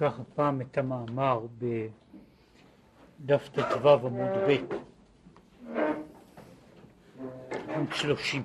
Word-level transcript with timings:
ניקח 0.00 0.20
הפעם 0.20 0.60
את 0.60 0.78
המאמר 0.78 1.40
בדף 3.20 3.48
ט"ו 3.48 3.88
עמוד 3.88 4.30
ב', 4.48 4.56
עמוד 7.74 7.92
30. 7.92 8.42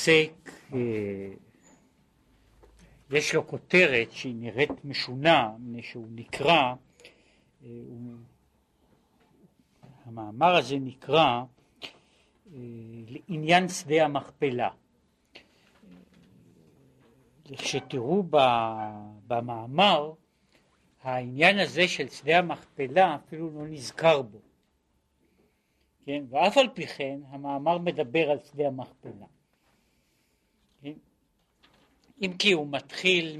עוסק, 0.00 0.50
אה, 0.74 0.78
יש 3.10 3.34
לו 3.34 3.46
כותרת 3.46 4.12
שהיא 4.12 4.34
נראית 4.34 4.84
משונה, 4.84 5.52
מפני 5.58 5.82
שהוא 5.82 6.06
נקרא, 6.10 6.74
אה, 7.64 7.68
המאמר 10.04 10.56
הזה 10.56 10.76
נקרא 10.78 11.42
אה, 12.52 12.58
לעניין 13.08 13.68
שדה 13.68 14.04
המכפלה. 14.04 14.70
כשתראו 17.44 18.22
במאמר, 19.26 20.12
העניין 21.02 21.58
הזה 21.58 21.88
של 21.88 22.08
שדה 22.08 22.38
המכפלה 22.38 23.14
אפילו 23.14 23.50
לא 23.50 23.66
נזכר 23.66 24.22
בו. 24.22 24.38
כן? 26.04 26.24
ואף 26.30 26.58
על 26.58 26.68
פי 26.74 26.86
כן 26.86 27.20
המאמר 27.30 27.78
מדבר 27.78 28.30
על 28.30 28.38
שדה 28.38 28.66
המכפלה. 28.66 29.26
אם 32.20 32.32
כי 32.38 32.52
הוא 32.52 32.68
מתחיל 32.70 33.36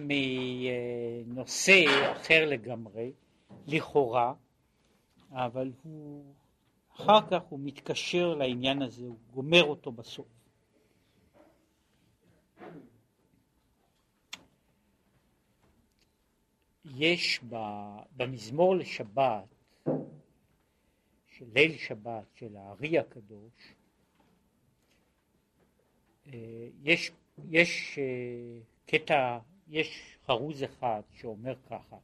מנושא 1.27 1.85
אחר 2.13 2.47
לגמרי, 2.47 3.13
לכאורה, 3.67 4.35
אבל 5.31 5.73
הוא 5.83 6.35
אחר 6.97 7.31
כך 7.31 7.43
הוא 7.49 7.61
מתקשר 7.63 8.35
לעניין 8.35 8.83
הזה, 8.83 9.05
הוא 9.05 9.19
גומר 9.31 9.65
אותו 9.65 9.93
בסוף. 9.93 10.27
יש 16.85 17.41
במזמור 18.17 18.77
לשבת 18.77 19.55
של 21.27 21.45
ליל 21.55 21.79
שבת 21.79 22.25
של 22.35 22.57
הארי 22.57 22.99
הקדוש, 22.99 23.75
אה, 26.27 26.69
יש, 26.83 27.11
יש 27.49 27.99
אה, 27.99 28.61
קטע, 28.87 29.39
יש 29.69 30.19
חרוז 30.27 30.65
אחד 30.65 31.01
שאומר 31.13 31.55
ככה, 31.71 31.97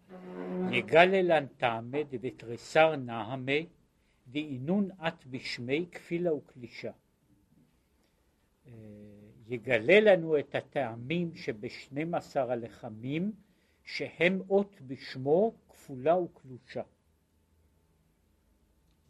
יגללן 0.70 1.46
טעמא 1.46 1.98
דבתריסר 2.10 2.96
נהמה 2.96 3.52
דאינון 4.26 4.88
את 5.08 5.26
בשמי 5.26 5.86
כפילה 5.92 6.34
וקלישה. 6.34 6.92
אה, 8.66 8.72
יגלה 9.48 10.00
לנו 10.00 10.38
את 10.38 10.54
הטעמים 10.54 11.34
שבשנים 11.34 12.14
עשר 12.14 12.50
הלחמים 12.50 13.32
שהם 13.84 14.40
אות 14.50 14.80
בשמו 14.86 15.54
כפולה 15.68 16.16
וקלושה. 16.16 16.82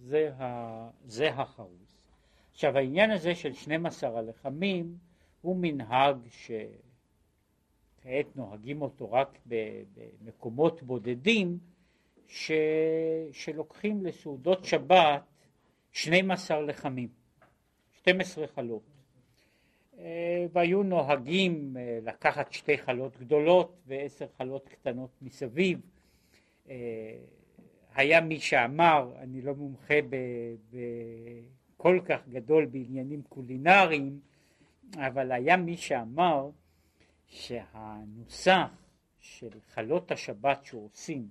זה, 0.00 0.34
ה, 0.38 0.90
זה 1.06 1.30
החרוס. 1.30 1.96
עכשיו 2.52 2.76
העניין 2.76 3.10
הזה 3.10 3.34
של 3.34 3.52
12 3.52 4.18
הלחמים 4.18 4.98
הוא 5.46 5.56
מנהג 5.60 6.16
שכעת 6.30 8.26
נוהגים 8.36 8.82
אותו 8.82 9.12
רק 9.12 9.38
במקומות 9.46 10.82
בודדים 10.82 11.58
ש, 12.28 12.52
שלוקחים 13.32 14.06
לסעודות 14.06 14.64
שבת 14.64 15.22
12 15.92 16.60
לחמים, 16.60 17.08
12 17.92 18.46
חלות. 18.46 18.82
אה, 19.98 20.46
והיו 20.52 20.82
נוהגים 20.82 21.76
אה, 21.76 21.98
לקחת 22.02 22.52
שתי 22.52 22.78
חלות 22.78 23.16
גדולות 23.16 23.76
ועשר 23.86 24.26
חלות 24.38 24.68
קטנות 24.68 25.10
מסביב. 25.22 25.80
אה, 26.68 26.76
היה 27.94 28.20
מי 28.20 28.40
שאמר, 28.40 29.12
אני 29.18 29.42
לא 29.42 29.54
מומחה 29.54 29.98
בכל 30.70 32.00
כך 32.04 32.28
גדול 32.28 32.66
בעניינים 32.66 33.22
קולינריים, 33.22 34.20
אבל 34.94 35.32
היה 35.32 35.56
מי 35.56 35.76
שאמר 35.76 36.50
שהנוסח 37.26 38.70
של 39.20 39.50
חלות 39.74 40.10
השבת 40.10 40.64
שעושים, 40.64 41.28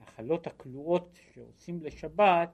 החלות 0.00 0.46
הכלואות 0.46 1.18
שעושים 1.34 1.80
לשבת, 1.82 2.50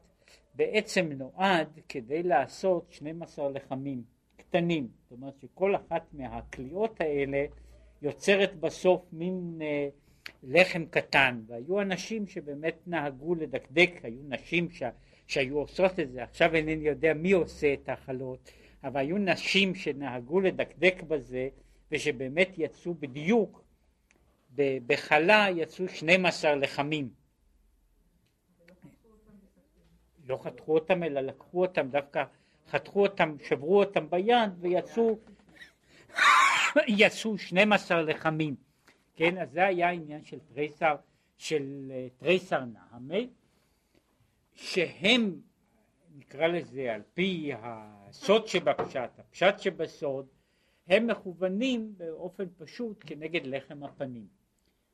בעצם 0.54 1.12
נועד 1.12 1.80
כדי 1.88 2.22
לעשות 2.22 2.92
12 2.92 3.50
לחמים 3.50 4.02
קטנים, 4.36 4.88
זאת 5.02 5.12
אומרת 5.12 5.38
שכל 5.40 5.76
אחת 5.76 6.02
מהקליעות 6.12 7.00
האלה 7.00 7.44
יוצרת 8.02 8.60
בסוף 8.60 9.06
מין 9.12 9.58
אה, 9.62 9.88
לחם 10.42 10.84
קטן, 10.90 11.40
והיו 11.46 11.80
אנשים 11.80 12.26
שבאמת 12.26 12.76
נהגו 12.86 13.34
לדקדק, 13.34 13.90
היו 14.02 14.22
נשים 14.28 14.70
ש... 14.70 14.82
שהיו 15.26 15.58
עושות 15.58 16.00
את 16.00 16.12
זה, 16.12 16.22
עכשיו 16.22 16.54
אינני 16.54 16.84
יודע 16.84 17.14
מי 17.14 17.32
עושה 17.32 17.74
את 17.74 17.88
החלות, 17.88 18.50
אבל 18.84 19.00
היו 19.00 19.18
נשים 19.18 19.74
שנהגו 19.74 20.40
לדקדק 20.40 21.02
בזה, 21.08 21.48
ושבאמת 21.92 22.48
יצאו 22.56 22.94
בדיוק, 22.94 23.64
בחלה 24.56 25.46
יצאו 25.56 25.88
12 25.88 26.54
לחמים. 26.54 27.08
לא 30.26 30.38
חתכו 30.42 30.74
אותם 30.74 31.02
אלא 31.02 31.20
לקחו 31.20 31.62
אותם 31.62 31.88
דווקא, 31.88 32.24
חתכו 32.70 33.02
אותם, 33.02 33.36
שברו 33.48 33.78
אותם 33.80 34.10
ביד 34.10 34.50
ויצאו 34.60 35.18
יצאו 36.88 37.38
12 37.38 38.02
לחמים. 38.02 38.54
כן, 39.16 39.38
אז 39.38 39.50
זה 39.50 39.66
היה 39.66 39.88
העניין 39.88 40.24
של 40.24 40.38
תריסר, 40.54 40.96
של 41.38 41.92
אה, 41.94 42.08
תריסר 42.18 42.64
נעמי, 42.64 43.28
שהם, 44.54 45.40
נקרא 46.16 46.46
לזה 46.46 46.94
על 46.94 47.02
פי 47.14 47.52
הסוד 47.58 48.46
שבפשט, 48.46 49.18
הפשט 49.18 49.58
שבסוד, 49.58 50.26
הם 50.86 51.06
מכוונים 51.06 51.94
באופן 51.96 52.44
פשוט 52.56 53.04
כנגד 53.06 53.46
לחם 53.46 53.84
הפנים. 53.84 54.26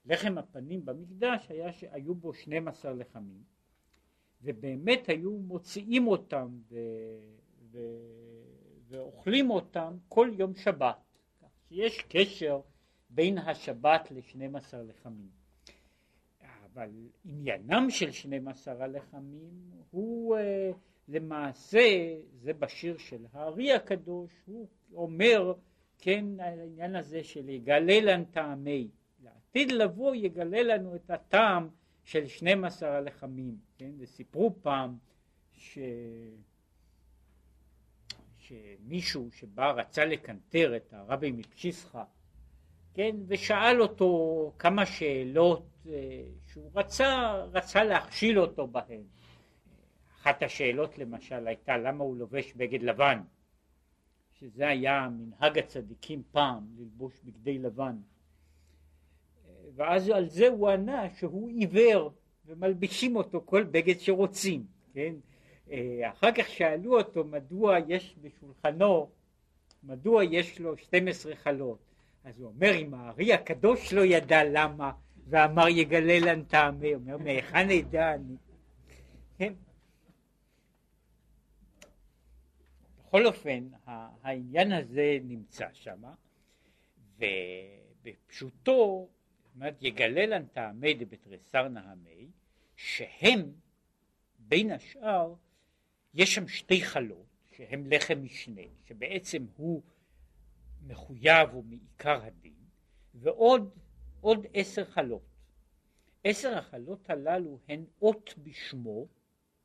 לחם 0.05 0.39
הפנים 0.39 0.85
במקדש 0.85 1.51
היה 1.51 1.73
שהיו 1.73 2.15
בו 2.15 2.35
12 2.35 2.93
לחמים, 2.93 3.43
ובאמת 4.43 5.09
היו 5.09 5.31
מוציאים 5.31 6.07
אותם 6.07 6.49
ו... 6.69 6.77
ו... 7.71 7.79
ואוכלים 8.89 9.51
אותם 9.51 9.97
כל 10.09 10.31
יום 10.39 10.55
שבת. 10.55 10.97
כך 11.41 11.49
שיש 11.69 12.03
קשר 12.09 12.61
בין 13.11 13.39
השבת 13.39 14.11
לשנים 14.11 14.57
עשר 14.57 14.83
לחמים. 14.83 15.31
אבל 16.65 16.91
עניינם 17.25 17.91
של 17.91 18.11
שנים 18.11 18.49
עשר 18.49 18.83
הלחמים 18.83 19.71
הוא 19.91 20.37
uh, 20.37 20.77
למעשה, 21.09 22.17
זה 22.41 22.53
בשיר 22.53 22.99
של 22.99 23.27
הארי 23.33 23.73
הקדוש, 23.73 24.31
הוא 24.47 24.69
אומר, 24.93 25.55
כן, 25.99 26.25
העניין 26.41 26.97
הזה 26.97 27.25
של 27.25 27.49
יגלה 27.49 28.01
לנו 28.01 28.25
טעמי, 28.31 28.89
לעתיד 29.25 29.73
לבוא 29.73 30.15
יגלה 30.15 30.63
לנו 30.63 30.97
את 30.97 31.11
הטעם 31.11 31.69
של 32.05 32.27
שנים 32.27 32.65
עשר 32.65 32.87
הלחמים, 32.87 33.57
כן, 33.79 33.91
וסיפרו 33.99 34.55
פעם 34.63 34.97
ש... 35.53 35.79
שמישהו 38.39 39.31
שבא 39.33 39.71
רצה 39.71 40.05
לקנטר 40.05 40.77
את 40.77 40.93
הרבי 40.93 41.33
מפשיסחה 41.33 42.05
כן, 42.99 43.17
ושאל 43.27 43.83
אותו 43.83 44.53
כמה 44.59 44.87
שאלות 44.87 45.67
אה, 45.87 45.93
שהוא 46.47 46.71
רצה, 46.75 47.33
רצה 47.53 47.85
להכשיל 47.85 48.41
אותו 48.41 48.67
בהן. 48.67 49.03
אחת 50.21 50.43
השאלות 50.43 50.99
למשל 50.99 51.47
הייתה 51.47 51.77
למה 51.77 52.05
הוא 52.05 52.17
לובש 52.17 52.53
בגד 52.53 52.83
לבן, 52.83 53.21
שזה 54.33 54.69
היה 54.69 55.09
מנהג 55.09 55.59
הצדיקים 55.59 56.23
פעם, 56.33 56.67
ללבוש 56.79 57.21
בגדי 57.25 57.59
לבן. 57.59 57.97
ואז 59.75 60.09
על 60.09 60.29
זה 60.29 60.49
הוא 60.49 60.69
ענה 60.69 61.15
שהוא 61.19 61.49
עיוור 61.49 62.13
ומלבישים 62.47 63.17
אותו 63.17 63.43
כל 63.45 63.65
בגד 63.65 63.99
שרוצים, 63.99 64.67
כן? 64.95 65.15
אה, 65.71 66.11
אחר 66.11 66.33
כך 66.33 66.49
שאלו 66.49 66.99
אותו 66.99 67.25
מדוע 67.25 67.77
יש 67.89 68.17
בשולחנו, 68.21 69.09
מדוע 69.83 70.25
יש 70.25 70.61
לו 70.61 70.77
12 70.77 71.37
חלות. 71.37 71.79
אז 72.25 72.41
הוא 72.41 72.49
אומר, 72.49 72.75
אם 72.75 72.95
הארי 72.95 73.33
הקדוש 73.33 73.93
לא 73.93 74.01
ידע 74.01 74.45
למה, 74.45 74.93
ואמר 75.29 75.69
יגלה 75.69 76.21
לן 76.21 76.43
טעמי, 76.43 76.95
אומר, 76.95 77.19
מהיכן 77.19 77.71
אדע 77.71 78.15
אני? 78.15 78.37
כן. 79.39 79.53
בכל 83.09 83.27
אופן, 83.27 83.69
העניין 84.23 84.73
הזה 84.73 85.19
נמצא 85.23 85.69
שם, 85.73 86.03
ובפשוטו, 87.19 89.09
זאת 89.45 89.55
אומרת, 89.55 89.75
יגלה 89.81 90.39
טעמי 90.53 90.95
דבתריסר 90.95 91.69
נהמי, 91.69 92.29
שהם, 92.77 93.53
בין 94.39 94.71
השאר, 94.71 95.35
יש 96.15 96.35
שם 96.35 96.49
שתי 96.49 96.83
חלות, 96.83 97.27
שהם 97.57 97.87
לחם 97.87 98.23
משנה, 98.23 98.63
שבעצם 98.85 99.47
הוא 99.57 99.83
מחויב 100.87 101.55
ומעיקר 101.55 102.25
הדין, 102.25 102.65
ועוד 103.15 103.71
עוד 104.21 104.47
עשר 104.55 104.85
חלות. 104.85 105.23
עשר 106.25 106.59
החלות 106.59 107.11
הללו 107.11 107.59
הן 107.69 107.85
אות 108.03 108.35
בשמו 108.43 109.07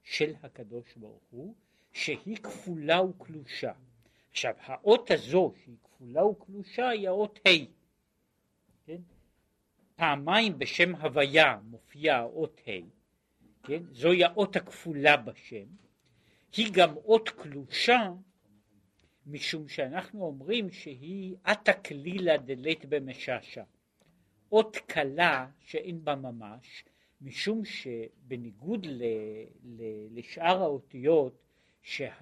של 0.03 0.33
הקדוש 0.43 0.93
ברוך 0.95 1.23
הוא, 1.29 1.55
שהיא 1.93 2.37
כפולה 2.37 3.01
וקלושה. 3.01 3.71
עכשיו, 4.31 4.53
האות 4.65 5.11
הזו 5.11 5.53
שהיא 5.63 5.75
כפולה 5.83 6.25
וקלושה 6.25 6.89
היא 6.89 7.07
האות 7.07 7.39
ה', 7.47 7.65
כן? 8.85 9.01
פעמיים 9.95 10.59
בשם 10.59 10.95
הוויה 10.95 11.57
מופיעה 11.63 12.17
האות 12.19 12.61
ה', 12.67 12.71
כן? 13.63 13.83
זוהי 13.91 14.23
האות 14.23 14.55
הכפולה 14.55 15.17
בשם, 15.17 15.65
היא 16.57 16.67
גם 16.73 16.97
אות 16.97 17.29
קלושה 17.29 18.11
משום 19.25 19.67
שאנחנו 19.67 20.25
אומרים 20.25 20.71
שהיא 20.71 21.35
עתה 21.43 21.73
כלילה 21.73 22.37
דלית 22.37 22.85
במשעשע. 22.85 23.63
אות 24.51 24.77
קלה 24.77 25.47
שאין 25.59 26.05
בה 26.05 26.15
ממש, 26.15 26.83
משום 27.21 27.65
שבניגוד 27.65 28.85
ל, 28.85 29.03
ל, 29.63 29.81
לשאר 30.11 30.61
האותיות 30.61 31.42
שיש 31.83 32.17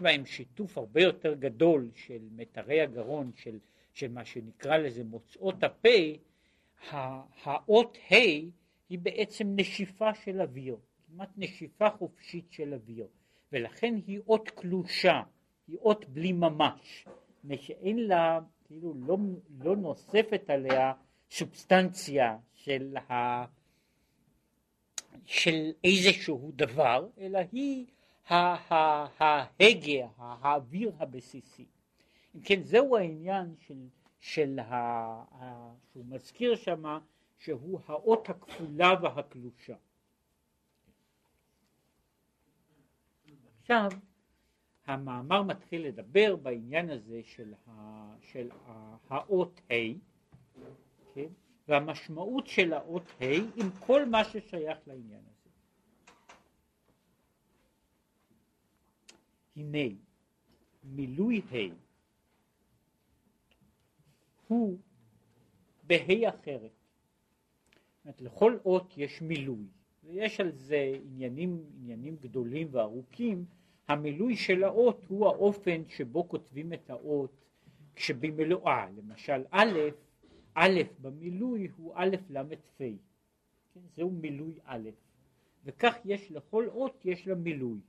בהם 0.00 0.26
שיתוף 0.26 0.78
הרבה 0.78 1.00
יותר 1.00 1.34
גדול 1.34 1.90
של 1.94 2.28
מיתרי 2.30 2.80
הגרון, 2.80 3.32
של, 3.34 3.58
של 3.92 4.12
מה 4.12 4.24
שנקרא 4.24 4.76
לזה 4.76 5.04
מוצאות 5.04 5.64
הפה, 5.64 5.98
האות 6.90 7.98
ה' 8.10 8.14
היא 8.88 8.98
בעצם 8.98 9.46
נשיפה 9.56 10.14
של 10.14 10.40
אוויר, 10.40 10.76
כמעט 11.06 11.30
נשיפה 11.36 11.90
חופשית 11.90 12.52
של 12.52 12.74
אוויר. 12.74 13.06
ולכן 13.52 13.94
היא 14.06 14.20
אות 14.28 14.50
קלושה, 14.50 15.22
היא 15.68 15.78
אות 15.78 16.08
בלי 16.08 16.32
ממש, 16.32 17.06
שאין 17.56 17.98
לה, 17.98 18.40
כאילו 18.64 18.94
לא, 19.06 19.16
לא 19.58 19.76
נוספת 19.76 20.50
עליה 20.50 20.92
סובסטנציה 21.30 22.36
של, 22.54 22.96
ה, 22.96 23.44
של 25.24 25.72
איזשהו 25.84 26.52
דבר, 26.54 27.08
אלא 27.18 27.40
היא 27.52 27.86
ההגה, 28.28 30.06
האוויר 30.16 30.92
הבסיסי. 30.98 31.66
אם 32.34 32.40
כן, 32.40 32.62
זהו 32.62 32.96
העניין 32.96 33.54
של, 33.58 33.88
של 34.20 34.58
ה, 34.58 34.74
ה, 35.32 35.72
שהוא 35.92 36.04
מזכיר 36.08 36.56
שמה, 36.56 36.98
שהוא 37.38 37.80
האות 37.86 38.28
הכפולה 38.28 38.94
והקלושה. 39.02 39.76
עכשיו 43.60 43.90
המאמר 44.86 45.42
מתחיל 45.42 45.86
לדבר 45.86 46.36
בעניין 46.36 46.90
הזה 46.90 47.20
של, 47.24 47.54
ה, 47.66 48.14
של 48.20 48.48
האות 49.08 49.60
ה', 49.70 49.74
כן? 51.14 51.28
והמשמעות 51.68 52.46
של 52.46 52.72
האות 52.72 53.02
ה' 53.20 53.24
עם 53.56 53.70
כל 53.80 54.04
מה 54.04 54.24
ששייך 54.24 54.78
לעניין 54.86 55.20
הזה. 55.20 55.50
הנה 59.56 59.94
מילוי 60.84 61.40
ה' 61.52 61.74
הוא 64.48 64.78
בה' 65.82 66.28
אחרת. 66.28 66.72
אומרת, 68.04 68.20
לכל 68.20 68.58
אות 68.64 68.94
יש 68.96 69.22
מילוי. 69.22 69.66
ויש 70.04 70.40
על 70.40 70.52
זה 70.52 70.92
עניינים, 71.04 71.64
עניינים 71.76 72.16
גדולים 72.16 72.68
וארוכים, 72.70 73.44
המילוי 73.88 74.36
של 74.36 74.64
האות 74.64 75.04
הוא 75.08 75.26
האופן 75.26 75.82
שבו 75.88 76.28
כותבים 76.28 76.72
את 76.72 76.90
האות 76.90 77.44
כשבמלואה, 77.94 78.86
למשל 78.96 79.44
א', 79.50 79.78
א' 80.58 80.80
במילוי 81.00 81.68
הוא 81.76 81.92
א' 81.96 82.16
ל' 82.30 82.56
פ', 82.78 82.82
כן? 83.74 83.80
זהו 83.96 84.10
מילוי 84.10 84.54
א', 84.64 84.88
וכך 85.64 85.96
יש 86.04 86.30
לכל 86.30 86.68
אות 86.68 87.00
יש 87.04 87.26
לה 87.26 87.34
מילוי. 87.34 87.80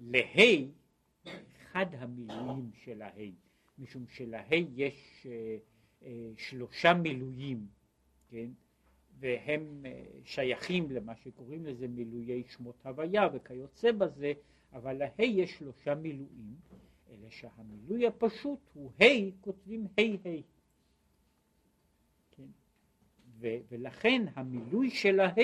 לה' 0.00 0.66
אחד 1.62 1.86
המילויים 1.92 2.70
של 2.84 3.02
הה', 3.02 3.30
משום 3.78 4.04
שלה' 4.08 4.54
יש 4.76 5.26
אה, 5.30 5.56
אה, 6.02 6.30
שלושה 6.36 6.94
מילויים, 6.94 7.66
כן? 8.28 8.48
והם 9.18 9.86
אה, 9.86 10.04
שייכים 10.24 10.90
למה 10.90 11.16
שקוראים 11.16 11.66
לזה 11.66 11.88
מילויי 11.88 12.44
שמות 12.48 12.86
הוויה 12.86 13.28
וכיוצא 13.34 13.92
בזה, 13.92 14.32
אבל 14.72 14.92
לה' 14.92 15.22
יש 15.24 15.58
שלושה 15.58 15.94
מילואים, 15.94 16.54
אלא 17.10 17.30
שהמילוי 17.30 18.06
הפשוט 18.06 18.60
הוא 18.74 18.90
ה' 19.00 19.30
כותבים 19.40 19.86
ה' 19.98 20.28
ה'. 20.28 20.55
ו- 23.40 23.56
ולכן 23.68 24.22
המילוי 24.34 24.90
של 24.90 25.20
הה' 25.20 25.34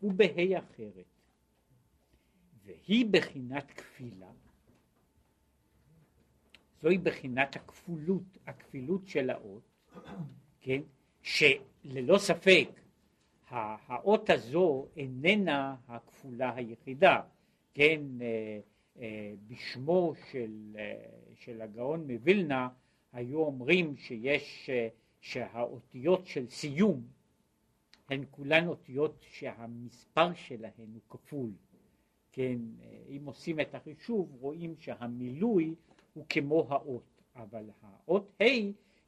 הוא 0.00 0.12
בה' 0.12 0.58
אחרת. 0.58 1.04
והיא 2.64 3.06
בחינת 3.10 3.70
כפילה, 3.70 4.30
זוהי 6.82 6.98
בחינת 6.98 7.56
הכפולות, 7.56 8.38
הכפילות 8.46 9.08
של 9.08 9.30
האות, 9.30 9.62
כן? 10.60 10.80
שללא 11.22 12.18
ספק 12.18 12.68
האות 13.48 14.30
הזו 14.30 14.86
איננה 14.96 15.76
הכפולה 15.88 16.54
היחידה, 16.54 17.20
כן, 17.74 18.00
אה, 18.20 18.60
אה, 19.00 19.34
בשמו 19.48 20.14
של, 20.30 20.76
אה, 20.78 21.04
של 21.34 21.60
הגאון 21.60 22.10
מווילנה 22.10 22.68
היו 23.12 23.38
אומרים 23.38 23.96
שיש, 23.96 24.70
שהאותיות 25.20 26.26
של 26.26 26.48
סיום 26.48 27.06
הן 28.12 28.24
כולן 28.30 28.66
אותיות 28.68 29.24
שהמספר 29.30 30.34
שלהן 30.34 30.92
הוא 30.92 31.00
כפול, 31.08 31.50
כן, 32.32 32.58
אם 33.08 33.22
עושים 33.24 33.60
את 33.60 33.74
החישוב 33.74 34.36
רואים 34.40 34.74
שהמילוי 34.76 35.74
הוא 36.14 36.24
כמו 36.28 36.66
האות, 36.68 37.22
אבל 37.36 37.70
האות 37.82 38.32
ה' 38.40 38.44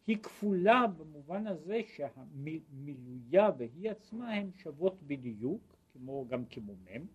היא 0.06 0.18
כפולה 0.22 0.86
במובן 0.86 1.46
הזה 1.46 1.80
שהמילויה 1.96 3.50
והיא 3.58 3.90
עצמה 3.90 4.32
הן 4.32 4.50
שוות 4.56 5.02
בדיוק, 5.02 5.76
כמו 5.92 6.26
גם 6.28 6.44
כמו 6.44 6.74
מ', 6.74 7.06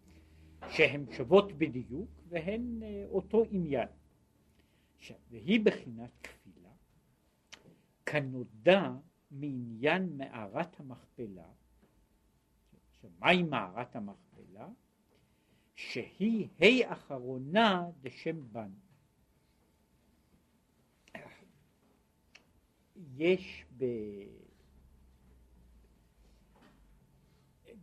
שהן 0.70 1.06
שוות 1.12 1.54
בדיוק 1.54 2.10
והן 2.30 2.84
אה, 2.84 3.06
אותו 3.10 3.44
עניין. 3.52 3.88
עכשיו, 4.98 5.18
והיא 5.30 5.66
בחינת 5.66 6.12
כפילה, 6.24 6.70
כנודע 8.06 8.92
מעניין 9.32 10.18
מערת 10.18 10.80
המכפלה, 10.80 11.48
עכשיו, 13.00 13.12
מהי 13.20 13.44
מערת 13.44 13.96
המכפלה? 13.96 14.68
שהיא 15.76 16.48
ה' 16.60 16.94
אחרונה 16.94 17.86
דשם 18.02 18.54
בן. 18.54 18.72
יש 23.18 23.66
ב... 23.78 23.86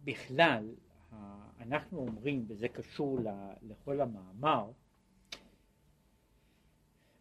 בכלל 0.04 0.75
אנחנו 1.61 1.99
אומרים, 1.99 2.44
וזה 2.49 2.68
קשור 2.68 3.18
לכל 3.62 4.00
המאמר, 4.00 4.70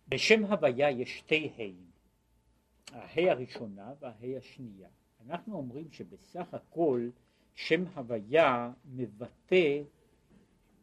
בשם 0.08 0.46
הוויה 0.46 0.92
יש 0.92 1.18
שתי 1.18 1.50
ה', 1.58 2.96
הה' 2.96 3.32
הראשונה 3.32 3.94
והה' 4.00 4.38
השנייה. 4.38 4.90
אנחנו 5.26 5.58
אומרים 5.58 5.92
שבסך 5.92 6.54
הכל 6.54 7.10
שם 7.56 7.84
הוויה 7.96 8.72
מבטא 8.86 9.82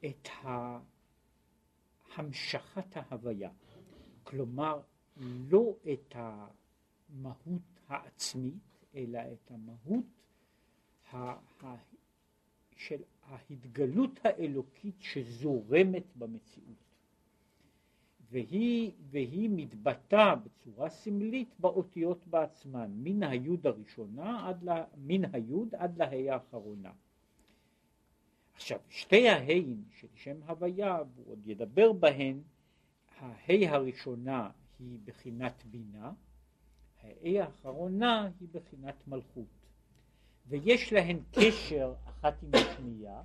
את 0.04 0.28
המשכת 2.16 2.96
ההוויה, 2.96 3.50
כלומר 4.22 4.80
לא 5.16 5.76
את 5.92 6.14
המהות 6.14 7.62
העצמית, 7.88 8.84
אלא 8.94 9.20
את 9.32 9.50
המהות 9.50 10.04
של 12.76 13.02
ההתגלות 13.22 14.20
האלוקית 14.24 14.96
שזורמת 15.00 16.16
במציאות. 16.16 16.91
והיא, 18.32 18.92
והיא 19.10 19.50
מתבטאה 19.52 20.34
בצורה 20.36 20.90
סמלית 20.90 21.54
באותיות 21.58 22.26
בעצמן, 22.26 22.90
מן 22.94 23.22
היוד 23.22 23.66
הראשונה 23.66 24.48
עד 24.48 24.62
לה, 24.62 24.84
מן 24.96 25.34
היוד 25.34 25.74
עד 25.74 25.98
לה' 25.98 26.34
האחרונה. 26.34 26.92
עכשיו, 28.54 28.78
שתי 28.88 29.28
ההין 29.28 29.82
של 29.90 30.06
שם 30.14 30.42
הוויה, 30.46 30.96
הוא 30.96 31.24
עוד 31.26 31.46
ידבר 31.46 31.92
בהן, 31.92 32.40
ההי 33.18 33.68
הראשונה 33.68 34.50
היא 34.78 34.98
בחינת 35.04 35.64
בינה, 35.64 36.12
ההי 37.02 37.40
האחרונה 37.40 38.30
היא 38.40 38.48
בחינת 38.52 39.08
מלכות. 39.08 39.66
ויש 40.48 40.92
להן 40.92 41.18
קשר 41.32 41.94
אחת 42.04 42.42
עם 42.42 42.50
השנייה, 42.54 43.22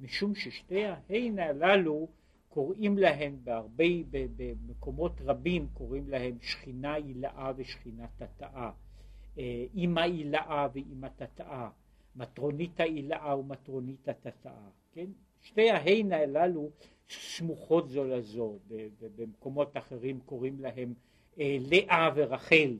משום 0.00 0.34
ששתי 0.34 0.84
ההין 0.84 1.38
הללו 1.38 2.08
קוראים 2.54 2.98
להן 2.98 3.36
בהרבה, 3.44 3.84
במקומות 4.10 5.12
רבים 5.20 5.66
קוראים 5.72 6.08
להן 6.08 6.38
שכינה 6.40 6.94
הילאה 6.94 7.52
ושכינה 7.56 8.06
תתאה, 8.16 8.70
אימא 9.74 10.00
הילאה 10.00 10.68
ואימא 10.72 11.08
תתאה, 11.16 11.68
מטרונית 12.16 12.80
הילאה 12.80 13.38
ומטרונית 13.38 14.08
התתאה, 14.08 14.68
כן? 14.92 15.06
שתי 15.42 15.70
ההין 15.70 16.12
הללו 16.12 16.70
סמוכות 17.08 17.88
זו 17.88 18.04
לזו, 18.04 18.58
במקומות 19.16 19.76
אחרים 19.76 20.20
קוראים 20.20 20.60
להם 20.60 20.94
אה, 21.38 21.56
לאה 21.60 22.10
ורחל, 22.14 22.78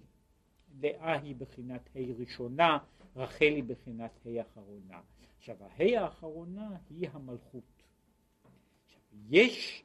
לאה 0.81 1.21
היא 1.21 1.37
בחינת 1.37 1.89
ה' 1.95 1.99
ראשונה, 2.19 2.79
רחל 3.17 3.45
היא 3.55 3.65
בחינת 3.65 4.27
ה' 4.27 4.41
אחרונה. 4.41 5.01
עכשיו 5.39 5.57
הה' 5.61 6.05
האחרונה 6.05 6.77
היא 6.91 7.09
המלכות. 7.13 7.74
יש 9.31 9.85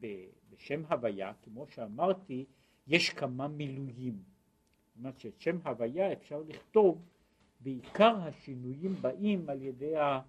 בשם 0.00 0.84
הוויה, 0.84 1.32
כמו 1.42 1.66
שאמרתי, 1.66 2.44
יש 2.86 3.10
כמה 3.10 3.48
מילויים. 3.48 4.14
זאת 4.14 4.98
אומרת 4.98 5.20
שאת 5.20 5.40
שם 5.40 5.58
הוויה 5.64 6.12
אפשר 6.12 6.42
לכתוב, 6.48 7.02
בעיקר 7.60 8.16
השינויים 8.20 8.94
באים 9.00 9.50
על 9.50 9.62
ידי, 9.62 9.96
ה, 9.96 10.20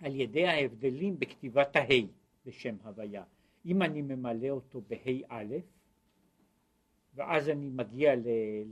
על 0.00 0.20
ידי 0.20 0.46
ההבדלים 0.46 1.18
בכתיבת 1.18 1.76
הה' 1.76 2.06
בשם 2.46 2.76
הוויה. 2.84 3.24
אם 3.66 3.82
אני 3.82 4.02
ממלא 4.02 4.48
אותו 4.48 4.80
בה' 4.88 5.26
א', 5.28 5.54
ואז 7.14 7.48
אני 7.48 7.68
מגיע 7.68 8.12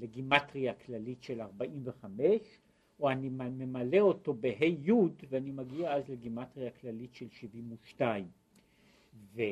לגימטריה 0.01 0.75
כללית 0.75 1.23
של 1.23 1.41
45, 1.41 2.61
או 3.01 3.11
אני 3.11 3.29
ממלא 3.29 3.99
אותו 3.99 4.35
בה' 4.35 4.65
י' 4.65 4.93
ואני 5.29 5.51
מגיע 5.51 5.95
אז 5.95 6.09
לגימטריה 6.09 6.71
כללית 6.71 7.15
של 7.15 7.29
72. 7.31 8.29
ו, 9.35 9.43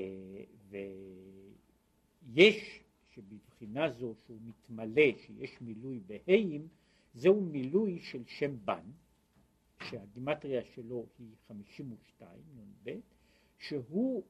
ויש 2.29 2.81
שבבחינה 3.11 3.91
זו 3.91 4.15
שהוא 4.27 4.39
מתמלא, 4.45 5.19
שיש 5.27 5.61
מילוי 5.61 6.01
בה', 6.07 6.33
זהו 7.15 7.41
מילוי 7.41 8.01
של 8.01 8.23
שם 8.27 8.57
בן, 8.65 8.85
שהגימטריה 9.83 10.65
שלו 10.65 11.07
היא 11.19 11.35
52, 11.49 12.41
נ"ב, 12.57 12.91
שהוא, 13.59 14.23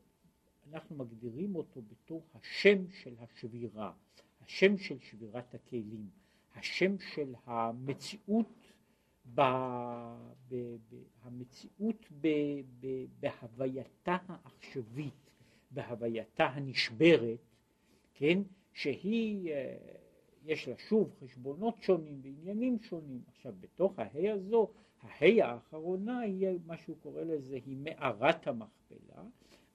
אנחנו 0.73 0.97
מגדירים 0.97 1.57
אותו 1.57 1.83
בתור 1.83 2.23
השם 2.35 2.91
של 2.91 3.15
השבירה, 3.19 3.93
השם 4.41 4.79
של 4.79 4.99
שבירת 4.99 5.55
הכלים, 5.55 6.09
השם 6.55 6.99
של 7.15 7.35
המציאות, 7.45 8.68
המציאות 11.23 12.07
ב, 12.21 12.29
ב, 12.81 13.05
בהווייתה 13.21 14.17
העכשווית, 14.29 15.31
בהווייתה 15.71 16.47
הנשברת, 16.47 17.39
כן, 18.15 18.43
שהיא, 18.73 19.53
אה, 19.53 19.77
יש 20.45 20.69
לה 20.69 20.75
שוב 20.79 21.15
חשבונות 21.21 21.75
שונים 21.81 22.21
ועניינים 22.23 22.79
שונים. 22.83 23.23
עכשיו 23.29 23.55
בתוך 23.61 23.99
ההא 23.99 24.29
הזו, 24.33 24.71
ההא 25.03 25.43
האחרונה 25.43 26.19
היא 26.19 26.49
מה 26.67 26.77
שהוא 26.77 26.97
קורא 27.03 27.23
לזה, 27.23 27.59
היא 27.67 27.77
מערת 27.77 28.47
המכפלה. 28.47 29.23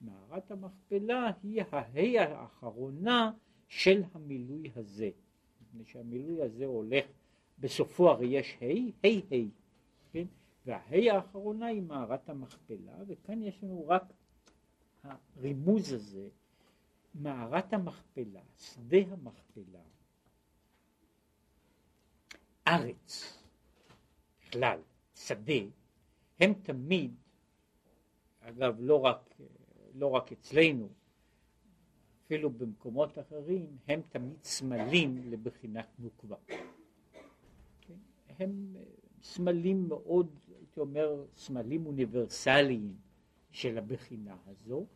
מערת 0.00 0.50
המכפלה 0.50 1.30
היא 1.42 1.62
ההא 1.72 2.18
האחרונה 2.18 3.32
של 3.68 4.02
המילוי 4.14 4.70
הזה. 4.76 5.10
מפני 5.62 5.84
שהמילוי 5.84 6.42
הזה 6.42 6.66
הולך, 6.66 7.04
בסופו 7.58 8.10
הרי 8.10 8.26
יש 8.26 8.58
ה', 8.62 9.06
ה' 9.06 9.34
ה', 9.34 9.48
כן? 10.12 10.26
והה' 10.66 11.14
האחרונה 11.14 11.66
היא 11.66 11.82
מערת 11.82 12.28
המכפלה, 12.28 12.92
וכאן 13.06 13.42
יש 13.42 13.62
לנו 13.62 13.88
רק 13.88 14.02
הרימוז 15.02 15.92
הזה, 15.92 16.28
מערת 17.14 17.72
המכפלה, 17.72 18.40
שדה 18.56 18.98
המכפלה, 19.10 19.80
ארץ, 22.66 23.38
בכלל, 24.40 24.80
שדה, 25.14 25.52
הם 26.40 26.54
תמיד, 26.62 27.14
אגב 28.40 28.76
לא 28.80 29.04
רק, 29.04 29.34
לא 29.94 30.10
רק 30.10 30.32
אצלנו, 30.32 30.88
אפילו 32.26 32.50
במקומות 32.50 33.18
אחרים, 33.18 33.76
הם 33.88 34.00
תמיד 34.08 34.44
סמלים 34.44 35.30
לבחינת 35.30 35.86
נוקבה. 35.98 36.36
הם 38.38 38.76
סמלים 39.22 39.88
מאוד, 39.88 40.28
הייתי 40.58 40.80
אומר, 40.80 41.24
סמלים 41.36 41.86
אוניברסליים 41.86 42.96
של 43.50 43.78
הבחינה 43.78 44.36
הזו, 44.46 44.86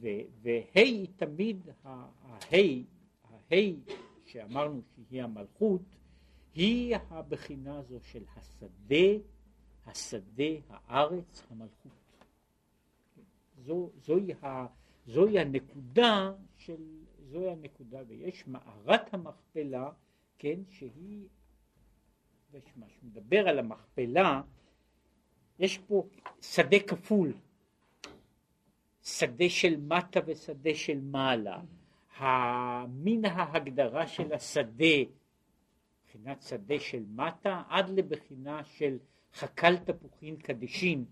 וה' 0.00 0.60
היא 0.74 1.08
תמיד, 1.16 1.68
הה', 1.84 2.08
הה' 3.22 3.56
שאמרנו 4.24 4.80
שהיא 4.94 5.22
המלכות, 5.22 5.82
היא 6.54 6.96
הבחינה 7.10 7.78
הזו 7.78 8.00
של 8.02 8.24
השדה, 8.36 9.24
השדה, 9.86 10.52
הארץ, 10.68 11.42
המלכות. 11.50 11.92
זו, 13.58 13.90
זוהי, 13.96 14.32
ה, 14.42 14.66
זוהי 15.06 15.38
הנקודה 15.38 16.32
של, 16.56 16.82
זוהי 17.30 17.50
הנקודה, 17.50 17.98
ויש 18.08 18.46
מערת 18.46 19.14
המכפלה, 19.14 19.90
כן, 20.38 20.60
שהיא, 20.70 21.28
מה 22.76 22.86
שמדבר 22.88 23.48
על 23.48 23.58
המכפלה, 23.58 24.42
יש 25.58 25.78
פה 25.78 26.06
שדה 26.40 26.78
כפול, 26.86 27.32
שדה 29.02 29.48
של 29.48 29.76
מטה 29.80 30.20
ושדה 30.26 30.74
של 30.74 31.00
מעלה. 31.00 31.60
מן 32.88 33.24
ההגדרה 33.24 34.06
של 34.06 34.32
השדה, 34.32 34.96
מבחינת 36.04 36.42
שדה 36.42 36.80
של 36.80 37.04
מטה, 37.08 37.62
עד 37.68 37.90
לבחינה 37.90 38.64
של 38.64 38.98
חקל 39.34 39.76
תפוחין 39.76 40.36
קדשין, 40.36 41.04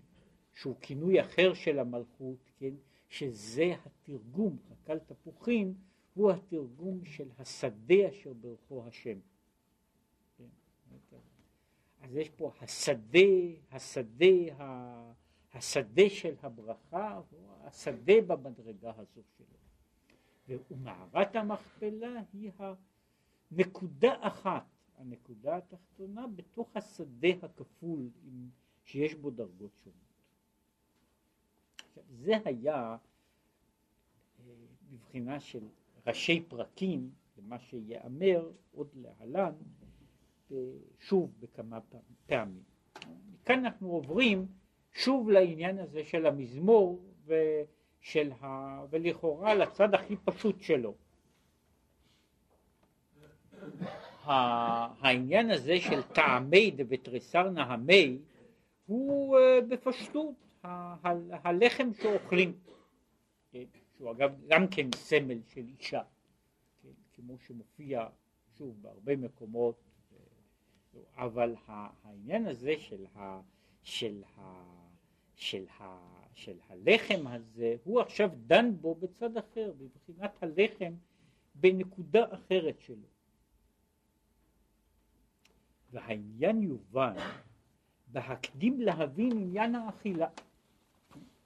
שהוא 0.53 0.75
כינוי 0.81 1.21
אחר 1.21 1.53
של 1.53 1.79
המלכות, 1.79 2.51
כן, 2.59 2.73
שזה 3.09 3.73
התרגום, 3.85 4.57
חקל 4.69 4.99
תפוחין, 4.99 5.73
הוא 6.13 6.31
התרגום 6.31 7.05
של 7.05 7.27
השדה 7.39 8.09
אשר 8.09 8.33
ברכו 8.33 8.87
השם. 8.87 9.19
אז 12.01 12.15
יש 12.15 12.29
פה 12.29 12.51
השדה, 12.61 13.19
השדה, 13.71 14.25
השדה 15.53 16.09
של 16.09 16.35
הברכה 16.41 17.21
הוא 17.29 17.39
השדה 17.63 18.13
במדרגה 18.27 18.91
הזו 18.97 19.21
שלו. 19.37 20.59
ומערת 20.71 21.35
המכפלה 21.35 22.21
היא 22.33 22.51
הנקודה 23.51 24.13
אחת, 24.19 24.65
הנקודה 24.97 25.57
התחתונה 25.57 26.27
בתוך 26.27 26.69
השדה 26.75 27.27
הכפול 27.41 28.09
עם, 28.23 28.49
שיש 28.83 29.15
בו 29.15 29.29
דרגות 29.29 29.71
שונות. 29.83 30.07
זה 32.09 32.33
היה 32.45 32.97
מבחינה 34.91 35.33
אה, 35.33 35.39
של 35.39 35.67
ראשי 36.07 36.43
פרקים 36.47 37.11
למה 37.37 37.59
שיאמר 37.59 38.51
עוד 38.71 38.87
להלן 38.95 39.53
שוב 40.99 41.31
בכמה 41.39 41.79
פעמים. 42.27 42.63
מכאן 43.33 43.65
אנחנו 43.65 43.89
עוברים 43.91 44.47
שוב 44.91 45.29
לעניין 45.29 45.79
הזה 45.79 46.03
של 46.03 46.25
המזמור 46.25 47.01
ושל 47.25 48.31
ה... 48.41 48.81
ולכאורה 48.89 49.53
לצד 49.53 49.93
הכי 49.93 50.15
פשוט 50.15 50.61
שלו. 50.61 50.93
העניין 54.23 55.51
הזה 55.51 55.79
של 55.79 56.01
טעמי 56.01 56.71
דבתריסר 56.71 57.49
נהמי 57.49 58.17
הוא 58.85 59.37
אה, 59.37 59.61
בפשטות 59.61 60.35
הלחם 61.43 61.93
שאוכלים, 61.93 62.53
כן, 63.51 63.63
שהוא 63.97 64.11
אגב 64.11 64.31
גם 64.47 64.67
כן 64.67 64.87
סמל 64.95 65.39
של 65.47 65.63
אישה, 65.79 66.01
כן, 66.83 66.89
כמו 67.13 67.37
שמופיע 67.37 68.07
שוב 68.57 68.75
בהרבה 68.81 69.15
מקומות, 69.15 69.86
אבל 71.15 71.55
העניין 72.03 72.47
הזה 72.47 72.73
של, 72.79 73.05
ה, 73.15 73.41
של, 73.83 74.23
ה, 74.37 74.63
של, 75.35 75.65
ה, 75.79 75.97
של 76.33 76.57
הלחם 76.69 77.27
הזה, 77.27 77.75
הוא 77.83 78.01
עכשיו 78.01 78.29
דן 78.47 78.71
בו 78.81 78.95
בצד 78.95 79.37
אחר, 79.37 79.73
בבחינת 79.77 80.43
הלחם 80.43 80.93
בנקודה 81.55 82.25
אחרת 82.33 82.81
שלו. 82.81 83.07
והעניין 85.91 86.63
יובן 86.63 87.13
בהקדים 88.07 88.81
להבין 88.81 89.31
עניין 89.31 89.75
האכילה. 89.75 90.27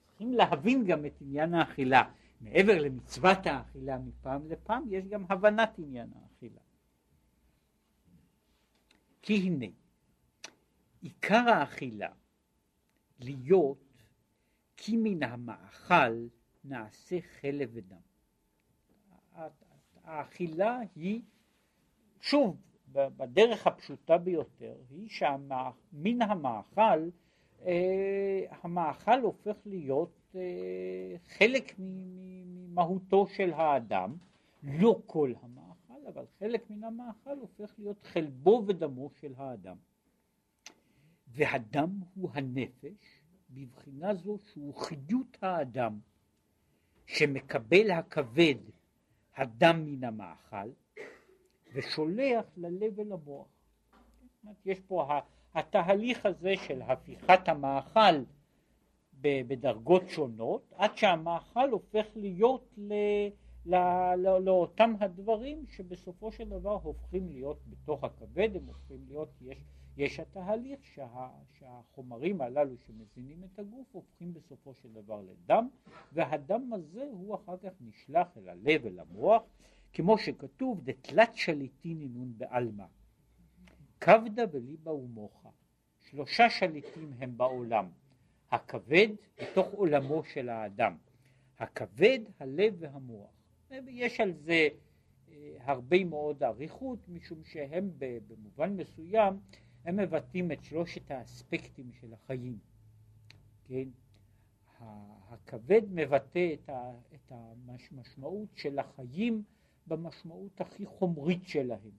צריכים 0.07 0.33
להבין 0.33 0.85
גם 0.85 1.05
את 1.05 1.21
עניין 1.21 1.53
האכילה. 1.53 2.11
מעבר 2.41 2.81
למצוות 2.81 3.45
האכילה 3.45 3.97
מפעם 3.97 4.47
לפעם, 4.49 4.83
יש 4.89 5.05
גם 5.05 5.25
הבנת 5.29 5.79
עניין 5.79 6.07
האכילה. 6.07 6.30
כי 9.21 9.33
הנה, 9.33 9.65
עיקר 11.01 11.49
האכילה 11.49 12.11
להיות 13.19 13.77
כי 14.77 14.97
מן 14.97 15.23
המאכל 15.23 16.27
נעשה 16.63 17.21
חלב 17.21 17.69
ודם. 17.73 17.97
האכילה 20.03 20.79
היא, 20.95 21.21
שוב, 22.21 22.57
בדרך 22.91 23.67
הפשוטה 23.67 24.17
ביותר, 24.17 24.75
היא 24.89 25.09
שמן 25.09 26.21
המאכל, 26.21 27.09
אה, 27.65 28.45
המאכל 28.61 29.19
הופך 29.21 29.55
להיות 29.65 30.35
אה, 30.35 31.15
חלק 31.27 31.75
ממהותו 31.79 33.27
של 33.27 33.53
האדם, 33.53 34.15
לא 34.63 35.01
כל 35.05 35.33
המאכל, 35.41 35.70
אבל 36.07 36.25
חלק 36.39 36.69
מן 36.69 36.83
המאכל 36.83 37.37
הופך 37.39 37.73
להיות 37.79 38.03
חלבו 38.03 38.63
ודמו 38.67 39.09
של 39.21 39.33
האדם. 39.37 39.77
והדם 41.27 41.89
הוא 42.15 42.29
הנפש, 42.33 43.21
בבחינה 43.49 44.15
זו 44.15 44.37
שהוא 44.37 44.75
חיות 44.75 45.37
האדם, 45.41 45.99
שמקבל 47.05 47.91
הכבד 47.91 48.55
הדם 49.35 49.83
מן 49.85 50.03
המאכל, 50.03 50.69
ושולח 51.73 52.45
ללב 52.57 52.93
ולמוח. 52.99 53.47
יש 54.65 54.79
פה 54.79 55.19
התהליך 55.53 56.25
הזה 56.25 56.53
של 56.67 56.81
הפיכת 56.81 57.47
המאכל 57.47 58.23
בדרגות 59.21 60.09
שונות, 60.09 60.73
עד 60.75 60.97
שהמאכל 60.97 61.69
הופך 61.69 62.05
להיות 62.15 62.73
ל, 62.77 62.93
לאותם 63.65 64.93
הדברים 64.99 65.65
שבסופו 65.67 66.31
של 66.31 66.49
דבר 66.49 66.79
הופכים 66.83 67.29
להיות 67.29 67.59
בתוך 67.67 68.03
הכבד, 68.03 68.55
הם 68.55 68.65
הופכים 68.65 69.05
להיות, 69.07 69.29
יש, 69.41 69.57
יש 69.97 70.19
התהליך 70.19 70.79
שה, 70.83 71.29
שהחומרים 71.59 72.41
הללו 72.41 72.77
שמזינים 72.77 73.43
את 73.43 73.59
הגוף 73.59 73.87
הופכים 73.91 74.33
בסופו 74.33 74.73
של 74.73 74.93
דבר 74.93 75.21
לדם, 75.21 75.67
והדם 76.13 76.73
הזה 76.73 77.03
הוא 77.11 77.35
אחר 77.35 77.57
כך 77.57 77.71
נשלח 77.81 78.27
אל 78.37 78.49
הלב 78.49 78.81
ולמוח, 78.83 79.43
כמו 79.93 80.17
שכתוב, 80.17 80.81
דתלת 80.83 81.35
שליטין 81.35 81.99
נינון 81.99 82.33
בעלמא, 82.37 82.85
כבדה 83.99 84.43
וליבה 84.51 84.93
ומוחה. 84.93 85.49
שלושה 86.09 86.49
שליטים 86.49 87.13
הם 87.19 87.37
בעולם, 87.37 87.89
הכבד 88.51 89.07
בתוך 89.41 89.67
עולמו 89.73 90.23
של 90.23 90.49
האדם, 90.49 90.97
הכבד, 91.59 92.19
הלב 92.39 92.75
והמוח. 92.79 93.40
יש 93.87 94.19
על 94.19 94.33
זה 94.33 94.67
אה, 95.29 95.55
הרבה 95.59 96.03
מאוד 96.03 96.43
אריכות, 96.43 96.99
משום 97.09 97.43
שהם 97.43 97.91
במובן 97.97 98.75
מסוים, 98.75 99.33
הם 99.85 99.97
מבטאים 99.97 100.51
את 100.51 100.63
שלושת 100.63 101.11
האספקטים 101.11 101.91
של 101.91 102.13
החיים. 102.13 102.57
כן? 103.67 103.89
הכבד 105.29 105.81
מבטא 105.91 106.55
את 107.15 107.31
המשמעות 107.31 108.49
של 108.55 108.79
החיים 108.79 109.43
במשמעות 109.87 110.61
הכי 110.61 110.85
חומרית 110.85 111.47
שלהם, 111.47 111.91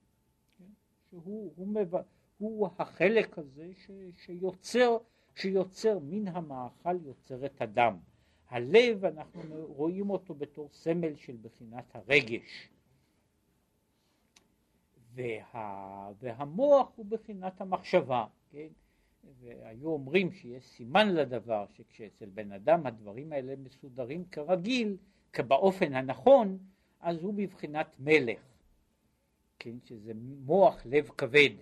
כן? 0.57 0.65
שהוא 1.09 1.53
הוא, 1.55 1.67
מבא, 1.67 2.01
הוא 2.37 2.69
החלק 2.79 3.37
הזה 3.37 3.71
ש, 3.73 3.91
שיוצר 4.15 4.97
שיוצר 5.35 5.99
מן 5.99 6.27
המאכל 6.27 7.05
יוצר 7.05 7.45
את 7.45 7.61
הדם. 7.61 7.97
הלב 8.53 9.05
אנחנו 9.05 9.65
רואים 9.67 10.09
אותו 10.09 10.35
בתור 10.35 10.69
סמל 10.73 11.15
של 11.15 11.35
בחינת 11.41 11.83
הרגש 11.93 12.69
וה, 15.13 16.11
והמוח 16.19 16.91
הוא 16.95 17.05
בחינת 17.05 17.61
המחשבה, 17.61 18.25
כן? 18.51 18.67
והיו 19.39 19.89
אומרים 19.89 20.31
שיש 20.31 20.65
סימן 20.65 21.09
לדבר 21.09 21.65
שכשאצל 21.67 22.29
בן 22.29 22.51
אדם 22.51 22.85
הדברים 22.85 23.33
האלה 23.33 23.55
מסודרים 23.55 24.25
כרגיל, 24.25 24.97
כבאופן 25.33 25.93
הנכון, 25.93 26.57
אז 26.99 27.17
הוא 27.23 27.33
בבחינת 27.33 27.95
מלך, 27.99 28.41
כן? 29.59 29.75
שזה 29.85 30.11
מוח 30.45 30.85
לב 30.85 31.09
כבד, 31.17 31.55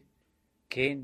כן? 0.70 0.98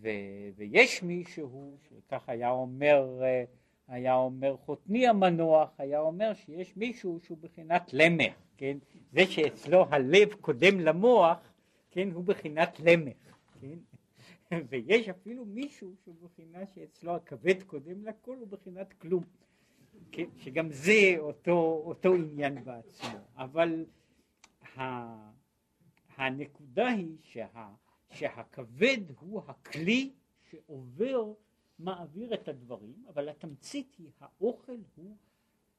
ו, 0.00 0.08
ויש 0.56 1.02
מישהו, 1.02 1.76
שכך 1.88 2.28
היה 2.28 2.50
אומר, 2.50 3.22
אה, 3.22 3.44
היה 3.90 4.14
אומר 4.14 4.56
חותני 4.56 5.08
המנוח, 5.08 5.70
היה 5.78 6.00
אומר 6.00 6.34
שיש 6.34 6.76
מישהו 6.76 7.20
שהוא 7.24 7.38
בחינת 7.40 7.90
למך, 7.92 8.34
כן? 8.56 8.78
זה 9.12 9.26
שאצלו 9.26 9.86
הלב 9.90 10.32
קודם 10.40 10.80
למוח, 10.80 11.52
כן? 11.90 12.10
הוא 12.12 12.24
בחינת 12.24 12.80
למך, 12.80 13.36
כן? 13.60 13.78
ויש 14.68 15.08
אפילו 15.08 15.44
מישהו 15.44 15.92
שהוא 16.04 16.14
בחינה 16.22 16.58
שאצלו 16.74 17.16
הכבד 17.16 17.62
קודם 17.62 18.04
לכל 18.04 18.36
הוא 18.36 18.48
בחינת 18.48 18.92
כלום, 18.92 19.24
כן? 20.12 20.26
שגם 20.36 20.70
זה 20.70 21.14
אותו, 21.18 21.82
אותו 21.84 22.14
עניין 22.14 22.64
בעצמו, 22.64 23.18
אבל 23.36 23.84
הנקודה 26.16 26.88
היא 26.88 27.16
שה... 27.22 27.68
שהכבד 28.10 29.00
הוא 29.20 29.42
הכלי 29.48 30.10
שעובר, 30.50 31.32
מעביר 31.80 32.34
את 32.34 32.48
הדברים, 32.48 33.04
אבל 33.08 33.28
התמצית 33.28 33.94
היא 33.98 34.10
האוכל 34.20 34.78
הוא 34.94 35.16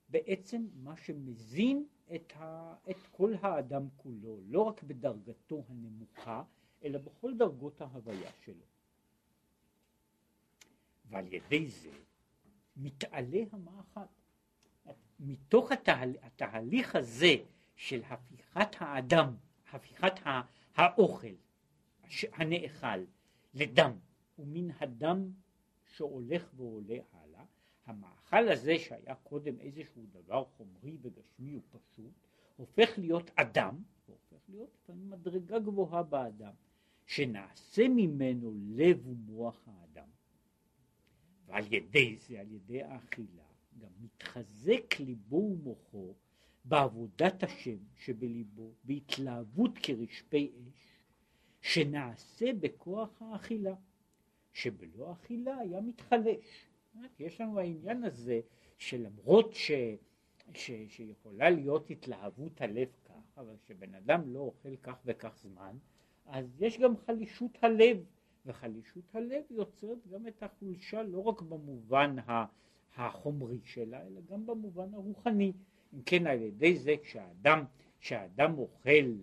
בעצם 0.09 0.67
מה 0.73 0.97
שמזין 0.97 1.85
את, 2.15 2.33
ה, 2.35 2.75
את 2.89 3.07
כל 3.11 3.33
האדם 3.41 3.87
כולו, 3.97 4.39
לא 4.47 4.61
רק 4.61 4.83
בדרגתו 4.83 5.63
הנמוכה, 5.69 6.43
אלא 6.83 6.99
בכל 6.99 7.37
דרגות 7.37 7.81
ההוויה 7.81 8.31
שלו. 8.45 8.65
ועל 11.05 11.33
ידי 11.33 11.67
זה 11.67 11.91
מתעלה 12.75 13.43
המאכל. 13.51 13.99
מתוך 15.19 15.71
התהל, 15.71 16.15
התהליך 16.21 16.95
הזה 16.95 17.35
של 17.75 18.01
הפיכת 18.09 18.69
האדם, 18.77 19.35
הפיכת 19.71 20.13
האוכל, 20.75 21.35
הנאכל 22.33 23.03
לדם, 23.53 23.91
ומן 24.39 24.71
הדם 24.79 25.31
שהולך 25.91 26.51
ועולה 26.55 26.97
הלאה, 27.13 27.43
המאכל 27.85 28.49
הזה 28.49 28.79
שהיה 28.79 29.15
קודם 29.15 29.59
איזשהו 29.59 30.05
דבר 30.11 30.45
חומרי 30.45 30.97
וגשמי 31.01 31.57
ופשוט, 31.57 32.13
הופך 32.55 32.89
להיות 32.97 33.31
אדם, 33.35 33.83
והופך 34.07 34.49
להיות 34.49 34.69
לפעמים 34.75 35.09
מדרגה 35.09 35.59
גבוהה 35.59 36.03
באדם, 36.03 36.53
שנעשה 37.05 37.87
ממנו 37.87 38.53
לב 38.55 39.07
ומוח 39.07 39.67
האדם. 39.67 40.07
ועל 41.45 41.73
ידי 41.73 42.17
זה, 42.17 42.39
על 42.39 42.51
ידי 42.51 42.83
האכילה, 42.83 43.43
גם 43.79 43.89
מתחזק 44.01 44.99
ליבו 44.99 45.35
ומוחו 45.35 46.13
בעבודת 46.65 47.43
השם 47.43 47.77
שבליבו, 47.95 48.73
בהתלהבות 48.83 49.71
כרשפי 49.83 50.51
אש, 50.51 50.99
שנעשה 51.61 52.53
בכוח 52.59 53.21
האכילה, 53.21 53.75
שבלא 54.53 55.11
אכילה 55.11 55.57
היה 55.57 55.81
מתחלש. 55.81 56.67
יש 57.19 57.41
לנו 57.41 57.59
העניין 57.59 58.03
הזה 58.03 58.41
שלמרות 58.77 59.53
ש, 59.53 59.71
ש, 60.53 60.71
שיכולה 60.87 61.49
להיות 61.49 61.89
התלהבות 61.89 62.61
הלב 62.61 62.87
כך, 63.05 63.37
אבל 63.37 63.55
כשבן 63.65 63.95
אדם 63.95 64.33
לא 64.33 64.39
אוכל 64.39 64.75
כך 64.75 64.95
וכך 65.05 65.37
זמן, 65.41 65.77
אז 66.25 66.61
יש 66.61 66.79
גם 66.79 66.97
חלישות 66.97 67.57
הלב, 67.61 68.03
וחלישות 68.45 69.15
הלב 69.15 69.43
יוצרת 69.49 70.07
גם 70.07 70.27
את 70.27 70.43
החולשה 70.43 71.03
לא 71.03 71.19
רק 71.19 71.41
במובן 71.41 72.15
החומרי 72.95 73.59
שלה, 73.65 74.07
אלא 74.07 74.21
גם 74.29 74.45
במובן 74.45 74.93
הרוחני. 74.93 75.53
אם 75.93 76.01
כן, 76.05 76.27
על 76.27 76.41
ידי 76.41 76.77
זה 76.77 76.95
כשאדם, 77.03 77.63
כשאדם 77.99 78.57
אוכל, 78.57 79.13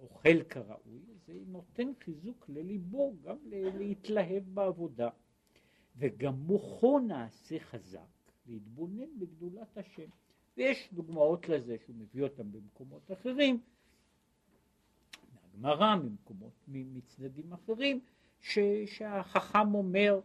אוכל 0.00 0.42
כראוי, 0.42 1.00
זה 1.32 1.40
נותן 1.46 1.92
חיזוק 2.04 2.44
לליבו 2.48 3.14
גם 3.22 3.36
להתלהב 3.50 4.42
בעבודה. 4.54 5.08
וגם 5.96 6.34
מוחו 6.34 6.98
נעשה 6.98 7.58
חזק 7.58 7.98
להתבונן 8.46 9.18
בגדולת 9.18 9.76
השם. 9.76 10.08
ויש 10.56 10.88
דוגמאות 10.92 11.48
לזה 11.48 11.76
שהוא 11.84 11.96
מביא 11.96 12.22
אותם 12.22 12.52
במקומות 12.52 13.10
אחרים, 13.12 13.60
מהגמרא, 15.32 15.96
ממקומות, 15.96 16.52
מצדדים 16.68 17.52
אחרים, 17.52 18.00
ש, 18.40 18.58
שהחכם 18.86 19.74
אומר, 19.74 20.20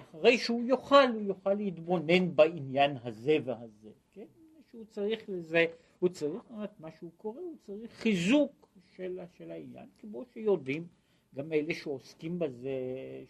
אחרי 0.00 0.38
שהוא 0.38 0.62
יאכל, 0.64 1.08
הוא 1.14 1.22
יוכל 1.22 1.54
להתבונן 1.54 2.36
בעניין 2.36 2.96
הזה 3.02 3.36
והזה, 3.44 3.90
כן? 4.12 4.26
שהוא 4.70 4.84
צריך 4.84 5.28
לזה, 5.28 5.66
הוא 6.04 6.10
צריך, 6.10 6.42
מה 6.78 6.90
שהוא 6.98 7.10
קורא, 7.16 7.40
הוא 7.40 7.56
צריך 7.66 7.92
חיזוק 7.92 8.68
של, 8.96 9.18
של 9.34 9.50
העניין, 9.50 9.86
כמו 9.98 10.24
שיודעים 10.24 10.86
גם 11.34 11.52
אלה 11.52 11.74
שעוסקים 11.74 12.38
בזה, 12.38 12.70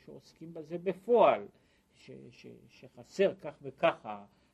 שעוסקים 0.05 0.55
בזה 0.55 0.79
בפועל, 0.79 1.47
ש, 1.95 2.11
ש, 2.31 2.47
שחסר 2.69 3.35
כך 3.41 3.55
וכך 3.63 4.09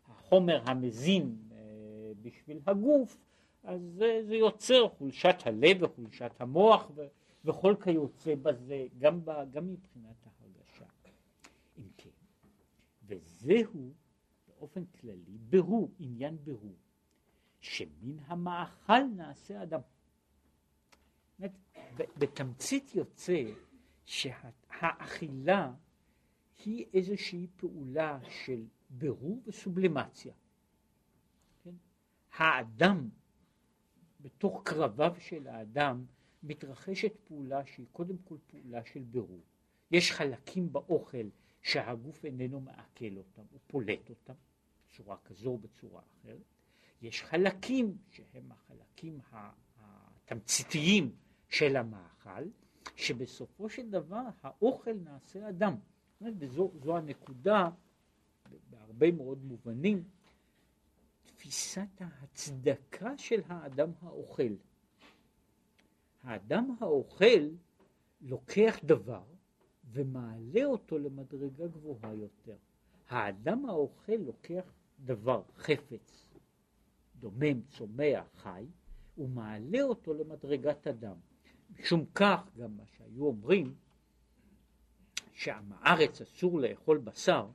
החומר 0.07 0.63
המזין 0.67 1.37
אה, 1.53 1.57
בשביל 2.23 2.61
הגוף, 2.67 3.17
אז 3.65 3.81
זה, 3.81 4.23
זה 4.27 4.35
יוצר 4.35 4.89
חולשת 4.89 5.37
הלב 5.45 5.83
וחולשת 5.83 6.33
המוח 6.39 6.91
ו, 6.95 7.07
וכל 7.45 7.75
כיוצא 7.85 8.35
בזה, 8.35 8.87
גם, 8.99 9.25
ב, 9.25 9.31
גם 9.51 9.73
מבחינת 9.73 10.17
ההרגשה. 10.27 10.85
אם 11.79 11.89
כן, 11.97 12.11
וזהו 13.07 13.93
באופן 14.49 14.85
כללי 14.85 15.39
ברור, 15.51 15.91
עניין 15.99 16.37
ברור, 16.45 16.77
שמן 17.61 18.19
המאכל 18.27 19.03
נעשה 19.17 19.63
אדם. 19.63 19.81
בתמצית 22.19 22.95
יוצא 22.95 23.43
שהאכילה 24.05 25.73
היא 26.65 26.87
איזושהי 26.95 27.47
פעולה 27.57 28.19
של 28.29 28.67
בירור 28.91 29.43
וסובלימציה. 29.47 30.35
כן? 31.65 31.75
האדם, 32.33 33.09
בתוך 34.21 34.63
קרביו 34.65 35.15
של 35.19 35.47
האדם, 35.47 36.05
מתרחשת 36.43 37.13
פעולה 37.25 37.67
שהיא 37.67 37.87
קודם 37.93 38.19
כל 38.19 38.37
פעולה 38.47 38.85
של 38.85 39.03
בירור. 39.03 39.41
יש 39.91 40.13
חלקים 40.13 40.73
באוכל 40.73 41.29
שהגוף 41.63 42.25
איננו 42.25 42.61
מעכל 42.61 43.17
אותם, 43.17 43.43
הוא 43.51 43.61
פולט 43.67 44.11
אותם 44.11 44.35
בצורה 44.87 45.17
כזו 45.25 45.51
או 45.51 45.59
בצורה 45.59 46.03
אחרת. 46.03 46.60
יש 47.03 47.23
חלקים 47.23 47.97
שהם 48.11 48.53
החלקים 48.53 49.21
התמציתיים 49.77 51.15
של 51.49 51.77
המאכל, 51.77 52.45
שבסופו 52.97 53.69
של 53.69 53.91
דבר 53.91 54.23
האוכל 54.43 54.93
נעשה 54.93 55.49
אדם. 55.49 55.75
וזו 56.21 56.71
הנקודה, 56.97 57.71
בהרבה 58.71 59.13
מאוד 59.13 59.45
מובנים, 59.45 60.05
תפיסת 61.25 62.01
ההצדקה 62.01 63.19
של 63.19 63.41
האדם 63.47 63.91
האוכל. 64.01 64.55
האדם 66.23 66.77
האוכל 66.81 67.49
לוקח 68.21 68.79
דבר 68.85 69.25
ומעלה 69.93 70.65
אותו 70.65 70.99
למדרגה 70.99 71.67
גבוהה 71.67 72.15
יותר. 72.15 72.57
האדם 73.09 73.67
האוכל 73.67 74.13
לוקח 74.13 74.73
דבר, 75.05 75.43
חפץ, 75.57 76.30
דומם, 77.21 77.61
צומח, 77.63 78.25
חי, 78.37 78.67
ומעלה 79.19 79.83
אותו 79.83 80.15
למדרגת 80.15 80.87
אדם. 80.87 81.17
משום 81.79 82.05
כך 82.15 82.49
גם 82.57 82.77
מה 82.77 82.83
שהיו 82.97 83.25
אומרים 83.25 83.75
שעם 85.33 85.73
הארץ 85.73 86.21
אסור 86.21 86.61
לאכול 86.61 86.99
בשר, 86.99 87.49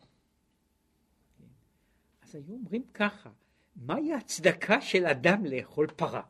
אז 2.21 2.35
היו 2.35 2.53
אומרים 2.53 2.83
ככה, 2.93 3.29
מהי 3.75 4.13
ההצדקה 4.13 4.81
של 4.81 5.05
אדם 5.05 5.45
לאכול 5.45 5.87
פרה? 5.87 6.21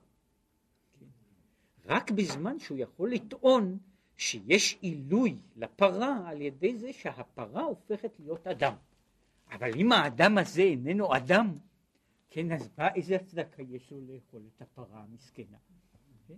רק 1.85 2.11
בזמן 2.11 2.59
שהוא 2.59 2.77
יכול 2.77 3.11
לטעון 3.11 3.77
שיש 4.17 4.77
עילוי 4.81 5.35
לפרה 5.55 6.29
על 6.29 6.41
ידי 6.41 6.77
זה 6.77 6.93
שהפרה 6.93 7.63
הופכת 7.63 8.19
להיות 8.19 8.47
אדם. 8.47 8.73
אבל 9.51 9.71
אם 9.75 9.91
האדם 9.91 10.37
הזה 10.37 10.61
איננו 10.61 11.15
אדם, 11.15 11.57
כן, 12.35 12.51
אז 12.51 12.69
מה, 12.77 12.93
איזה 12.95 13.15
הצדקה 13.15 13.61
יש 13.61 13.91
לו 13.91 14.01
לאכול 14.01 14.41
את 14.55 14.61
הפרה 14.61 15.03
המסכנה? 15.03 15.57
כן? 16.27 16.33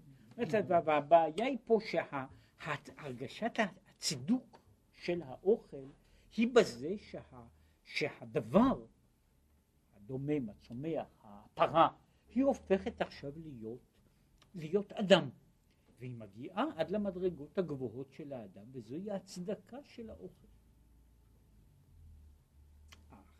והבעיה 0.68 1.46
היא 1.46 1.58
פה 1.66 1.80
שהרגשת 1.90 3.52
הצידוק 3.58 4.60
של 4.94 5.22
האוכל 5.22 5.86
היא 6.38 6.48
בזה 6.56 6.98
שה, 6.98 7.44
שהדבר 7.84 8.86
הדומם, 9.96 10.50
הצומח, 10.50 11.08
הפרה, 11.22 11.90
היא 12.30 12.44
הופכת 12.44 13.02
עכשיו 13.02 13.32
להיות, 13.36 13.82
להיות 14.56 14.92
אדם. 14.92 15.30
והיא 16.00 16.16
מגיעה 16.16 16.66
עד 16.76 16.90
למדרגות 16.90 17.58
הגבוהות 17.58 18.12
של 18.12 18.34
האדם, 18.34 18.66
וזוהי 18.72 19.12
ההצדקה 19.12 19.78
של 19.84 20.10
האוכל. 20.10 20.48
אך 23.10 23.34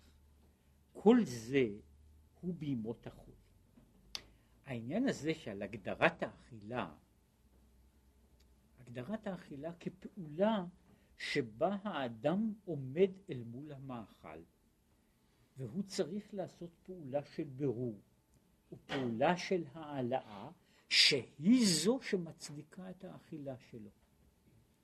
כל 0.94 1.18
זה 1.24 1.87
הוא 2.48 2.56
בימות 2.56 3.08
החול. 3.08 3.34
העניין 4.66 5.10
הזה 5.10 5.34
שעל 5.34 5.62
הגדרת 5.62 6.24
האכילה, 6.24 6.96
הגדרת 8.80 9.28
האכילה 9.28 9.72
כפעולה 9.80 10.66
שבה 11.18 11.78
האדם 11.84 12.54
עומד 12.66 13.12
אל 13.30 13.44
מול 13.44 13.72
המאכל 13.72 14.40
והוא 15.58 15.84
צריך 15.84 16.34
לעשות 16.34 16.70
פעולה 16.84 17.26
של 17.26 17.44
בירור 17.44 18.00
ופעולה 18.72 19.38
של 19.38 19.64
העלאה 19.74 20.52
שהיא 20.90 21.68
זו 21.68 22.00
שמצדיקה 22.02 22.90
את 22.90 23.04
האכילה 23.04 23.58
שלו. 23.58 23.90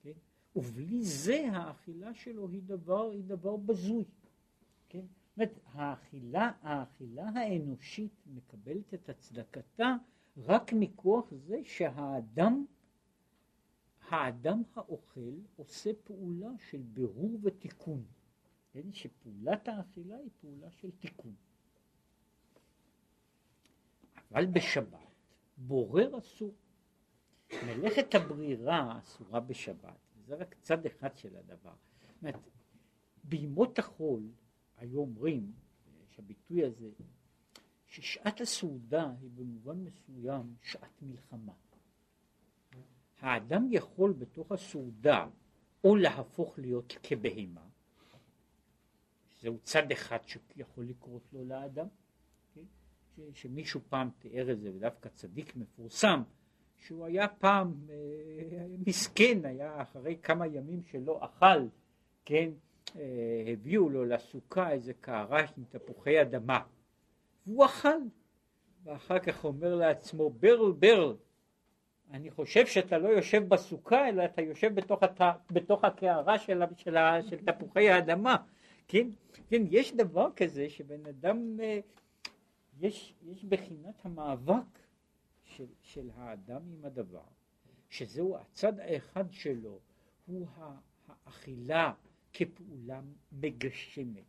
כן? 0.01 0.11
ובלי 0.55 1.03
זה 1.03 1.47
האכילה 1.51 2.13
שלו 2.13 2.49
היא 2.49 2.61
דבר, 2.63 3.11
היא 3.11 3.23
דבר 3.23 3.57
בזוי. 3.57 4.05
כן? 4.89 5.05
זאת 5.35 5.37
אומרת, 5.37 5.59
האכילה, 5.73 6.51
האכילה 6.61 7.29
האנושית 7.35 8.13
מקבלת 8.27 8.93
את 8.93 9.09
הצדקתה 9.09 9.95
רק 10.37 10.73
מכוח 10.73 11.33
זה 11.33 11.57
שהאדם 11.63 12.65
האדם 14.09 14.61
האוכל 14.75 15.33
עושה 15.55 15.91
פעולה 16.03 16.49
של 16.69 16.81
בירור 16.81 17.39
ותיקון, 17.43 18.03
כן? 18.71 18.91
שפעולת 18.91 19.67
האכילה 19.67 20.15
היא 20.15 20.29
פעולה 20.41 20.71
של 20.71 20.91
תיקון. 20.91 21.33
אבל 24.31 24.45
בשבת 24.45 24.99
בורר 25.57 26.17
אסור. 26.17 26.53
מלאכת 27.65 28.15
הברירה 28.15 28.99
אסורה 28.99 29.39
בשבת, 29.39 29.97
זה 30.25 30.35
רק 30.35 30.55
צד 30.61 30.85
אחד 30.85 31.17
של 31.17 31.35
הדבר. 31.35 31.73
זאת 32.11 32.21
אומרת, 32.21 32.35
בימות 33.23 33.79
החול 33.79 34.23
היו 34.83 34.99
אומרים, 34.99 35.51
שהביטוי 36.09 36.65
הזה, 36.65 36.89
ששעת 37.85 38.41
הסעודה 38.41 39.11
היא 39.21 39.29
במובן 39.35 39.77
מסוים 39.77 40.55
שעת 40.61 41.01
מלחמה. 41.01 41.53
האדם 43.19 43.67
יכול 43.71 44.13
בתוך 44.13 44.51
הסעודה 44.51 45.27
או 45.83 45.95
להפוך 45.95 46.59
להיות 46.59 46.93
כבהמה, 47.03 47.67
זהו 49.41 49.57
צד 49.63 49.91
אחד 49.91 50.17
שיכול 50.25 50.85
לקרות 50.85 51.33
לו 51.33 51.45
לאדם, 51.45 51.87
כן? 52.53 52.65
שמישהו 53.33 53.81
פעם 53.89 54.09
תיאר 54.19 54.51
את 54.51 54.59
זה, 54.59 54.71
ודווקא 54.75 55.09
צדיק 55.09 55.55
מפורסם, 55.55 56.23
שהוא 56.77 57.05
היה 57.05 57.27
פעם 57.27 57.73
אה, 57.89 58.65
מסכן, 58.87 59.45
היה 59.45 59.81
אחרי 59.81 60.17
כמה 60.23 60.47
ימים 60.47 60.83
שלא 60.83 61.25
אכל, 61.25 61.67
כן, 62.25 62.51
הביאו 63.47 63.89
לו 63.89 64.05
לסוכה 64.05 64.71
איזה 64.71 64.93
קערה 64.93 65.39
עם 65.57 65.63
תפוחי 65.69 66.21
אדמה, 66.21 66.59
והוא 67.47 67.65
אכל, 67.65 67.99
ואחר 68.83 69.19
כך 69.19 69.43
אומר 69.43 69.75
לעצמו, 69.75 70.29
ברל 70.29 70.71
ברל, 70.71 71.15
אני 72.11 72.31
חושב 72.31 72.65
שאתה 72.67 72.97
לא 72.97 73.07
יושב 73.07 73.49
בסוכה, 73.49 74.09
אלא 74.09 74.25
אתה 74.25 74.41
יושב 74.41 74.75
בתוך, 74.75 75.03
הת... 75.03 75.21
בתוך 75.51 75.83
הקערה 75.83 76.39
של, 76.39 76.61
של, 76.77 76.97
של 77.29 77.37
תפוחי 77.45 77.89
האדמה. 77.89 78.35
כן? 78.87 79.07
כן, 79.49 79.61
יש 79.69 79.93
דבר 79.93 80.27
כזה 80.35 80.69
שבן 80.69 81.05
אדם, 81.05 81.59
אה, 81.59 81.79
יש, 82.79 83.13
יש 83.23 83.45
בחינת 83.45 84.05
המאבק 84.05 84.79
של, 85.43 85.65
של 85.81 86.09
האדם 86.15 86.61
עם 86.73 86.85
הדבר, 86.85 87.23
שזהו 87.89 88.37
הצד 88.37 88.79
האחד 88.79 89.31
שלו, 89.31 89.79
הוא 90.25 90.47
האכילה 91.07 91.93
כפעולה 92.33 93.01
מגשמת, 93.31 94.23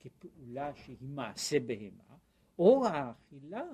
כפעולה 0.00 0.74
שהיא 0.74 0.96
מעשה 1.00 1.60
בהמה, 1.60 2.16
או 2.58 2.86
האכילה 2.86 3.64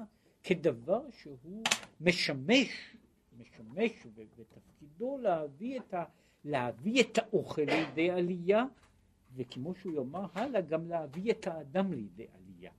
כדבר 0.42 1.11
שהוא 1.11 1.62
משמש 2.01 2.96
משמש 3.38 4.07
ותפקידו 4.14 5.18
להביא 5.18 5.81
את, 5.81 5.94
ה, 5.94 6.05
להביא 6.44 7.03
את 7.03 7.18
האוכל 7.18 7.62
לידי 7.62 8.11
עלייה, 8.11 8.64
וכמו 9.35 9.75
שהוא 9.75 9.92
יאמר 9.92 10.27
הלאה, 10.35 10.61
גם 10.61 10.88
להביא 10.88 11.33
את 11.33 11.46
האדם 11.46 11.92
לידי 11.92 12.27
עלייה. 12.35 12.72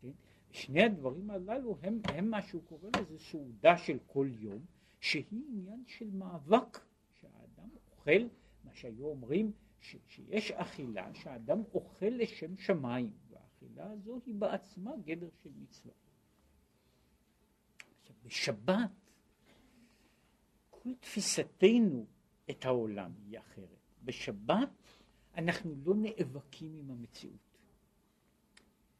כן? 0.00 0.10
שני 0.50 0.82
הדברים 0.82 1.30
הללו 1.30 1.76
הם, 1.82 2.00
הם 2.04 2.30
מה 2.30 2.42
שהוא 2.42 2.62
קורא 2.64 2.88
לזה 3.00 3.18
סעודה 3.18 3.78
של 3.78 3.98
כל 4.06 4.28
יום, 4.40 4.64
שהיא 5.00 5.24
עניין 5.30 5.82
של 5.86 6.10
מאבק, 6.10 6.78
שהאדם 7.20 7.68
אוכל, 7.90 8.22
מה 8.64 8.70
שהיו 8.74 9.06
אומרים, 9.06 9.52
ש, 9.82 9.96
שיש 10.06 10.50
אכילה 10.50 11.14
שהאדם 11.14 11.62
אוכל 11.74 12.06
לשם 12.06 12.56
שמיים, 12.56 13.12
והאכילה 13.30 13.90
הזו 13.90 14.20
היא 14.26 14.34
בעצמה 14.34 14.90
גדר 15.04 15.28
של 15.42 15.50
מצווה. 15.62 15.94
עכשיו, 18.00 18.16
בשבת 18.24 18.90
כל 20.70 20.94
תפיסתנו 21.00 22.06
את 22.50 22.64
העולם 22.64 23.12
היא 23.26 23.38
אחרת. 23.38 23.78
בשבת 24.04 24.70
אנחנו 25.34 25.74
לא 25.84 25.94
נאבקים 25.94 26.74
עם 26.74 26.90
המציאות. 26.90 27.58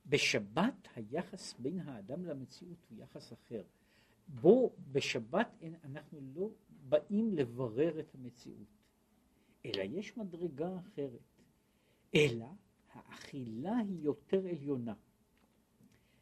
בשבת 0.06 0.88
היחס 0.94 1.54
בין 1.58 1.80
האדם 1.80 2.24
למציאות 2.24 2.86
הוא 2.90 2.98
יחס 2.98 3.32
אחר. 3.32 3.62
בו 4.28 4.72
בשבת 4.92 5.62
אנחנו 5.84 6.20
לא 6.34 6.50
באים 6.88 7.32
לברר 7.34 8.00
את 8.00 8.14
המציאות, 8.14 8.81
אלא 9.64 9.82
יש 9.82 10.16
מדרגה 10.16 10.68
אחרת. 10.78 11.20
אלא 12.14 12.46
האכילה 12.92 13.76
היא 13.76 13.98
יותר 14.02 14.46
עליונה, 14.46 14.94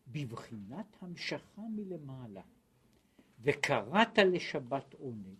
בבחינת 0.08 0.96
המשכה 1.00 1.62
מלמעלה. 1.62 2.42
וקראת 3.42 4.18
לשבת 4.18 4.94
עונג, 4.94 5.38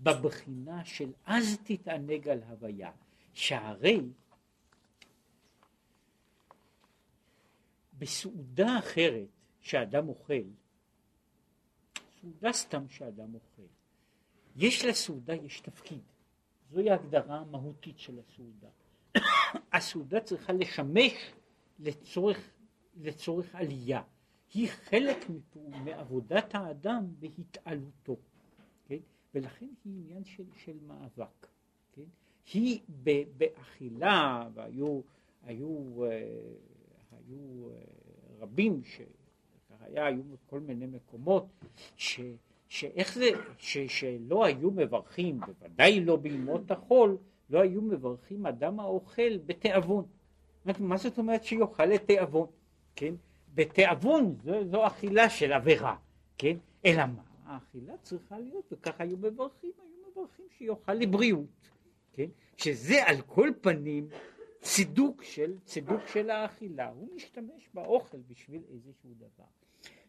בבחינה 0.00 0.84
של 0.84 1.12
אז 1.24 1.58
תתענג 1.64 2.28
על 2.28 2.42
הוויה, 2.42 2.92
שהרי 3.34 4.00
בסעודה 7.98 8.78
אחרת 8.78 9.28
שאדם 9.60 10.08
אוכל, 10.08 10.42
סעודה 12.20 12.52
סתם 12.52 12.88
שאדם 12.88 13.34
אוכל, 13.34 13.68
יש 14.56 14.84
לסעודה, 14.84 15.34
יש 15.34 15.60
תפקיד. 15.60 16.13
זוהי 16.74 16.90
ההגדרה 16.90 17.38
המהותית 17.38 17.98
של 17.98 18.18
הסעודה. 18.18 18.68
הסעודה 19.72 20.20
צריכה 20.20 20.52
לשמש 20.52 21.32
לצורך, 21.78 22.50
לצורך 22.96 23.54
עלייה. 23.54 24.02
היא 24.54 24.68
חלק 24.68 25.26
מעבודת 25.84 26.54
האדם 26.54 27.06
בהתעלותו, 27.18 28.16
כן? 28.84 28.98
ולכן 29.34 29.68
היא 29.84 29.92
עניין 29.94 30.24
של, 30.24 30.44
של 30.56 30.76
מאבק. 30.86 31.46
כן? 31.92 32.02
היא 32.52 32.80
באכילה, 33.36 34.48
והיו 34.54 35.00
היו, 35.42 36.04
אה, 36.04 36.10
היו 37.10 37.70
אה, 37.70 37.76
רבים, 38.38 38.82
שהיה, 38.84 40.06
היו 40.06 40.22
כל 40.46 40.60
מיני 40.60 40.86
מקומות, 40.86 41.46
ש, 41.96 42.20
שאיך 42.74 43.14
זה, 43.14 43.28
ש, 43.58 43.78
שלא 43.78 44.44
היו 44.44 44.70
מברכים, 44.70 45.40
בוודאי 45.40 46.04
לא 46.04 46.16
בימות 46.16 46.70
החול, 46.70 47.16
לא 47.50 47.60
היו 47.60 47.82
מברכים 47.82 48.46
אדם 48.46 48.80
האוכל 48.80 49.38
בתיאבון. 49.46 50.04
מה 50.78 50.96
זאת 50.96 51.18
אומרת 51.18 51.44
שיאכל 51.44 51.84
לתיאבון, 51.84 52.46
כן? 52.96 53.14
בתיאבון 53.54 54.36
זו, 54.44 54.64
זו 54.70 54.86
אכילה 54.86 55.30
של 55.30 55.52
עבירה, 55.52 55.96
כן? 56.38 56.56
אלא 56.86 57.06
מה? 57.06 57.22
האכילה 57.44 57.96
צריכה 58.02 58.38
להיות, 58.38 58.72
וככה 58.72 59.04
היו 59.04 59.16
מברכים, 59.16 59.72
היו 59.78 60.10
מברכים 60.10 60.46
שיאכל 60.58 60.94
לבריאות, 60.94 61.70
כן? 62.12 62.28
שזה 62.56 63.06
על 63.06 63.20
כל 63.20 63.50
פנים 63.60 64.08
צידוק 64.60 65.22
של, 65.22 65.58
צידוק 65.64 66.06
של 66.06 66.30
האכילה, 66.30 66.88
הוא 66.88 67.08
משתמש 67.14 67.68
באוכל 67.74 68.18
בשביל 68.28 68.62
איזשהו 68.72 69.10
דבר. 69.16 69.48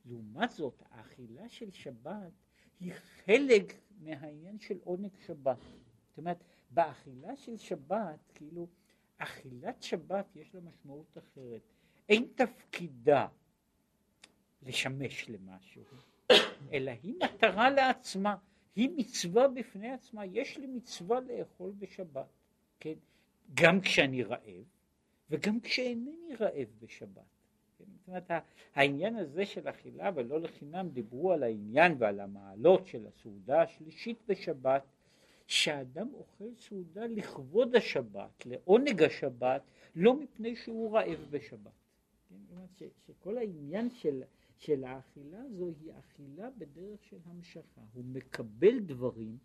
לעומת 0.06 0.52
זאת, 0.52 0.84
האכילה 0.92 1.50
של 1.50 1.72
שבת 1.72 2.45
היא 2.80 2.94
חלק 3.26 3.74
מהעניין 4.02 4.60
של 4.60 4.78
עונג 4.84 5.12
שבת. 5.26 5.58
זאת 6.08 6.18
אומרת, 6.18 6.44
באכילה 6.70 7.36
של 7.36 7.58
שבת, 7.58 8.32
כאילו, 8.34 8.68
אכילת 9.18 9.84
שבת 9.84 10.36
יש 10.36 10.56
לה 10.56 10.62
משמעות 10.62 11.18
אחרת. 11.18 11.62
אין 12.10 12.28
תפקידה 12.36 13.28
לשמש 14.62 15.30
למשהו, 15.30 15.84
אלא 16.72 16.92
היא 17.04 17.16
מטרה 17.24 17.70
לעצמה, 17.70 18.36
היא 18.76 18.90
מצווה 18.96 19.48
בפני 19.48 19.92
עצמה, 19.92 20.26
יש 20.26 20.58
לי 20.58 20.68
מצווה 20.68 21.20
לאכול 21.20 21.72
בשבת, 21.72 22.30
כן? 22.80 22.94
גם 23.54 23.82
כשאני 23.82 24.24
רעב 24.24 24.66
וגם 25.30 25.60
כשאינני 25.60 26.36
רעב 26.40 26.68
בשבת. 26.80 27.35
כן? 27.78 27.84
זאת 27.98 28.08
אומרת, 28.08 28.32
העניין 28.76 29.16
הזה 29.16 29.46
של 29.46 29.70
אכילה, 29.70 30.10
ולא 30.16 30.42
לחינם 30.42 30.90
דיברו 30.90 31.32
על 31.32 31.44
העניין 31.44 31.96
ועל 32.00 32.20
המעלות 32.20 32.88
של 32.88 33.08
הסעודה 33.08 33.62
השלישית 33.62 34.18
בשבת, 34.28 34.84
שאדם 35.48 36.08
אוכל 36.14 36.56
סעודה 36.60 37.06
לכבוד 37.06 37.76
השבת, 37.76 38.46
לעונג 38.46 39.04
השבת, 39.04 39.62
לא 39.96 40.20
מפני 40.20 40.56
שהוא 40.56 40.98
רעב 40.98 41.26
בשבת. 41.30 41.72
כן? 42.30 42.36
זאת 42.36 42.52
אומרת 42.52 42.94
שכל 43.08 43.38
העניין 43.38 43.90
של, 43.90 44.24
של 44.58 44.84
האכילה 44.84 45.42
הזו 45.42 45.68
היא 45.82 45.92
אכילה 46.00 46.50
בדרך 46.58 47.04
של 47.04 47.18
המשכה. 47.26 47.82
הוא 47.94 48.04
מקבל 48.06 48.80
דברים, 48.80 49.38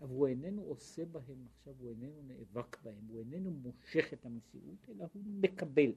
אבל 0.00 0.14
הוא 0.14 0.26
איננו 0.26 0.62
עושה 0.62 1.04
בהם 1.04 1.46
עכשיו, 1.46 1.74
הוא 1.78 1.90
איננו 1.90 2.22
נאבק 2.26 2.82
בהם, 2.82 3.06
הוא 3.08 3.20
איננו 3.20 3.50
מושך 3.50 4.12
את 4.12 4.26
המציאות, 4.26 4.88
אלא 4.88 5.04
הוא 5.12 5.22
מקבל. 5.26 5.92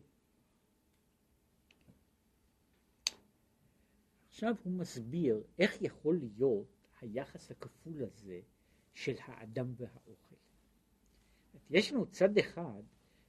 עכשיו 4.43 4.55
הוא 4.63 4.73
מסביר 4.73 5.43
איך 5.59 5.81
יכול 5.81 6.19
להיות 6.21 6.67
היחס 7.01 7.51
הכפול 7.51 8.03
הזה 8.03 8.39
של 8.93 9.15
האדם 9.19 9.73
והאוכל. 9.77 10.35
יש 11.69 11.91
לנו 11.91 12.05
צד 12.05 12.37
אחד 12.37 12.81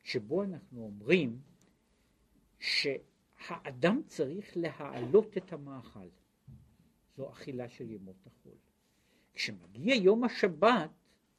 שבו 0.03 0.43
אנחנו 0.43 0.83
אומרים 0.85 1.41
שהאדם 2.59 4.03
צריך 4.07 4.57
להעלות 4.57 5.37
את 5.37 5.53
המאכל. 5.53 6.09
זו 7.17 7.31
אכילה 7.31 7.69
של 7.69 7.91
ימות 7.91 8.27
החול. 8.27 8.57
כשמגיע 9.35 9.95
יום 9.95 10.25
השבת, 10.25 10.91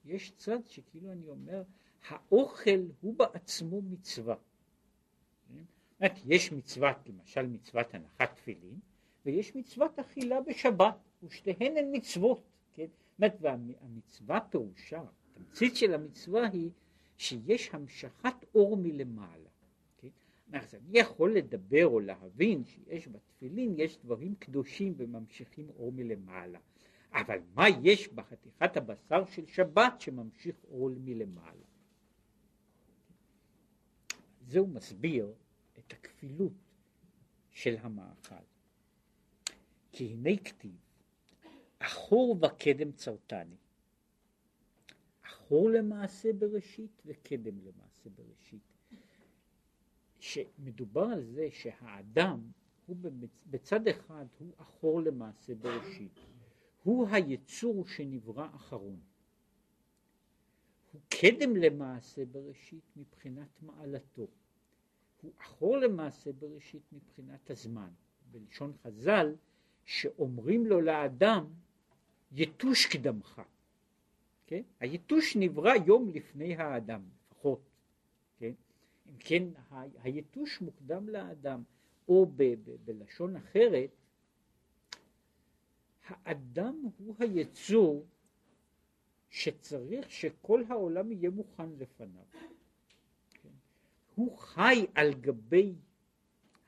יש 0.05 0.31
צד 0.31 0.67
שכאילו 0.67 1.11
אני 1.11 1.27
אומר, 1.27 1.63
האוכל 2.07 2.87
הוא 3.01 3.15
בעצמו 3.17 3.81
מצווה. 3.81 4.35
יש 6.25 6.51
מצוות, 6.51 6.97
למשל 7.05 7.47
מצוות 7.47 7.93
הנחת 7.93 8.35
תפילין, 8.35 8.79
ויש 9.25 9.55
מצוות 9.55 9.99
אכילה 9.99 10.41
בשבת, 10.41 10.97
ושתיהן 11.23 11.77
הן 11.77 11.85
מצוות. 11.91 12.41
כן? 12.73 12.85
זאת 13.19 13.31
והמצווה 13.41 14.39
פירושה, 14.39 15.03
התמצית 15.31 15.75
של 15.75 15.93
המצווה 15.93 16.47
היא 16.47 16.69
שיש 17.17 17.69
המשכת 17.73 18.45
אור 18.55 18.77
מלמעלה. 18.77 19.49
כן? 19.97 20.07
אז 20.53 20.75
אני 20.75 20.99
יכול 20.99 21.33
לדבר 21.35 21.87
או 21.87 21.99
להבין 21.99 22.63
שיש 22.65 23.07
בתפילין, 23.07 23.75
יש 23.77 23.97
דברים 23.97 24.35
קדושים 24.35 24.93
וממשיכים 24.97 25.69
אור 25.69 25.91
מלמעלה. 25.91 26.59
אבל 27.13 27.39
מה 27.53 27.65
יש 27.83 28.07
בחתיכת 28.07 28.77
הבשר 28.77 29.25
של 29.25 29.45
שבת 29.45 30.01
שממשיך 30.01 30.55
אור 30.63 30.89
מלמעלה? 30.89 31.65
זה 34.47 34.59
הוא 34.59 34.69
מסביר 34.69 35.33
את 35.79 35.93
הכפילות 35.93 36.53
של 37.51 37.75
המאכל. 37.81 38.54
כי 39.97 40.05
הנה 40.05 40.37
כתיב 40.43 40.75
אחור 41.79 42.37
וקדם 42.41 42.91
צרתני. 42.91 43.55
אחור 45.21 45.69
למעשה 45.69 46.33
בראשית 46.33 47.01
וקדם 47.05 47.59
למעשה 47.59 48.09
בראשית. 48.15 48.61
שמדובר 50.19 51.03
על 51.03 51.23
זה 51.23 51.47
שהאדם 51.51 52.51
הוא 52.85 52.97
בצד 53.45 53.87
אחד 53.87 54.25
הוא 54.39 54.53
אחור 54.57 55.01
למעשה 55.01 55.55
בראשית. 55.55 56.19
הוא 56.83 57.07
היצור 57.11 57.87
שנברא 57.87 58.47
אחרון. 58.55 58.99
הוא 60.91 61.01
קדם 61.09 61.55
למעשה 61.55 62.25
בראשית 62.25 62.83
מבחינת 62.95 63.61
מעלתו. 63.61 64.27
הוא 65.21 65.31
אחור 65.37 65.77
למעשה 65.77 66.31
בראשית 66.31 66.83
מבחינת 66.93 67.49
הזמן. 67.49 67.89
בלשון 68.31 68.73
חז"ל, 68.83 69.35
שאומרים 69.85 70.65
לו 70.65 70.81
לאדם, 70.81 71.45
יתוש 72.31 72.85
קדמך. 72.85 73.41
כן? 74.47 74.61
היתוש 74.79 75.35
נברא 75.35 75.73
יום 75.85 76.09
לפני 76.09 76.55
האדם, 76.55 77.01
לפחות. 77.31 77.61
כן? 78.37 78.53
אם 79.09 79.17
כן, 79.19 79.43
היתוש 80.03 80.61
מוקדם 80.61 81.09
לאדם, 81.09 81.63
או 82.07 82.25
ב- 82.25 82.43
ב- 82.43 82.75
בלשון 82.85 83.35
אחרת, 83.35 83.89
האדם 86.07 86.81
הוא 86.97 87.15
היצור 87.19 88.05
שצריך 89.29 90.11
שכל 90.11 90.63
העולם 90.69 91.11
יהיה 91.11 91.29
מוכן 91.29 91.69
לפניו. 91.77 92.23
כן? 93.33 93.49
הוא 94.15 94.37
חי 94.37 94.85
על 94.95 95.13
גבי 95.13 95.75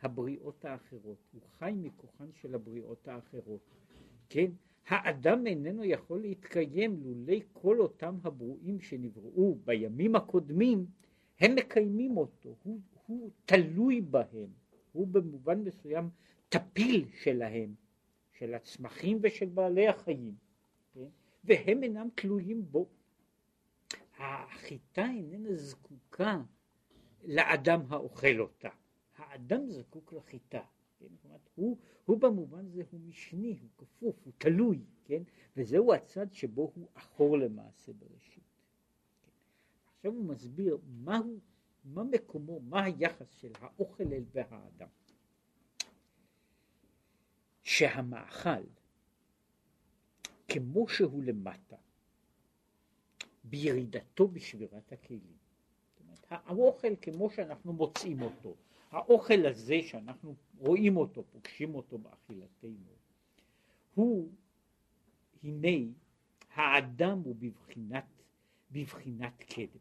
הבריאות 0.02 0.66
האחרות, 0.66 1.18
הוא 1.34 1.42
חי 1.60 1.74
מכוחן 1.76 2.30
של 2.34 2.56
הבריאות 2.56 3.08
האחרות. 3.08 3.62
כן? 4.30 4.52
האדם 4.88 5.48
איננו 5.48 5.84
יכול 5.84 6.22
להתקיים 6.22 7.00
לולי 7.04 7.42
כל 7.54 7.80
אותם 7.80 8.16
הברואים 8.24 8.80
שנבראו 8.80 9.58
בימים 9.66 10.16
הקודמים, 10.16 10.86
הם 11.40 11.56
מקיימים 11.56 12.18
אותו, 12.18 12.56
הוא, 12.64 12.80
הוא 13.06 13.30
תלוי 13.46 14.02
בהם, 14.02 14.50
הוא 14.92 15.08
במובן 15.08 15.64
מסוים 15.64 16.10
טפיל 16.50 17.06
שלהם, 17.24 17.74
של 18.38 18.54
הצמחים 18.54 19.20
ושל 19.22 19.46
בעלי 19.46 19.88
החיים, 19.88 20.36
כן? 20.94 21.08
והם 21.44 21.84
אינם 21.84 22.08
תלויים 22.16 22.66
בו. 22.72 22.88
החיטה 24.18 25.06
איננה 25.06 25.56
זקוקה 25.56 26.42
לאדם 27.24 27.82
האוכל 27.90 28.40
אותה, 28.40 28.70
האדם 29.18 29.70
זקוק 29.70 30.14
לחיטה, 30.14 30.64
כן? 31.00 31.06
אומרת, 31.26 31.50
הוא, 31.56 31.78
הוא 32.06 32.20
במובן 32.20 32.66
הזה 32.66 32.84
הוא 32.92 33.00
משני, 33.00 33.58
הוא 33.62 33.70
כפוף, 33.78 34.16
הוא 34.24 34.34
תלוי, 34.38 34.84
כן? 35.06 35.24
וזהו 35.58 35.94
הצד 35.94 36.34
שבו 36.34 36.72
הוא 36.76 36.88
אחור 36.94 37.38
למעשה 37.38 37.94
בראשית. 37.94 38.44
כן? 39.26 39.32
עכשיו 39.96 40.12
הוא 40.12 40.26
מסביר 40.26 40.78
מהו, 40.88 41.40
מה 41.86 42.04
מקומו, 42.04 42.60
מה 42.60 42.84
היחס 42.84 43.32
של 43.32 43.52
האוכל 43.60 44.04
אל 44.04 44.24
והאדם. 44.32 44.88
שהמאכל, 47.64 48.64
כמו 50.48 50.88
שהוא 50.88 51.24
למטה, 51.24 51.76
בירידתו 53.44 54.28
בשבירת 54.28 54.92
הכלים. 54.92 55.38
זאת 55.90 56.00
אומרת, 56.00 56.26
האוכל 56.30 56.96
כמו 57.02 57.30
שאנחנו 57.30 57.74
מוצאים 57.74 58.22
אותו, 58.22 58.56
האוכל 58.92 59.46
הזה 59.46 59.76
שאנחנו 59.84 60.36
רואים 60.58 60.98
אותו, 60.98 61.24
פוגשים 61.32 61.76
אותו 61.76 61.98
באכילתנו, 61.98 62.94
הוא, 63.94 64.32
הנה, 65.44 65.92
האדם 66.54 67.20
הוא 67.20 67.36
בבחינת, 67.40 68.06
בבחינת 68.72 69.44
קדם. 69.44 69.80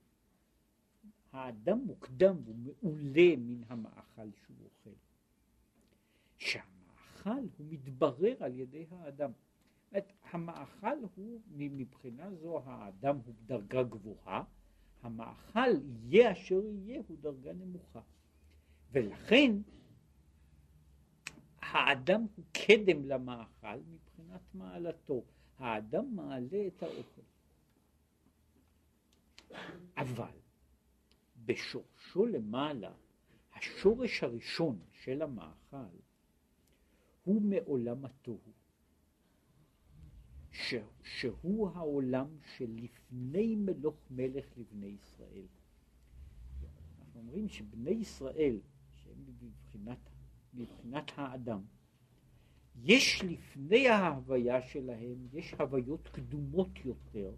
האדם 1.33 1.79
מוקדם 1.79 2.37
והוא 2.45 2.57
מעולה 2.57 3.37
מן 3.39 3.63
המאכל 3.69 4.31
שהוא 4.33 4.57
אוכל. 4.65 4.97
שהמאכל 6.39 7.47
הוא 7.57 7.67
מתברר 7.71 8.35
על 8.41 8.55
ידי 8.55 8.87
האדם. 8.91 9.31
אומרת, 9.91 10.13
המאכל 10.23 10.97
הוא, 11.15 11.41
מבחינה 11.51 12.35
זו 12.35 12.61
האדם 12.65 13.17
הוא 13.25 13.35
דרגה 13.47 13.83
גבוהה, 13.83 14.45
המאכל 15.03 15.71
יהיה 16.03 16.33
אשר 16.33 16.61
יהיה 16.65 17.03
הוא 17.09 17.17
דרגה 17.21 17.53
נמוכה. 17.53 18.01
ולכן 18.93 19.53
האדם 21.61 22.27
הוא 22.37 22.45
קדם 22.53 23.05
למאכל 23.05 23.79
מבחינת 23.89 24.55
מעלתו. 24.55 25.25
האדם 25.59 26.17
מעלה 26.17 26.67
את 26.67 26.83
האוכל. 26.83 27.23
אבל 29.97 30.39
בשורשו 31.45 32.27
למעלה, 32.27 32.93
השורש 33.55 34.23
הראשון 34.23 34.81
של 34.93 35.23
המאכל 35.23 35.97
הוא 37.25 37.43
מעולם 37.43 38.05
התוהו. 38.05 38.53
ש, 40.53 40.75
שהוא 41.03 41.69
העולם 41.69 42.29
שלפני 42.57 43.57
מלוך 43.57 43.97
מלך 44.11 44.47
לבני 44.57 44.87
ישראל. 44.87 45.47
אנחנו 46.99 47.21
אומרים 47.21 47.49
שבני 47.49 47.91
ישראל, 47.91 48.59
מבחינת, 49.77 49.99
מבחינת 50.55 51.11
האדם, 51.17 51.61
יש 52.83 53.23
לפני 53.25 53.89
ההוויה 53.89 54.63
שלהם, 54.63 55.29
יש 55.33 55.55
הוויות 55.55 56.09
קדומות 56.09 56.85
יותר 56.85 57.35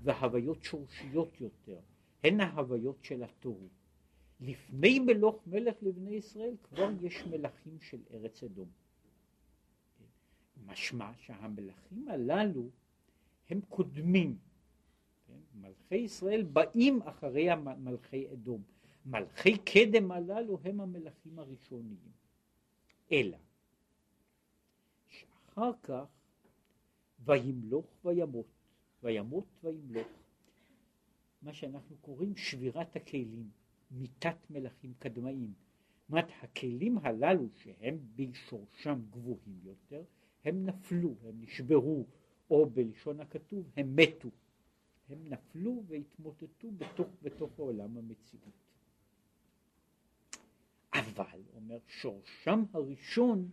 והוויות 0.00 0.62
שורשיות 0.62 1.40
יותר, 1.40 1.80
הן 2.24 2.40
ההוויות 2.40 3.04
של 3.04 3.22
התוהו. 3.22 3.68
לפני 4.40 4.98
מלוך 4.98 5.46
מלך 5.46 5.74
לבני 5.82 6.14
ישראל 6.14 6.54
כבר 6.62 6.90
יש 7.00 7.22
מלכים 7.30 7.80
של 7.80 7.98
ארץ 8.10 8.42
אדום. 8.42 8.68
משמע 10.66 11.10
שהמלכים 11.16 12.08
הללו 12.08 12.70
הם 13.50 13.60
קודמים. 13.68 14.38
כן? 15.26 15.38
מלכי 15.54 15.94
ישראל 15.94 16.42
באים 16.42 17.02
אחרי 17.02 17.48
מלכי 17.78 18.32
אדום. 18.32 18.62
מלכי 19.06 19.58
קדם 19.58 20.10
הללו 20.10 20.58
הם 20.64 20.80
המלכים 20.80 21.38
הראשוניים. 21.38 22.12
אלא 23.12 23.38
שאחר 25.06 25.70
כך 25.82 26.04
וימלוך 27.24 27.86
וימות, 28.04 28.46
וימות 29.02 29.46
וימלוך. 29.64 30.08
מה 31.42 31.52
שאנחנו 31.52 31.96
קוראים 32.00 32.36
שבירת 32.36 32.96
הכלים, 32.96 33.50
מיתת 33.90 34.50
מלכים 34.50 34.92
קדמאים. 34.98 35.52
זאת 36.08 36.24
הכלים 36.42 36.98
הללו 36.98 37.48
שהם 37.54 37.98
בשורשם 38.16 39.00
גבוהים 39.10 39.60
יותר, 39.64 40.02
הם 40.44 40.66
נפלו, 40.66 41.14
הם 41.24 41.40
נשברו, 41.40 42.06
או 42.50 42.70
בלשון 42.70 43.20
הכתוב, 43.20 43.70
הם 43.76 43.96
מתו. 43.96 44.28
הם 45.08 45.26
נפלו 45.26 45.82
והתמוטטו 45.86 46.70
בתוך, 46.70 47.08
בתוך 47.22 47.58
עולם 47.58 47.96
המציאות. 47.96 48.67
אבל, 51.20 51.42
אומר, 51.54 51.78
שורשם 51.86 52.64
הראשון 52.72 53.50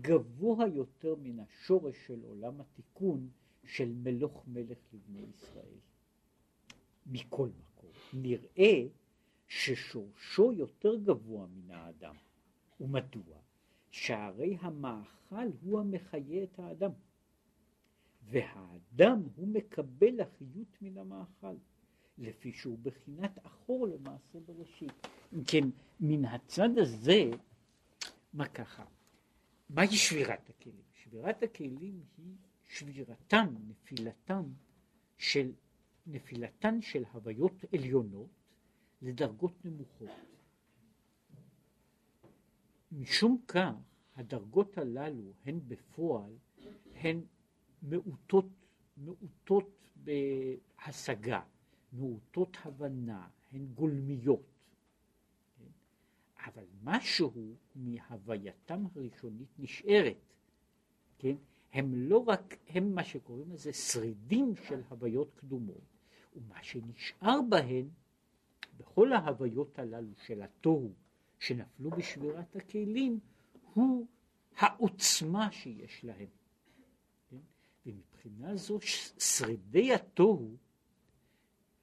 גבוה 0.00 0.66
יותר 0.66 1.14
מן 1.22 1.40
השורש 1.40 2.06
של 2.06 2.22
עולם 2.22 2.60
התיקון 2.60 3.28
של 3.64 3.92
מלוך 3.92 4.44
מלך 4.46 4.78
לבני 4.92 5.26
ישראל. 5.34 5.78
מכל 7.06 7.48
מקום, 7.48 7.90
נראה 8.12 8.86
ששורשו 9.46 10.52
יותר 10.52 10.96
גבוה 10.96 11.46
מן 11.46 11.70
האדם. 11.70 12.14
ומדוע? 12.80 13.38
שהרי 13.90 14.56
המאכל 14.60 15.48
הוא 15.62 15.80
המחיה 15.80 16.44
את 16.44 16.58
האדם, 16.58 16.90
והאדם 18.22 19.22
הוא 19.36 19.48
מקבל 19.48 20.20
החיות 20.20 20.82
מן 20.82 20.98
המאכל, 20.98 21.54
לפי 22.18 22.52
שהוא 22.52 22.78
בחינת 22.82 23.38
אחור 23.46 23.86
למעשה 23.88 24.38
בראשית. 24.46 25.06
כן, 25.46 25.64
מן 26.00 26.24
הצד 26.24 26.78
הזה, 26.78 27.30
מה 28.32 28.48
ככה? 28.48 28.84
מהי 29.70 29.96
שבירת 29.96 30.50
הכלים? 30.50 30.82
שבירת 30.92 31.42
הכלים 31.42 32.02
היא 32.18 32.34
שבירתם, 32.66 33.54
נפילתם 33.68 34.42
של, 35.18 35.52
נפילתן 36.06 36.80
של 36.80 37.04
הוויות 37.12 37.64
עליונות 37.74 38.30
לדרגות 39.02 39.64
נמוכות. 39.64 40.08
משום 42.92 43.40
כך 43.48 43.72
הדרגות 44.16 44.78
הללו 44.78 45.32
הן 45.44 45.60
בפועל 45.68 46.32
הן 46.94 47.20
מעוטות, 47.82 48.46
מעוטות 48.96 49.90
בהשגה, 49.96 51.40
מעוטות 51.92 52.56
הבנה, 52.64 53.28
הן 53.52 53.66
גולמיות. 53.66 54.49
אבל 56.46 56.64
משהו 56.82 57.56
מהווייתם 57.74 58.84
הראשונית 58.94 59.48
נשארת, 59.58 60.34
כן? 61.18 61.36
הם 61.72 61.94
לא 61.94 62.18
רק, 62.18 62.56
הם 62.68 62.94
מה 62.94 63.04
שקוראים 63.04 63.52
לזה 63.52 63.72
שרידים 63.72 64.54
של 64.68 64.82
הוויות 64.88 65.34
קדומות, 65.34 65.84
ומה 66.36 66.62
שנשאר 66.62 67.40
בהן, 67.48 67.88
בכל 68.76 69.12
ההוויות 69.12 69.78
הללו 69.78 70.12
של 70.26 70.42
התוהו, 70.42 70.92
שנפלו 71.38 71.90
בשבירת 71.90 72.56
הכלים 72.56 73.20
הוא 73.74 74.06
העוצמה 74.56 75.52
שיש 75.52 76.04
להם. 76.04 76.28
כן? 77.30 77.36
ומבחינה 77.86 78.56
זו 78.56 78.78
שרידי 79.18 79.94
התוהו 79.94 80.56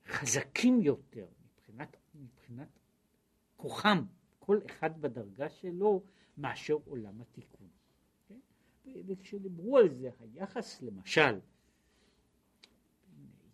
חזקים 0.08 0.82
יותר 0.82 1.28
מבחינת, 1.46 1.98
מבחינת 2.16 2.68
כוחם, 3.58 4.04
כל 4.48 4.60
אחד 4.66 5.02
בדרגה 5.02 5.50
שלו, 5.50 6.04
מאשר 6.38 6.78
עולם 6.86 7.22
התיקון. 7.22 7.68
כן? 8.30 8.40
וכשדיברו 9.08 9.78
על 9.78 9.90
זה, 9.94 10.10
היחס 10.20 10.82
למשל, 10.82 11.40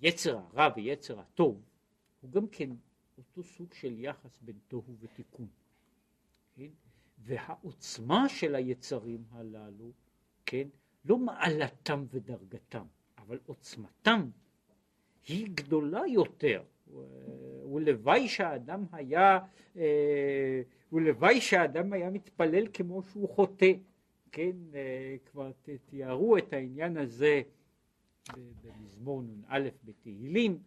יצר 0.02 0.38
הרע 0.38 0.74
ויצר 0.76 1.20
הטוב, 1.20 1.62
הוא 2.22 2.32
גם 2.32 2.48
כן 2.48 2.70
אותו 3.18 3.44
סוג 3.44 3.74
של 3.74 4.00
יחס 4.00 4.40
בין 4.42 4.56
תוהו 4.68 4.96
ותיקון. 5.00 5.48
כן? 6.56 6.70
והעוצמה 7.18 8.30
של 8.30 8.56
היצרים 8.56 9.24
הללו, 9.32 9.92
כן, 10.46 10.68
לא 11.06 11.18
מעלתם 11.18 12.06
ודרגתם, 12.10 12.86
אבל 13.18 13.40
עוצמתם 13.46 14.30
היא 15.28 15.48
גדולה 15.54 16.02
יותר. 16.08 16.64
ולוואי 17.74 18.28
שהאדם 18.28 18.86
היה, 18.92 19.40
אה, 19.78 20.62
ולוואי 20.94 21.42
שהאדם 21.42 21.94
היה 21.94 22.10
מתפלל 22.10 22.68
כמו 22.74 23.04
שהוא 23.04 23.30
חוטא, 23.30 23.72
כן, 24.32 24.56
אה, 24.74 25.16
כבר 25.26 25.52
תיארו 25.86 26.38
את 26.38 26.54
העניין 26.54 26.98
הזה 26.98 27.42
במזמור 28.38 29.22
נ"א 29.22 29.70
בתהילים, 29.84 30.60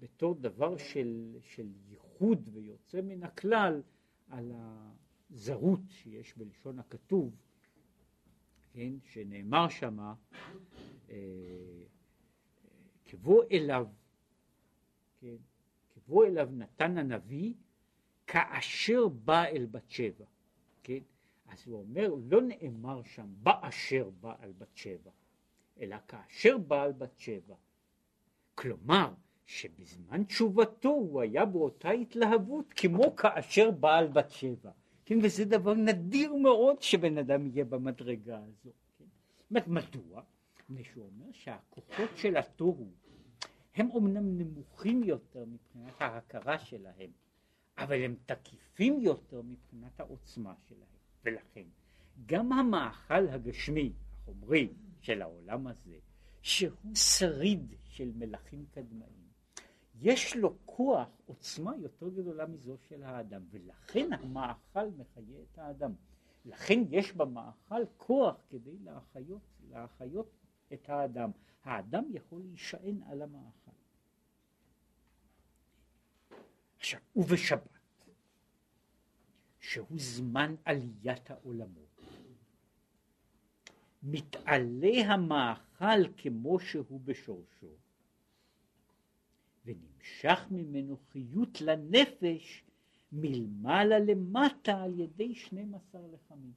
בתור 0.00 0.34
דבר 0.34 0.76
של, 0.76 1.36
של 1.40 1.66
ייחוד 1.88 2.48
ויוצא 2.52 3.00
מן 3.00 3.22
הכלל 3.22 3.82
על, 4.28 4.52
ה, 4.52 4.90
זרות 5.30 5.80
שיש 5.88 6.36
בלשון 6.36 6.78
הכתוב, 6.78 7.36
כן, 8.72 8.92
שנאמר 9.02 9.68
שמה, 9.68 10.14
אה, 11.10 11.16
כבוא 13.04 13.44
אליו, 13.52 13.86
כן, 15.20 15.36
כבוא 15.94 16.26
אליו 16.26 16.48
נתן 16.52 16.98
הנביא 16.98 17.54
כאשר 18.26 19.08
בא 19.08 19.44
אל 19.44 19.66
בת 19.70 19.90
שבע. 19.90 20.24
כן? 20.82 20.98
אז 21.48 21.66
הוא 21.66 21.78
אומר, 21.80 22.14
לא 22.28 22.42
נאמר 22.42 23.02
שם 23.02 23.26
באשר 23.42 24.10
בעל 24.20 24.52
בת 24.58 24.76
שבע, 24.76 25.10
אלא 25.80 25.96
כאשר 26.08 26.58
בעל 26.58 26.92
בת 26.92 27.18
שבע. 27.18 27.54
כלומר, 28.54 29.12
שבזמן 29.46 30.24
תשובתו 30.24 30.88
הוא 30.88 31.20
היה 31.20 31.44
באותה 31.44 31.90
התלהבות 31.90 32.72
כמו 32.72 33.16
כאשר 33.16 33.70
בעל 33.70 34.06
בת 34.08 34.30
שבע. 34.30 34.70
כן, 35.04 35.18
וזה 35.22 35.44
דבר 35.44 35.74
נדיר 35.74 36.34
מאוד 36.34 36.82
שבן 36.82 37.18
אדם 37.18 37.46
יהיה 37.46 37.64
במדרגה 37.64 38.38
הזו. 38.38 38.70
כן? 38.98 39.04
מדוע? 39.66 40.22
מפני 40.60 40.84
שהוא 40.84 41.04
אומר 41.04 41.32
שהכוחות 41.32 42.10
של 42.16 42.36
התוהו 42.36 42.88
הם 43.74 43.90
אומנם 43.90 44.38
נמוכים 44.38 45.04
יותר 45.04 45.44
מבחינת 45.44 46.00
ההכרה 46.00 46.58
שלהם, 46.58 47.10
אבל 47.78 48.02
הם 48.02 48.16
תקיפים 48.26 49.00
יותר 49.00 49.42
מבחינת 49.42 50.00
העוצמה 50.00 50.54
שלהם. 50.68 50.88
ולכן 51.24 51.64
גם 52.26 52.52
המאכל 52.52 53.28
הגשמי, 53.28 53.92
החומרי, 54.12 54.68
של 55.00 55.22
העולם 55.22 55.66
הזה, 55.66 55.98
שהוא 56.42 56.94
שריד 56.94 57.74
של 57.84 58.10
מלכים 58.14 58.64
קדמאים, 58.70 59.24
יש 60.00 60.36
לו 60.36 60.56
כוח, 60.64 61.08
עוצמה 61.26 61.76
יותר 61.76 62.08
גדולה 62.08 62.46
מזו 62.46 62.76
של 62.88 63.02
האדם, 63.02 63.42
ולכן 63.50 64.12
המאכל 64.12 64.90
מחיה 64.98 65.42
את 65.52 65.58
האדם. 65.58 65.92
לכן 66.44 66.80
יש 66.90 67.12
במאכל 67.12 67.82
כוח 67.96 68.36
כדי 68.50 68.78
להחיות, 68.84 69.42
להחיות 69.70 70.30
את 70.72 70.88
האדם. 70.88 71.30
האדם 71.64 72.04
יכול 72.10 72.40
להישען 72.40 73.02
על 73.06 73.22
המאכל. 73.22 73.70
עכשיו, 76.84 77.00
ובשבת, 77.16 77.78
שהוא 79.60 79.98
זמן 79.98 80.54
עליית 80.64 81.30
העולמות, 81.30 82.00
מתעלה 84.02 85.12
המאכל 85.12 86.12
כמו 86.16 86.60
שהוא 86.60 87.00
בשורשו, 87.04 87.70
ונמשך 89.64 90.46
ממנו 90.50 90.96
חיות 91.12 91.60
לנפש 91.60 92.64
מלמעלה 93.12 93.98
למטה 93.98 94.82
על 94.82 95.00
ידי 95.00 95.34
12 95.34 96.00
לחמים. 96.12 96.52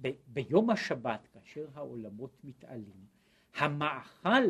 ב- 0.00 0.16
ביום 0.26 0.70
השבת, 0.70 1.26
כאשר 1.32 1.66
העולמות 1.74 2.44
מתעלים, 2.44 3.06
המאכל 3.54 4.44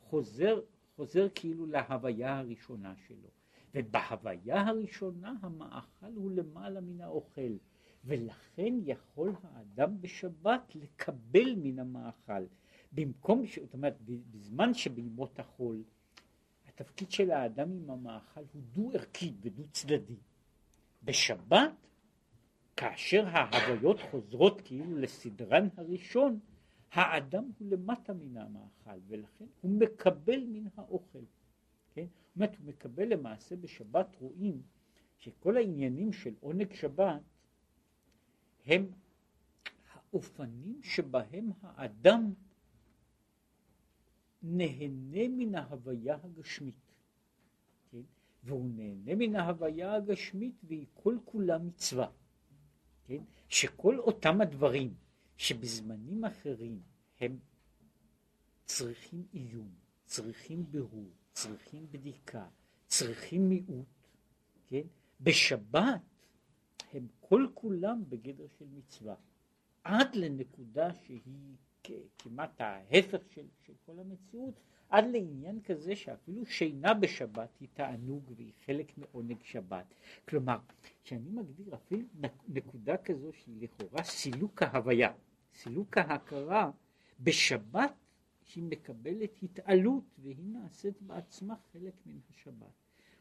חוזר, 0.00 0.60
חוזר 0.98 1.28
כאילו 1.34 1.66
להוויה 1.66 2.38
הראשונה 2.38 2.94
שלו. 3.06 3.28
ובהוויה 3.74 4.66
הראשונה 4.66 5.34
המאכל 5.42 6.12
הוא 6.14 6.30
למעלה 6.30 6.80
מן 6.80 7.00
האוכל, 7.00 7.56
ולכן 8.04 8.74
יכול 8.84 9.32
האדם 9.42 10.00
בשבת 10.00 10.72
לקבל 10.74 11.54
מן 11.56 11.78
המאכל. 11.78 12.44
במקום, 12.92 13.42
זאת 13.46 13.74
אומרת, 13.74 13.96
בזמן 14.30 14.74
שבימות 14.74 15.38
החול, 15.38 15.82
התפקיד 16.68 17.10
של 17.10 17.30
האדם 17.30 17.72
עם 17.72 17.90
המאכל 17.90 18.40
הוא 18.52 18.62
דו 18.72 18.90
ערכי 18.94 19.32
ודו 19.40 19.62
צדדי. 19.72 20.18
בשבת, 21.02 21.86
כאשר 22.76 23.26
ההוויות 23.26 24.00
חוזרות 24.10 24.60
כאילו 24.60 24.96
לסדרן 24.96 25.68
הראשון, 25.76 26.38
האדם 26.92 27.50
הוא 27.58 27.68
למטה 27.70 28.12
מן 28.12 28.36
המאכל, 28.36 28.98
ולכן 29.06 29.44
הוא 29.60 29.70
מקבל 29.70 30.44
מן 30.44 30.66
האוכל. 30.76 31.24
כן? 31.94 32.06
זאת 32.06 32.36
אומרת, 32.36 32.56
הוא 32.56 32.66
מקבל 32.66 33.08
למעשה 33.08 33.56
בשבת, 33.56 34.16
רואים 34.20 34.62
שכל 35.18 35.56
העניינים 35.56 36.12
של 36.12 36.34
עונג 36.40 36.72
שבת 36.72 37.22
הם 38.66 38.90
האופנים 39.92 40.80
שבהם 40.82 41.50
האדם 41.62 42.32
נהנה 44.42 45.28
מן 45.28 45.54
ההוויה 45.54 46.18
הגשמית, 46.22 46.92
כן? 47.90 48.02
והוא 48.44 48.70
נהנה 48.74 49.14
מן 49.14 49.36
ההוויה 49.36 49.94
הגשמית 49.94 50.54
והיא 50.64 50.86
כל 50.94 51.16
כולה 51.24 51.58
מצווה, 51.58 52.10
כן? 53.04 53.22
שכל 53.48 53.98
אותם 53.98 54.40
הדברים 54.40 54.94
שבזמנים 55.38 56.24
אחרים 56.24 56.80
הם 57.20 57.38
צריכים 58.64 59.26
עיון, 59.32 59.70
צריכים 60.04 60.64
בירור, 60.70 61.10
צריכים 61.32 61.86
בדיקה, 61.90 62.46
צריכים 62.86 63.48
מיעוט, 63.48 63.86
כן? 64.66 64.82
בשבת 65.20 66.00
הם 66.92 67.06
כל 67.20 67.46
כולם 67.54 68.02
בגדר 68.08 68.46
של 68.58 68.64
מצווה, 68.74 69.14
עד 69.84 70.14
לנקודה 70.14 70.94
שהיא 70.94 71.56
כמעט 72.18 72.60
ההפך 72.60 73.20
של, 73.30 73.46
של 73.66 73.72
כל 73.86 73.98
המציאות, 73.98 74.60
עד 74.88 75.04
לעניין 75.12 75.60
כזה 75.62 75.96
שאפילו 75.96 76.46
שינה 76.46 76.94
בשבת 76.94 77.48
היא 77.60 77.68
תענוג 77.74 78.32
והיא 78.36 78.52
חלק 78.66 78.98
מעונג 78.98 79.42
שבת. 79.42 79.94
כלומר, 80.28 80.58
כשאני 81.04 81.30
מגדיר 81.30 81.74
אפילו 81.74 82.06
נקודה 82.48 82.96
כזו 82.96 83.32
שהיא 83.32 83.62
לכאורה 83.62 84.02
סילוק 84.02 84.62
ההוויה, 84.62 85.12
סילוק 85.58 85.98
ההכרה, 85.98 86.70
בשבת 87.20 87.94
שהיא 88.44 88.64
מקבלת 88.64 89.42
התעלות 89.42 90.04
והיא 90.18 90.36
נעשית 90.38 91.02
בעצמה 91.02 91.54
חלק 91.72 91.94
מן 92.06 92.18
השבת. 92.30 92.72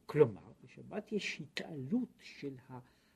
כלומר, 0.05 0.41
בשבת 0.63 1.11
יש 1.11 1.41
התעלות 1.41 2.09
של 2.21 2.55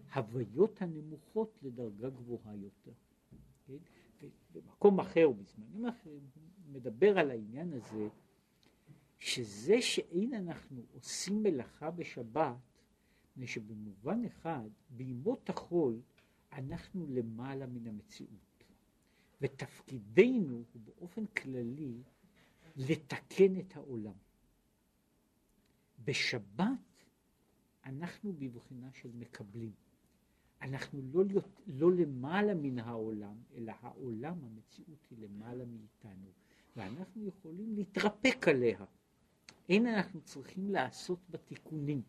ההוויות 0.09 0.81
הנמוכות 0.81 1.57
לדרגה 1.61 2.09
גבוהה 2.09 2.55
יותר. 2.55 2.91
כן? 3.67 3.77
במקום 4.53 4.99
אחר 4.99 5.29
ובזמנים 5.29 5.85
אחרים 5.85 6.29
הוא 6.35 6.73
מדבר 6.73 7.19
על 7.19 7.31
העניין 7.31 7.73
הזה 7.73 8.07
שזה 9.19 9.81
שאין 9.81 10.33
אנחנו 10.33 10.81
עושים 10.93 11.43
מלאכה 11.43 11.91
בשבת, 11.91 12.55
מפני 13.31 13.47
שבמובן 13.47 14.25
אחד 14.25 14.69
בימות 14.89 15.49
החול 15.49 16.01
אנחנו 16.51 17.07
למעלה 17.09 17.65
מן 17.65 17.87
המציאות 17.87 18.50
ותפקידנו 19.41 20.63
הוא 20.73 20.81
באופן 20.85 21.25
כללי 21.25 22.03
לתקן 22.75 23.59
את 23.59 23.75
העולם. 23.75 24.13
בשבת 26.05 27.05
אנחנו 27.85 28.33
בבחינה 28.33 28.89
של 28.93 29.09
מקבלים. 29.13 29.71
אנחנו 30.61 31.01
לא, 31.13 31.23
לא 31.67 31.91
למעלה 31.91 32.53
מן 32.53 32.79
העולם, 32.79 33.35
אלא 33.55 33.73
העולם, 33.81 34.37
המציאות 34.43 35.07
היא 35.09 35.17
למעלה 35.19 35.65
מאיתנו, 35.65 36.31
ואנחנו 36.75 37.25
יכולים 37.27 37.75
להתרפק 37.75 38.47
עליה. 38.47 38.85
אין 39.69 39.87
אנחנו 39.87 40.21
צריכים 40.21 40.69
לעשות 40.69 41.19
בה 41.29 41.37
תיקונים, 41.37 42.01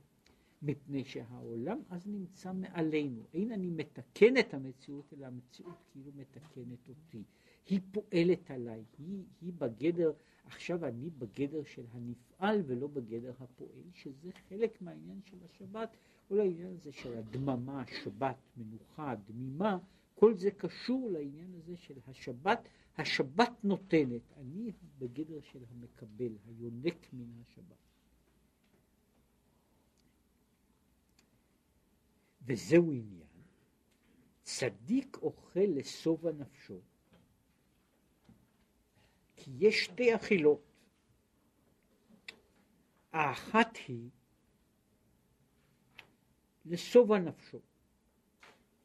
מפני 0.63 1.05
שהעולם 1.05 1.79
אז 1.89 2.07
נמצא 2.07 2.53
מעלינו. 2.53 3.23
אין 3.35 3.53
אני 3.53 3.71
מתקן 3.71 4.37
את 4.37 4.55
המציאות, 4.55 5.13
אלא 5.13 5.27
המציאות 5.27 5.77
כאילו 5.91 6.11
מתקנת 6.15 6.89
אותי. 6.89 7.25
היא 7.67 7.81
פועלת 7.93 8.51
עליי, 8.51 8.85
היא, 8.99 9.25
היא 9.41 9.53
בגדר, 9.59 10.13
עכשיו 10.45 10.85
אני 10.85 11.11
בגדר 11.11 11.65
של 11.65 11.85
הנפעל 11.93 12.63
ולא 12.67 12.87
בגדר 12.87 13.33
הפועל, 13.41 13.83
שזה 13.93 14.31
חלק 14.49 14.83
מהעניין 14.83 15.21
של 15.25 15.37
השבת. 15.45 15.97
כל 16.29 16.41
העניין 16.41 16.73
הזה 16.73 16.93
של 16.93 17.19
הדממה, 17.19 17.85
שבת, 18.03 18.37
מנוחה, 18.57 19.15
דמימה, 19.27 19.79
כל 20.15 20.35
זה 20.35 20.51
קשור 20.51 21.11
לעניין 21.11 21.55
הזה 21.55 21.77
של 21.77 21.95
השבת, 22.07 22.69
השבת 22.99 23.65
נותנת, 23.65 24.23
אני 24.37 24.73
בגדר 24.99 25.41
של 25.41 25.59
המקבל, 25.71 26.33
היונק 26.47 27.13
מן 27.13 27.41
השבת. 27.41 27.92
וזהו 32.45 32.93
עניין, 32.93 33.27
צדיק 34.43 35.17
אוכל 35.23 35.61
לשובע 35.61 36.33
נפשו, 36.33 36.81
כי 39.37 39.51
יש 39.59 39.85
שתי 39.85 40.15
אכילות, 40.15 40.63
האחת 43.13 43.77
היא 43.89 44.11
לשובע 46.65 47.19
נפשו. 47.19 47.61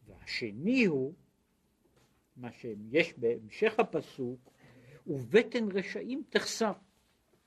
והשני 0.06 0.86
הוא, 0.86 1.14
מה 2.36 2.52
שיש 2.52 3.14
בהמשך 3.18 3.80
הפסוק, 3.80 4.52
ובטן 5.08 5.72
רשעים 5.72 6.24
תחסר. 6.30 6.74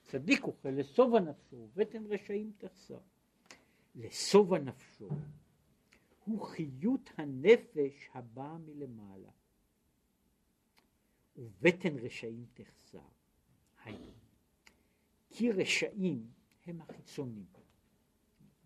צדיק 0.03 0.45
אוכל 0.45 0.69
לשובע 0.69 1.21
נפשו, 1.21 1.57
ובטן 1.57 2.07
רשעים 2.07 2.53
תחסר. 2.59 2.99
לשובע 3.95 4.59
נפשו 4.59 5.09
הוא 6.31 6.47
חיות 6.47 7.11
הנפש 7.16 8.09
הבאה 8.14 8.59
מלמעלה. 8.59 9.31
ובטן 11.37 11.99
רשעים 11.99 12.47
תחסר. 12.55 13.09
היינו, 13.85 14.12
כי 15.31 15.51
רשעים 15.51 16.31
הם 16.66 16.81
החיצונים. 16.81 17.47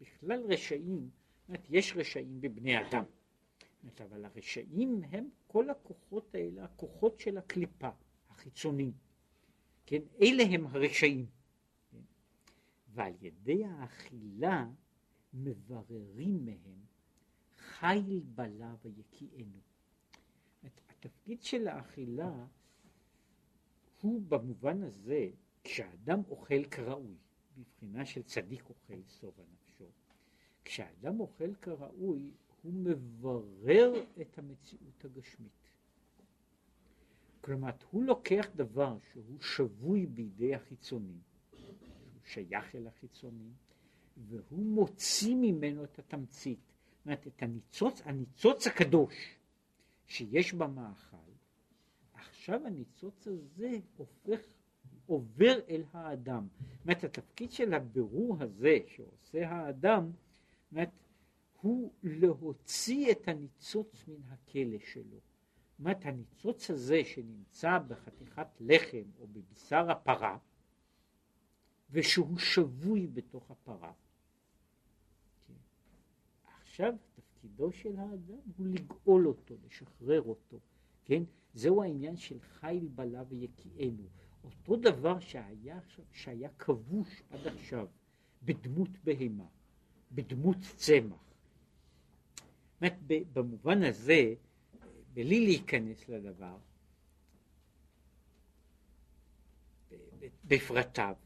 בכלל 0.01 0.43
רשעים 0.53 1.11
אומרת, 1.49 1.67
יש 1.71 1.93
רשעים 1.97 2.41
בבני 2.41 2.89
אדם, 2.89 3.05
אבל 4.01 4.25
הרשעים 4.25 5.03
הם 5.11 5.29
כל 5.47 5.71
הכוחות 5.71 6.35
האלה, 6.35 6.65
הכוחות 6.65 7.21
של 7.21 7.39
הקליפה, 7.39 7.91
החיצוניים. 8.29 8.93
כן, 9.87 10.03
אלה 10.21 10.43
הם 10.43 10.67
הרשעים. 10.67 11.27
כן? 11.91 11.99
ועל 12.89 13.13
ידי 13.21 13.65
האכילה 13.65 14.67
מבררים 15.35 16.45
מהם 16.45 16.85
חיל 17.85 18.21
בלה 18.35 18.75
ויקיענו. 18.83 19.59
התפקיד 20.89 21.43
של 21.43 21.69
האכילה 21.69 22.47
הוא 24.01 24.23
במובן 24.29 24.83
הזה, 24.83 25.31
כשאדם 25.65 26.21
אוכל 26.29 26.65
כראוי, 26.65 27.17
בבחינה 27.59 28.07
של 28.07 28.23
צדיק 28.23 28.69
אוכל 28.69 29.03
סובה 29.09 29.43
נפשו, 29.53 29.85
כשאדם 30.65 31.21
אוכל 31.21 31.55
כראוי, 31.55 32.31
הוא 32.63 32.73
מברר 32.73 33.93
את 34.21 34.39
המציאות 34.39 35.05
הגשמית. 35.05 35.69
כלומר, 37.41 37.71
הוא 37.91 38.05
לוקח 38.05 38.47
דבר 38.57 38.99
שהוא 39.13 39.41
שבוי 39.41 40.07
בידי 40.07 40.55
החיצונים, 40.55 41.21
שהוא 41.57 41.75
שייך 42.25 42.75
אל 42.75 42.87
החיצונים, 42.87 43.53
והוא 44.17 44.67
מוציא 44.67 45.35
ממנו 45.35 45.85
את 45.85 45.99
התמצית, 45.99 46.74
אומרת, 47.07 47.27
את 47.27 47.43
הניצוץ, 47.43 48.03
הניצוץ 48.05 48.67
הקדוש 48.67 49.15
שיש 50.07 50.55
במאכל, 50.55 51.17
עכשיו 52.15 52.67
הניצוץ 52.67 53.27
הזה 53.27 53.79
הופך, 53.97 54.41
עובר 55.07 55.55
אל 55.69 55.83
האדם. 55.93 56.47
זאת 56.57 56.85
אומרת, 56.85 57.05
התפקיד 57.05 57.53
של 57.53 57.75
הבירור 57.75 58.37
הזה 58.41 58.79
שעושה 58.87 59.49
האדם, 59.49 60.11
זאת 60.73 60.89
הוא 61.61 61.93
להוציא 62.03 63.13
את 63.13 63.29
הניצוץ 63.29 64.05
מן 64.09 64.23
הכלא 64.29 64.79
שלו. 64.79 65.05
זאת 65.15 65.79
אומרת, 65.79 66.05
הניצוץ 66.05 66.71
הזה 66.71 67.05
שנמצא 67.05 67.79
בחתיכת 67.89 68.47
לחם 68.61 69.05
או 69.21 69.27
בבשר 69.27 69.91
הפרה, 69.91 70.39
ושהוא 71.91 72.39
שבוי 72.39 73.07
בתוך 73.07 73.51
הפרה. 73.51 73.93
עכשיו 76.75 76.95
תפקידו 77.15 77.73
של 77.73 77.97
האדם 77.97 78.39
הוא 78.57 78.67
לגאול 78.67 79.27
אותו, 79.27 79.55
לשחרר 79.67 80.23
אותו, 80.23 80.59
כן? 81.05 81.23
זהו 81.55 81.83
העניין 81.83 82.17
של 82.17 82.41
חיל 82.41 82.89
בלה 82.95 83.23
ויקיענו. 83.29 84.03
אותו 84.45 84.77
דבר 84.77 85.21
שהיה, 85.21 85.81
שהיה 86.13 86.49
כבוש 86.59 87.23
עד 87.31 87.47
עכשיו 87.47 87.87
בדמות 88.43 88.89
בהמה, 89.05 89.47
בדמות 90.13 90.57
צמח. 90.77 91.35
אומרת, 92.81 92.99
במובן 93.33 93.83
הזה, 93.83 94.35
בלי 95.13 95.41
להיכנס 95.41 96.09
לדבר, 96.09 96.57
בפרטיו, 100.45 101.17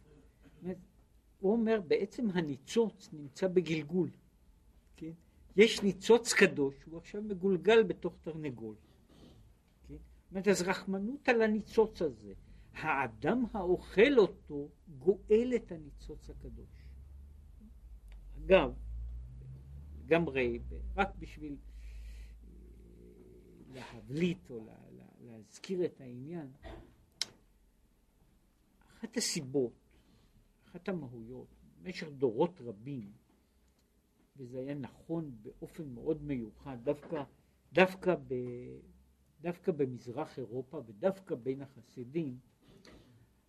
הוא 1.40 1.53
אומר 1.53 1.80
בעצם 1.86 2.30
הניצוץ 2.30 3.09
נמצא 3.12 3.49
בגלגול, 3.49 4.11
כן? 4.96 5.12
יש 5.59 5.82
ניצוץ 5.82 6.32
קדוש, 6.32 6.74
הוא 6.84 6.98
עכשיו 6.98 7.22
מגולגל 7.22 7.82
בתוך 7.82 8.14
תרנגול. 8.22 8.74
כן? 9.88 9.94
זאת 9.94 10.30
אומרת, 10.30 10.48
אז 10.48 10.62
רחמנות 10.62 11.28
על 11.28 11.42
הניצוץ 11.42 12.02
הזה. 12.02 12.32
האדם 12.72 13.44
האוכל 13.52 14.18
אותו 14.18 14.68
גואל 14.98 15.52
את 15.56 15.72
הניצוץ 15.72 16.30
הקדוש. 16.30 16.86
אגב, 18.44 18.72
לגמרי, 20.04 20.61
רק 20.96 21.14
בשביל 21.18 21.56
אה, 21.56 22.48
להבליט 23.74 24.50
או 24.50 24.66
להזכיר 25.20 25.84
את 25.84 26.00
העניין, 26.00 26.52
אחת 28.98 29.16
הסיבות, 29.16 29.72
אחת 30.68 30.88
המהויות, 30.88 31.48
במשך 31.82 32.09
דורות 32.09 32.61
רבים, 32.61 33.12
וזה 34.39 34.59
היה 34.59 34.74
נכון 34.74 35.30
באופן 35.43 35.89
מאוד 35.89 36.22
מיוחד, 36.22 36.76
דווקא, 36.84 37.22
דווקא, 37.72 38.14
ב, 38.28 38.34
דווקא 39.41 39.72
במזרח 39.72 40.39
אירופה 40.39 40.82
ודווקא 40.86 41.34
בין 41.34 41.62
החסידים, 41.62 42.39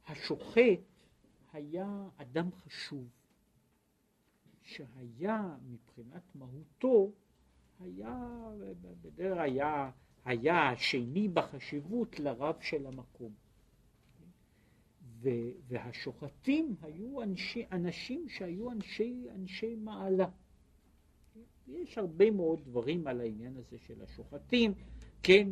השוחט 0.07 0.79
היה 1.53 2.07
אדם 2.17 2.51
חשוב. 2.51 3.07
שהיה 4.61 5.57
מבחינת 5.69 6.35
מהותו, 6.35 7.11
היה, 7.79 8.49
בדרך 9.01 9.37
היה, 9.37 9.91
היה 10.25 10.77
שני 10.77 11.27
בחשיבות 11.27 12.19
לרב 12.19 12.55
של 12.61 12.85
המקום. 12.85 13.33
והשוחטים 15.67 16.75
היו 16.81 17.23
אנשי, 17.23 17.65
אנשים 17.71 18.29
שהיו 18.29 18.71
אנשי, 18.71 19.27
אנשי 19.35 19.75
מעלה. 19.75 20.29
יש 21.69 21.97
הרבה 21.97 22.31
מאוד 22.31 22.59
דברים 22.65 23.07
על 23.07 23.21
העניין 23.21 23.57
הזה 23.57 23.77
של 23.77 24.01
השוחטים, 24.01 24.73
כן, 25.23 25.49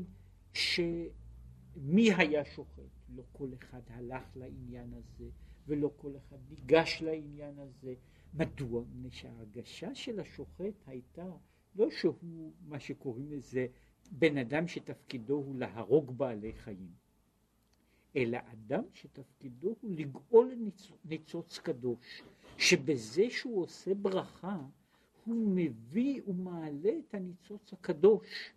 שמי 0.53 2.13
היה 2.13 2.45
שוחט? 2.45 2.83
לא 3.15 3.23
כל 3.31 3.49
אחד 3.53 3.81
הלך 3.87 4.23
לעניין 4.35 4.93
הזה, 4.93 5.29
ולא 5.67 5.91
כל 5.95 6.11
אחד 6.17 6.37
ניגש 6.49 7.01
לעניין 7.01 7.59
הזה. 7.59 7.93
מדוע? 8.33 8.81
מפני 8.81 9.11
שההרגשה 9.11 9.95
של 9.95 10.19
השוחט 10.19 10.73
הייתה 10.85 11.31
לא 11.75 11.91
שהוא 11.91 12.53
מה 12.67 12.79
שקוראים 12.79 13.31
לזה 13.31 13.67
בן 14.11 14.37
אדם 14.37 14.67
שתפקידו 14.67 15.33
הוא 15.33 15.55
להרוג 15.55 16.17
בעלי 16.17 16.53
חיים, 16.53 16.91
אלא 18.15 18.37
אדם 18.53 18.83
שתפקידו 18.93 19.75
הוא 19.81 19.91
לגאול 19.91 20.53
ניצוץ, 21.05 21.59
קדוש, 21.59 22.23
שבזה 22.57 23.29
שהוא 23.29 23.61
עושה 23.61 23.93
ברכה 23.93 24.59
הוא 25.27 25.55
מביא 25.55 26.21
ומעלה 26.27 26.91
את 26.99 27.13
הניצוץ 27.13 27.73
הקדוש 27.73 28.51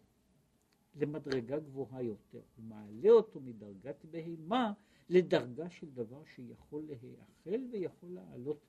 למדרגה 0.97 1.59
גבוהה 1.59 2.03
יותר, 2.03 2.41
הוא 2.57 2.65
מעלה 2.65 3.11
אותו 3.11 3.41
מדרגת 3.41 4.05
בהמה 4.11 4.73
לדרגה 5.09 5.71
של 5.71 5.91
דבר 5.91 6.23
שיכול 6.25 6.85
להיאכל 6.89 7.65
ויכול 7.73 8.11
לעלות 8.11 8.65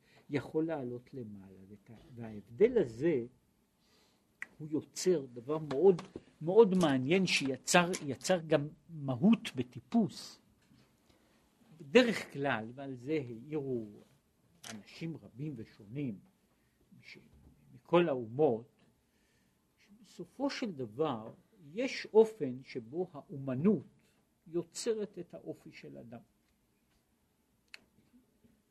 לעלות 0.66 1.14
למעלה. 1.14 1.52
וההבדל 2.16 2.78
הזה 2.78 3.26
הוא 4.58 4.68
יוצר 4.72 5.26
דבר 5.34 5.58
מאוד 5.58 6.02
מאוד 6.42 6.76
מעניין 6.76 7.26
שיצר 7.26 8.40
גם 8.48 8.68
מהות 8.90 9.56
בטיפוס. 9.56 10.40
בדרך 11.80 12.34
כלל, 12.34 12.72
ועל 12.76 12.96
זה 12.96 13.12
העירו 13.12 13.88
אנשים 14.72 15.18
רבים 15.18 15.54
ושונים 15.56 16.20
מכל 17.92 18.10
האומות, 18.10 18.66
שבסופו 19.78 20.50
של 20.50 20.72
דבר 20.72 21.32
יש 21.74 22.08
אופן 22.14 22.64
שבו 22.64 23.08
האומנות 23.14 23.84
יוצרת 24.48 25.20
את 25.20 25.34
האופי 25.34 25.72
של 25.72 25.98
אדם. 25.98 26.20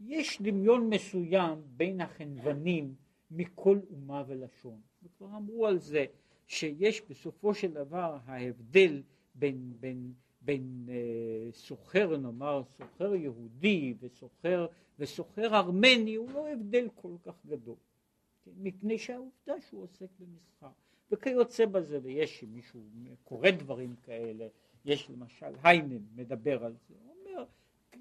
יש 0.00 0.42
דמיון 0.42 0.90
מסוים 0.90 1.62
בין 1.76 2.00
החנוונים 2.00 2.94
מכל 3.30 3.78
אומה 3.90 4.24
ולשון. 4.26 4.80
וכבר 5.02 5.36
אמרו 5.36 5.66
על 5.66 5.78
זה 5.78 6.04
שיש 6.46 7.02
בסופו 7.10 7.54
של 7.54 7.72
דבר 7.72 8.18
ההבדל 8.24 9.02
בין, 9.34 9.72
בין, 9.80 10.12
בין 10.40 10.86
אה, 10.88 11.52
סוחר 11.52 12.16
נאמר 12.16 12.62
סוחר 12.64 13.14
יהודי 13.14 13.94
וסוחר, 14.00 14.66
וסוחר 14.98 15.56
ארמני 15.56 16.14
הוא 16.14 16.30
לא 16.30 16.48
הבדל 16.48 16.88
כל 16.94 17.12
כך 17.24 17.46
גדול. 17.46 17.76
מפני 18.56 18.98
שהעובדה 18.98 19.60
שהוא 19.60 19.82
עוסק 19.82 20.08
במסחר. 20.18 20.70
וכיוצא 21.10 21.66
בזה, 21.66 21.98
ויש 22.02 22.44
מישהו 22.44 22.80
קורא 23.24 23.50
דברים 23.50 23.96
כאלה, 24.02 24.48
יש 24.84 25.10
למשל 25.10 25.54
היינן 25.62 26.02
מדבר 26.14 26.64
על 26.64 26.72
זה, 26.88 26.94
הוא 27.04 27.14
אומר 27.26 27.44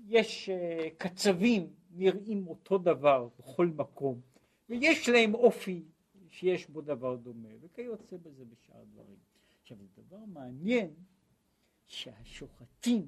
יש 0.07 0.49
אה, 0.49 0.87
קצבים 0.97 1.67
נראים 1.91 2.47
אותו 2.47 2.77
דבר 2.77 3.27
בכל 3.39 3.67
מקום, 3.67 4.21
ויש 4.69 5.09
להם 5.09 5.33
אופי 5.33 5.83
שיש 6.29 6.67
בו 6.67 6.81
דבר 6.81 7.15
דומה, 7.15 7.49
וכיוצא 7.61 8.17
בזה 8.17 8.45
בשאר 8.45 8.83
דברים. 8.93 9.17
עכשיו, 9.61 9.77
זה 9.95 10.01
דבר 10.07 10.25
מעניין 10.25 10.93
שהשוחטים 11.87 13.07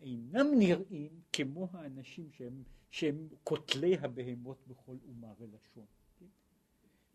אינם 0.00 0.46
נראים 0.58 1.20
כמו 1.32 1.68
האנשים 1.72 2.30
שהם, 2.30 2.62
שהם 2.90 3.28
קוטלי 3.44 3.96
הבהמות 3.98 4.58
בכל 4.66 4.96
אומה 5.08 5.32
ולשון. 5.38 5.86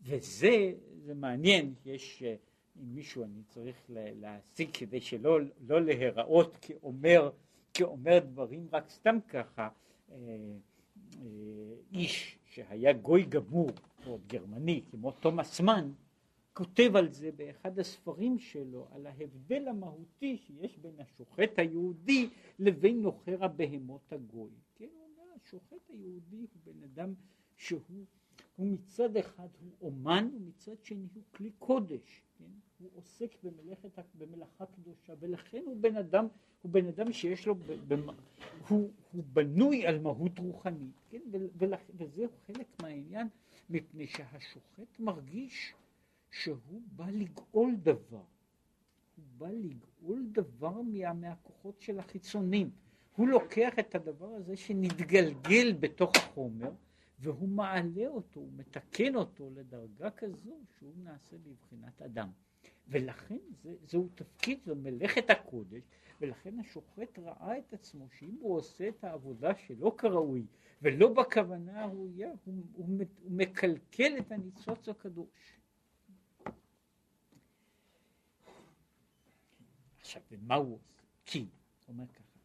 וזה, 0.02 0.72
זה 1.04 1.14
מעניין, 1.14 1.74
יש, 1.84 2.22
אה, 2.22 2.34
אם 2.76 2.94
מישהו 2.94 3.24
אני 3.24 3.42
צריך 3.48 3.76
להשיג 3.90 4.68
כדי 4.72 5.00
שלא 5.00 5.38
לא 5.68 5.80
להיראות 5.80 6.56
כאומר 6.60 7.30
כאומר 7.74 8.18
דברים 8.18 8.66
רק 8.72 8.90
סתם 8.90 9.18
ככה, 9.28 9.68
אה, 10.10 10.16
אה, 10.16 11.74
איש 11.92 12.38
שהיה 12.44 12.92
גוי 12.92 13.22
גמור, 13.22 13.70
או 14.06 14.18
גרמני, 14.26 14.82
כמו 14.90 15.10
תומאס 15.10 15.60
מן, 15.60 15.92
כותב 16.52 16.96
על 16.96 17.12
זה 17.12 17.30
באחד 17.36 17.78
הספרים 17.78 18.38
שלו, 18.38 18.88
על 18.90 19.06
ההבדל 19.06 19.68
המהותי 19.68 20.36
שיש 20.36 20.78
בין 20.78 20.94
השוחט 20.98 21.58
היהודי 21.58 22.28
לבין 22.58 23.02
נוחר 23.02 23.44
הבהמות 23.44 24.12
הגוי. 24.12 24.50
כן, 24.74 24.88
הוא 24.94 25.08
אומר, 25.12 25.32
השוחט 25.42 25.90
היהודי 25.90 26.46
הוא 26.52 26.74
בן 26.74 26.82
אדם 26.84 27.14
שהוא 27.56 28.04
הוא 28.62 28.70
מצד 28.70 29.16
אחד 29.16 29.48
הוא 29.60 29.70
אומן 29.80 30.28
ומצד 30.36 30.84
שני 30.84 31.06
הוא 31.14 31.22
כלי 31.34 31.50
קודש, 31.58 32.22
כן? 32.38 32.44
הוא 32.78 32.90
עוסק 32.94 33.36
במלאכת, 33.42 34.04
במלאכה 34.18 34.66
קדושה 34.66 35.12
ולכן 35.20 35.62
הוא 35.66 35.76
בן 35.80 35.96
אדם, 35.96 36.26
הוא 36.62 36.72
בן 36.72 36.86
אדם 36.86 37.12
שיש 37.12 37.46
לו, 37.46 37.54
במ, 37.88 38.06
הוא, 38.68 38.90
הוא 39.12 39.24
בנוי 39.32 39.86
על 39.86 39.98
מהות 39.98 40.38
רוחנית, 40.38 41.00
כן? 41.10 41.20
וזהו 41.96 42.28
חלק 42.46 42.66
מהעניין 42.82 43.28
מפני 43.70 44.06
שהשוחט 44.06 44.98
מרגיש 44.98 45.74
שהוא 46.30 46.82
בא 46.96 47.10
לגאול 47.10 47.74
דבר, 47.82 48.24
הוא 49.16 49.24
בא 49.38 49.48
לגאול 49.50 50.26
דבר 50.32 50.82
מה, 50.82 51.12
מהכוחות 51.12 51.80
של 51.80 51.98
החיצונים, 51.98 52.70
הוא 53.16 53.28
לוקח 53.28 53.78
את 53.78 53.94
הדבר 53.94 54.28
הזה 54.28 54.56
שנתגלגל 54.56 55.72
בתוך 55.80 56.12
החומר 56.16 56.70
והוא 57.22 57.48
מעלה 57.48 58.06
אותו, 58.06 58.40
הוא 58.40 58.52
מתקן 58.56 59.14
אותו 59.14 59.50
לדרגה 59.50 60.10
כזו 60.10 60.60
שהוא 60.78 60.94
נעשה 61.04 61.36
בבחינת 61.38 62.02
אדם. 62.02 62.30
ולכן 62.88 63.38
זה, 63.62 63.74
זהו 63.82 64.08
תפקיד, 64.14 64.58
זו 64.64 64.76
מלאכת 64.76 65.30
הקודש, 65.30 65.82
ולכן 66.20 66.58
השוחט 66.58 67.18
ראה 67.18 67.58
את 67.58 67.72
עצמו 67.72 68.08
שאם 68.10 68.36
הוא 68.40 68.56
עושה 68.56 68.88
את 68.88 69.04
העבודה 69.04 69.54
שלא 69.54 69.94
כראוי 69.98 70.46
ולא 70.82 71.12
בכוונה 71.12 71.84
הראויה, 71.84 72.30
הוא, 72.44 72.54
הוא, 72.74 72.98
הוא 73.22 73.32
מקלקל 73.32 74.12
את 74.18 74.32
הניצוץ 74.32 74.88
הקדוש. 74.88 75.28
עכשיו, 80.00 80.22
ומה 80.30 80.54
הוא 80.54 80.74
עושה? 80.74 81.02
כי, 81.24 81.38
הוא 81.38 81.48
אומר 81.88 82.06
ככה, 82.06 82.38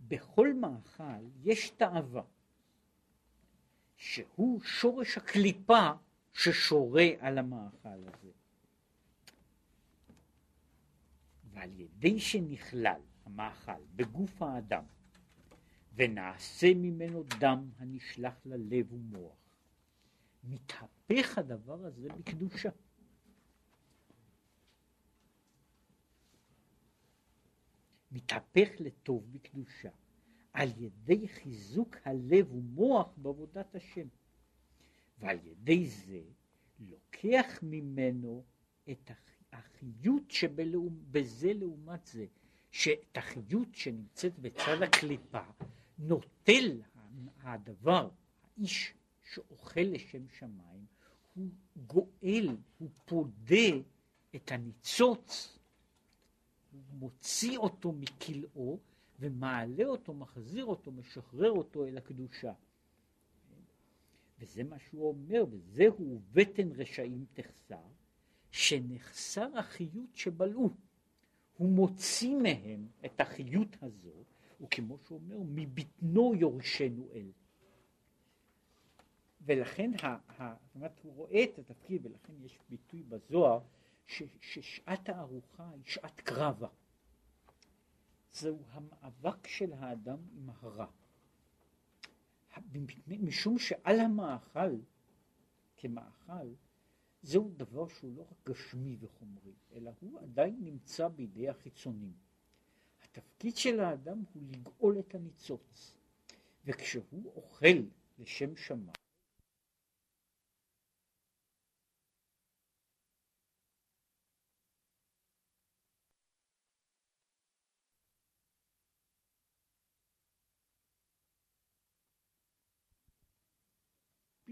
בכל 0.00 0.54
מאכל 0.54 1.26
יש 1.44 1.70
תאווה. 1.70 2.22
שהוא 3.96 4.62
שורש 4.62 5.16
הקליפה 5.16 5.90
ששורה 6.32 7.06
על 7.18 7.38
המאכל 7.38 7.88
הזה. 7.88 8.30
ועל 11.52 11.80
ידי 11.80 12.20
שנכלל 12.20 13.00
המאכל 13.24 13.82
בגוף 13.96 14.42
האדם 14.42 14.84
ונעשה 15.94 16.74
ממנו 16.74 17.24
דם 17.38 17.70
הנשלח 17.78 18.34
ללב 18.44 18.92
ומוח, 18.92 19.36
מתהפך 20.44 21.38
הדבר 21.38 21.84
הזה 21.84 22.08
בקדושה. 22.08 22.70
מתהפך 28.12 28.68
לטוב 28.78 29.32
בקדושה. 29.32 29.90
על 30.56 30.68
ידי 30.78 31.28
חיזוק 31.28 31.96
הלב 32.04 32.52
ומוח 32.52 33.08
בעבודת 33.16 33.74
השם. 33.74 34.06
ועל 35.18 35.38
ידי 35.44 35.86
זה 35.86 36.20
לוקח 36.78 37.58
ממנו 37.62 38.44
את 38.90 39.10
החיות 39.52 40.30
שבזה 40.30 41.52
לעומת 41.52 42.06
זה, 42.06 42.26
שאת 42.70 43.16
החיות 43.16 43.74
שנמצאת 43.74 44.38
בצד 44.38 44.82
הקליפה 44.82 45.42
נוטל 45.98 46.80
הדבר, 47.42 48.08
האיש 48.56 48.94
שאוכל 49.32 49.80
לשם 49.80 50.28
שמיים, 50.28 50.86
הוא 51.34 51.48
גואל, 51.86 52.56
הוא 52.78 52.90
פודה 53.04 53.68
את 54.36 54.52
הניצוץ, 54.52 55.58
הוא 56.72 56.82
מוציא 56.92 57.58
אותו 57.58 57.92
מכלאו 57.92 58.78
ומעלה 59.20 59.84
אותו, 59.84 60.14
מחזיר 60.14 60.64
אותו, 60.64 60.92
משחרר 60.92 61.50
אותו 61.50 61.86
אל 61.86 61.98
הקדושה. 61.98 62.52
וזה 64.38 64.64
מה 64.64 64.78
שהוא 64.78 65.08
אומר, 65.08 65.44
וזהו 65.50 66.20
בטן 66.32 66.72
רשעים 66.72 67.26
תחסר, 67.32 67.82
שנחסר 68.50 69.58
החיות 69.58 70.16
שבלעו. 70.16 70.70
הוא 71.56 71.68
מוציא 71.68 72.36
מהם 72.36 72.86
את 73.04 73.20
החיות 73.20 73.76
הזו, 73.82 74.24
וכמו 74.60 74.98
שהוא 74.98 75.18
אומר, 75.18 75.38
מבטנו 75.44 76.34
יורשנו 76.34 77.08
אל. 77.14 77.30
ולכן, 79.40 79.90
ה, 80.02 80.06
ה, 80.06 80.54
זאת 80.66 80.74
אומרת, 80.74 81.00
הוא 81.02 81.14
רואה 81.14 81.44
את 81.44 81.58
התפקיד, 81.58 82.06
ולכן 82.06 82.32
יש 82.44 82.58
ביטוי 82.68 83.02
בזוהר, 83.02 83.60
ש, 84.06 84.22
ששעת 84.40 85.08
הארוחה 85.08 85.70
היא 85.70 85.82
שעת 85.84 86.20
קרבה. 86.20 86.68
זהו 88.40 88.58
המאבק 88.70 89.46
של 89.46 89.72
האדם 89.72 90.18
עם 90.32 90.50
הרע. 90.50 90.86
משום 93.06 93.58
שעל 93.58 94.00
המאכל 94.00 94.76
כמאכל 95.76 96.54
זהו 97.22 97.50
דבר 97.56 97.88
שהוא 97.88 98.16
לא 98.16 98.22
רק 98.22 98.48
גשמי 98.48 98.96
וחומרי, 99.00 99.52
אלא 99.72 99.90
הוא 100.00 100.20
עדיין 100.20 100.56
נמצא 100.60 101.08
בידי 101.08 101.48
החיצונים. 101.48 102.12
התפקיד 103.02 103.56
של 103.56 103.80
האדם 103.80 104.22
הוא 104.34 104.42
לגאול 104.48 104.98
את 104.98 105.14
הניצוץ, 105.14 105.94
וכשהוא 106.64 107.32
אוכל 107.36 107.76
לשם 108.18 108.56
שמיים 108.56 109.05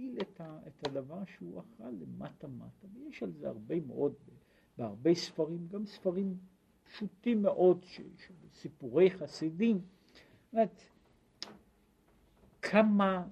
להכפיל 0.04 0.20
את, 0.20 0.40
ה, 0.40 0.58
את 0.66 0.86
הדבר 0.86 1.24
שהוא 1.24 1.60
אכל 1.60 1.90
למטה 1.90 2.48
מטה, 2.48 2.86
ויש 2.94 3.22
על 3.22 3.32
זה 3.32 3.48
הרבה 3.48 3.80
מאוד, 3.80 4.14
בהרבה 4.78 5.14
ספרים, 5.14 5.68
גם 5.68 5.86
ספרים 5.86 6.36
פשוטים 6.84 7.42
מאוד, 7.42 7.84
ש, 7.84 8.00
סיפורי 8.52 9.10
חסידים, 9.10 9.76
זאת 9.76 10.52
אומרת, 10.52 10.82
כמה, 12.62 13.28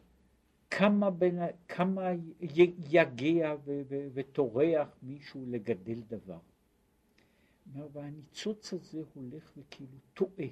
כמה, 0.70 1.11
בין, 1.11 1.39
כמה 1.68 2.11
יגע 2.91 3.55
וטורח 4.14 4.89
מישהו 5.03 5.45
לגדל 5.47 6.01
דבר. 6.09 6.39
והניצוץ 7.93 8.73
הזה 8.73 9.03
הולך 9.14 9.53
וכאילו 9.57 9.99
טועה. 10.14 10.47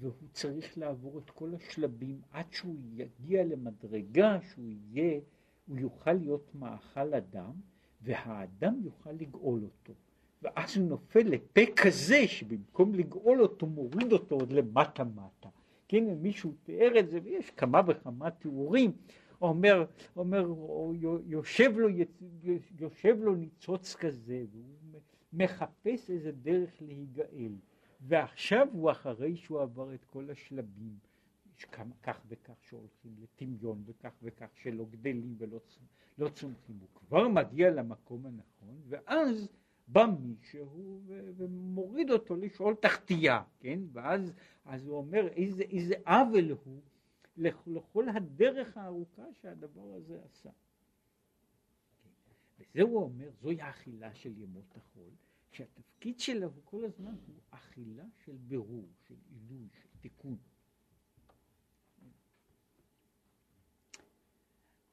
והוא 0.00 0.28
צריך 0.32 0.78
לעבור 0.78 1.18
את 1.18 1.30
כל 1.30 1.54
השלבים 1.54 2.20
עד 2.30 2.46
שהוא 2.50 2.76
יגיע 2.92 3.44
למדרגה 3.44 4.38
שהוא 4.42 4.64
יהיה, 4.68 5.20
הוא 5.66 5.78
יוכל 5.78 6.12
להיות 6.12 6.54
מאכל 6.54 7.14
אדם, 7.14 7.52
והאדם 8.02 8.80
יוכל 8.84 9.12
לגאול 9.12 9.62
אותו. 9.64 9.92
ואז 10.42 10.76
הוא 10.76 10.88
נופל 10.88 11.20
לפה 11.20 11.60
כזה 11.76 12.28
שבמקום 12.28 12.94
לגאול 12.94 13.42
אותו 13.42 13.66
מוריד 13.66 14.12
אותו 14.12 14.34
עוד 14.34 14.52
למטה 14.52 15.04
מטה. 15.04 15.48
כן, 15.88 16.04
מישהו 16.04 16.52
תיאר 16.62 16.98
את 16.98 17.10
זה, 17.10 17.18
ויש 17.24 17.50
כמה 17.50 17.80
וכמה 17.86 18.30
תיאורים, 18.30 18.92
אומר, 19.42 19.84
אומר 20.16 20.46
יושב, 21.26 21.72
לו, 21.76 21.88
יושב 22.78 23.16
לו 23.20 23.34
ניצוץ 23.34 23.94
כזה, 23.94 24.44
והוא 24.52 25.00
מחפש 25.32 26.10
איזה 26.10 26.32
דרך 26.32 26.70
להיגאל. 26.80 27.52
ועכשיו 28.00 28.68
הוא 28.72 28.90
אחרי 28.90 29.36
שהוא 29.36 29.60
עבר 29.60 29.94
את 29.94 30.04
כל 30.04 30.30
השלבים, 30.30 30.98
כך 32.02 32.20
וכך 32.28 32.54
שהולכים 32.62 33.14
לטמיון 33.22 33.82
וכך 33.86 34.12
וכך 34.22 34.48
שלא 34.54 34.84
גדלים 34.90 35.34
ולא 35.38 35.60
לא 36.18 36.28
צומחים, 36.28 36.78
הוא 36.80 36.88
כבר 36.94 37.28
מגיע 37.28 37.70
למקום 37.70 38.26
הנכון 38.26 38.80
ואז 38.88 39.48
בא 39.88 40.06
מישהו 40.20 41.00
ומוריד 41.36 42.10
אותו 42.10 42.36
לשאול 42.36 42.74
תחתייה, 42.74 43.42
כן? 43.60 43.78
ואז 43.92 44.32
אז 44.64 44.86
הוא 44.86 44.96
אומר 44.96 45.28
איזה, 45.28 45.62
איזה 45.62 45.94
עוול 46.06 46.50
הוא 46.64 46.80
לכל 47.66 48.08
הדרך 48.08 48.76
הארוכה 48.76 49.22
שהדבר 49.32 49.94
הזה 49.94 50.20
עשה. 50.24 50.50
וזה 52.58 52.82
הוא 52.82 53.02
אומר, 53.02 53.30
זוהי 53.40 53.60
האכילה 53.60 54.14
של 54.14 54.38
ימות 54.38 54.76
החול, 54.76 55.10
שהתפקיד 55.50 56.20
שלה 56.20 56.46
הוא 56.46 56.62
כל 56.64 56.84
הזמן 56.84 57.14
הוא 57.26 57.40
אכילה 57.50 58.04
של 58.24 58.36
בירור, 58.36 58.88
של 59.08 59.14
עילוי, 59.30 59.68
של 59.72 59.88
תיקון. 60.00 60.38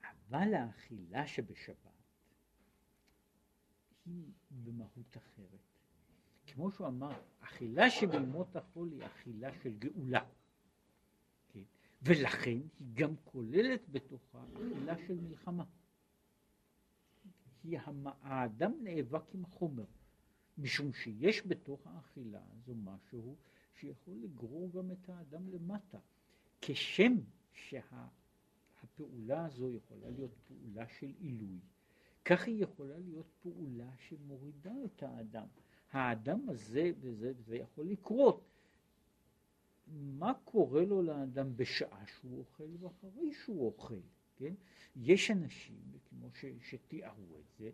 אבל 0.01 0.53
האכילה 0.53 1.27
שבשבת 1.27 1.87
היא 4.05 4.31
במהות 4.51 5.17
אחרת. 5.17 5.59
כמו 6.47 6.71
שהוא 6.71 6.87
אמר, 6.87 7.21
אכילה 7.39 7.89
שבימות 7.89 8.55
החול 8.55 8.91
היא 8.91 9.05
אכילה 9.05 9.49
של 9.63 9.77
גאולה. 9.77 10.25
כן? 11.49 11.63
ולכן 12.01 12.57
היא 12.79 12.87
גם 12.93 13.15
כוללת 13.23 13.89
בתוכה 13.89 14.43
אכילה 14.53 14.97
של 15.07 15.19
מלחמה. 15.19 15.65
כי 17.61 17.75
האדם 18.21 18.71
נאבק 18.83 19.33
עם 19.33 19.45
החומר, 19.45 19.85
משום 20.57 20.93
שיש 20.93 21.47
בתוך 21.47 21.87
האכילה 21.87 22.41
הזו 22.51 22.75
משהו 22.75 23.35
שיכול 23.75 24.15
לגרור 24.23 24.71
גם 24.71 24.91
את 24.91 25.09
האדם 25.09 25.49
למטה, 25.49 25.99
כשם 26.61 27.15
שהפעולה 27.53 29.45
הזו 29.45 29.71
יכולה 29.71 30.09
להיות 30.09 30.35
פעולה 30.47 30.87
של 30.87 31.13
עילוי, 31.19 31.59
כך 32.25 32.47
היא 32.47 32.63
יכולה 32.63 32.99
להיות 32.99 33.27
פעולה 33.41 33.89
שמורידה 33.97 34.73
את 34.85 35.03
האדם. 35.03 35.47
האדם 35.91 36.49
הזה, 36.49 36.91
וזה, 36.99 37.31
וזה 37.37 37.55
יכול 37.55 37.85
לקרות, 37.85 38.43
מה 39.87 40.33
קורה 40.45 40.85
לו 40.85 41.01
לאדם 41.01 41.57
בשעה 41.57 42.05
שהוא 42.07 42.39
אוכל 42.39 42.69
ואחרי 42.79 43.33
שהוא 43.33 43.65
אוכל, 43.65 43.99
כן? 44.35 44.53
יש 44.95 45.31
אנשים, 45.31 45.81
כמו 46.09 46.29
ש, 46.33 46.45
שתיארו 46.61 47.39
את 47.39 47.57
זה, 47.59 47.69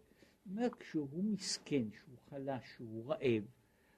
אומר 0.49 0.69
כשהוא 0.79 1.23
מסכן, 1.23 1.83
שהוא 1.91 2.17
חלש, 2.29 2.75
שהוא 2.75 3.05
רעב, 3.05 3.43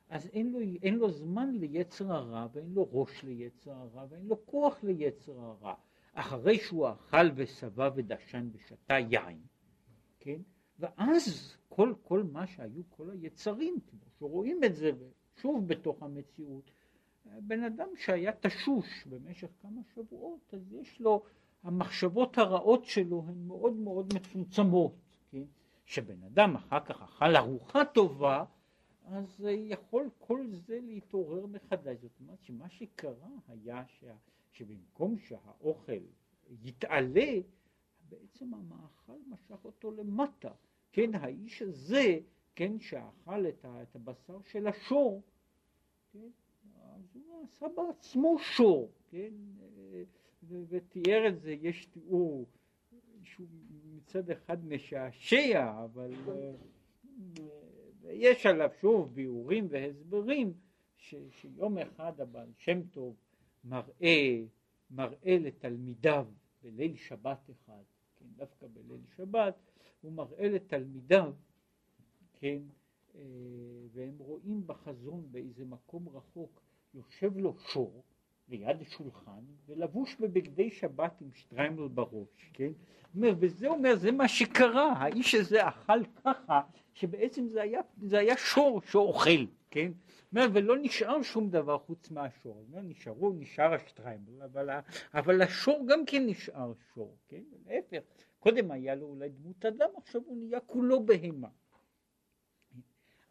אז 0.09 0.27
אין 0.27 0.51
לו, 0.51 0.59
אין 0.83 0.95
לו 0.95 1.11
זמן 1.11 1.51
ליצר 1.51 2.11
הרע 2.11 2.47
ואין 2.53 2.73
לו 2.73 2.87
ראש 2.91 3.23
ליצר 3.23 3.71
הרע 3.71 4.05
ואין 4.09 4.25
לו 4.25 4.45
כוח 4.45 4.83
ליצר 4.83 5.39
הרע. 5.39 5.73
אחרי 6.13 6.59
שהוא 6.59 6.89
אכל 6.89 7.27
ושבע 7.35 7.89
ודשן 7.95 8.49
ושתה 8.53 8.93
יין, 8.93 9.39
כן? 10.19 10.41
ואז 10.79 11.55
כל, 11.69 11.93
כל 12.03 12.23
מה 12.23 12.47
שהיו 12.47 12.83
כל 12.89 13.09
היצרים, 13.09 13.75
כמו 13.89 13.99
שרואים 14.19 14.63
את 14.63 14.75
זה 14.75 14.91
שוב 15.35 15.67
בתוך 15.67 16.03
המציאות, 16.03 16.71
בן 17.25 17.63
אדם 17.63 17.87
שהיה 17.95 18.31
תשוש 18.39 19.07
במשך 19.07 19.47
כמה 19.61 19.81
שבועות, 19.95 20.53
אז 20.53 20.73
יש 20.73 21.01
לו, 21.01 21.23
המחשבות 21.63 22.37
הרעות 22.37 22.85
שלו 22.85 23.23
הן 23.27 23.47
מאוד 23.47 23.73
מאוד 23.73 24.13
מצומצמות? 24.13 24.95
שבן 25.86 26.23
אדם 26.23 26.55
אחר 26.55 26.79
כך 26.86 27.01
אכל 27.01 27.36
ארוחה 27.36 27.86
טובה, 27.86 28.45
אז 29.05 29.47
יכול 29.47 30.09
כל 30.17 30.47
זה 30.51 30.79
להתעורר 30.81 31.45
מחדש. 31.45 31.97
זאת 32.01 32.19
אומרת 32.19 32.43
שמה 32.43 32.69
שקרה 32.69 33.29
היה 33.47 33.83
שה, 33.88 34.15
שבמקום 34.51 35.17
שהאוכל 35.17 36.03
יתעלה, 36.63 37.31
בעצם 38.09 38.53
המאכל 38.53 39.19
משך 39.27 39.65
אותו 39.65 39.91
למטה. 39.91 40.51
כן, 40.91 41.15
האיש 41.15 41.61
הזה, 41.61 42.19
כן, 42.55 42.79
שאכל 42.79 43.47
את, 43.47 43.65
את 43.65 43.95
הבשר 43.95 44.41
של 44.41 44.67
השור, 44.67 45.21
כן, 46.13 46.29
אז 46.81 47.15
הוא 47.15 47.43
עשה 47.43 47.65
בעצמו 47.75 48.39
שור, 48.39 48.91
כן, 49.07 49.33
ותיאר 50.47 51.27
את 51.27 51.39
זה, 51.39 51.51
יש 51.51 51.86
תיאור 51.86 52.45
שהוא 53.26 53.47
מצד 53.95 54.30
אחד 54.30 54.65
משעשע, 54.65 55.84
אבל 55.84 56.11
יש 58.03 58.45
עליו 58.45 58.69
שוב 58.82 59.15
ביאורים 59.15 59.67
והסברים, 59.69 60.53
ש, 60.97 61.15
שיום 61.30 61.78
אחד 61.78 62.19
הבעל 62.21 62.51
שם 62.57 62.82
טוב 62.91 63.15
מראה, 63.63 64.43
מראה 64.91 65.38
לתלמידיו 65.39 66.28
בליל 66.63 66.95
שבת 66.95 67.49
אחד, 67.51 67.84
כן, 68.15 68.26
דווקא 68.36 68.67
בליל 68.73 69.01
שבת, 69.17 69.55
הוא 70.01 70.11
מראה 70.11 70.49
לתלמידיו, 70.49 71.34
כן, 72.34 72.61
אה, 73.15 73.21
והם 73.93 74.17
רואים 74.17 74.67
בחזון 74.67 75.28
באיזה 75.32 75.65
מקום 75.65 76.09
רחוק, 76.09 76.61
יושב 76.93 77.38
לו 77.38 77.55
שור 77.59 78.03
ליד 78.49 78.83
שולחן 78.89 79.41
ולבוש 79.65 80.15
בבגדי 80.19 80.71
שבת 80.71 81.21
עם 81.21 81.29
שטריימל 81.33 81.87
בראש, 81.87 82.49
כן? 82.53 82.71
אומר, 83.15 83.33
וזה 83.39 83.67
אומר, 83.67 83.95
זה 83.95 84.11
מה 84.11 84.27
שקרה, 84.27 84.93
האיש 84.93 85.35
הזה 85.35 85.67
אכל 85.67 86.05
ככה, 86.05 86.61
שבעצם 86.93 87.47
זה 87.47 87.61
היה, 87.61 87.81
זה 88.01 88.19
היה 88.19 88.37
שור 88.37 88.81
שאוכל, 88.81 89.45
כן? 89.71 89.91
אומר, 90.31 90.47
ולא 90.53 90.75
נשאר 90.81 91.21
שום 91.21 91.49
דבר 91.49 91.77
חוץ 91.77 92.11
מהשור, 92.11 92.65
אומר, 92.67 92.81
נשארו, 92.81 93.33
נשאר 93.33 93.73
השטריימל, 93.73 94.41
אבל, 94.43 94.69
אבל 95.13 95.41
השור 95.41 95.85
גם 95.87 96.05
כן 96.05 96.25
נשאר 96.25 96.73
שור, 96.93 97.17
כן? 97.27 97.43
להפך, 97.65 97.99
קודם 98.39 98.71
היה 98.71 98.95
לו 98.95 99.05
אולי 99.05 99.29
דמות 99.29 99.65
אדם, 99.65 99.89
עכשיו 99.97 100.21
הוא 100.25 100.37
נהיה 100.37 100.59
כולו 100.59 101.05
בהמה. 101.05 101.49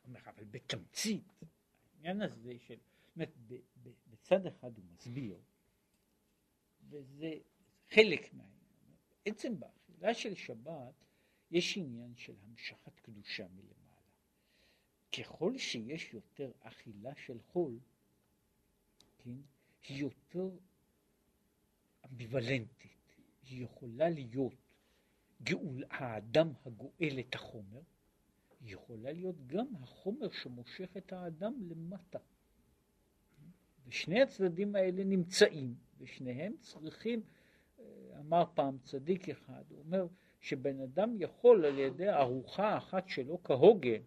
אומר, 0.04 0.20
אבל 0.26 0.44
בתמצית, 0.50 1.32
העניין 1.94 2.22
הזה 2.22 2.52
של, 2.58 2.74
זאת 2.74 3.16
אומרת, 3.16 3.32
בצד 4.24 4.46
אחד 4.46 4.76
הוא 4.76 4.84
מסביר, 4.94 5.38
וזה 6.88 7.34
חלק 7.90 8.34
מהעניין. 8.34 8.96
עצם 9.24 9.60
באכילה 9.60 10.14
של 10.14 10.34
שבת 10.34 10.94
יש 11.50 11.76
עניין 11.76 12.14
של 12.16 12.34
המשכת 12.42 13.00
קדושה 13.00 13.46
מלמעלה. 13.48 14.10
ככל 15.18 15.58
שיש 15.58 16.14
יותר 16.14 16.52
אכילה 16.60 17.14
של 17.26 17.38
חול, 17.42 17.78
כן, 19.18 19.36
היא 19.88 20.02
יותר 20.02 20.50
אמביוולנטית, 22.04 23.16
היא 23.42 23.64
יכולה 23.64 24.08
להיות 24.08 24.54
גאול, 25.42 25.84
האדם 25.90 26.52
הגואל 26.66 27.20
את 27.20 27.34
החומר, 27.34 27.82
היא 28.60 28.74
יכולה 28.74 29.12
להיות 29.12 29.46
גם 29.46 29.66
החומר 29.82 30.30
שמושך 30.32 30.96
את 30.96 31.12
האדם 31.12 31.54
למטה. 31.68 32.18
ושני 33.86 34.22
הצדדים 34.22 34.76
האלה 34.76 35.04
נמצאים, 35.04 35.74
ושניהם 36.00 36.52
צריכים, 36.60 37.22
אה, 37.78 37.84
אמר 38.20 38.44
פעם 38.54 38.78
צדיק 38.82 39.28
אחד, 39.28 39.62
הוא 39.68 39.78
אומר 39.78 40.06
שבן 40.40 40.80
אדם 40.80 41.16
יכול 41.18 41.64
על 41.64 41.78
ידי 41.78 42.10
ארוחה 42.10 42.76
אחת 42.76 43.08
שלו 43.08 43.42
כהוגן, 43.44 44.02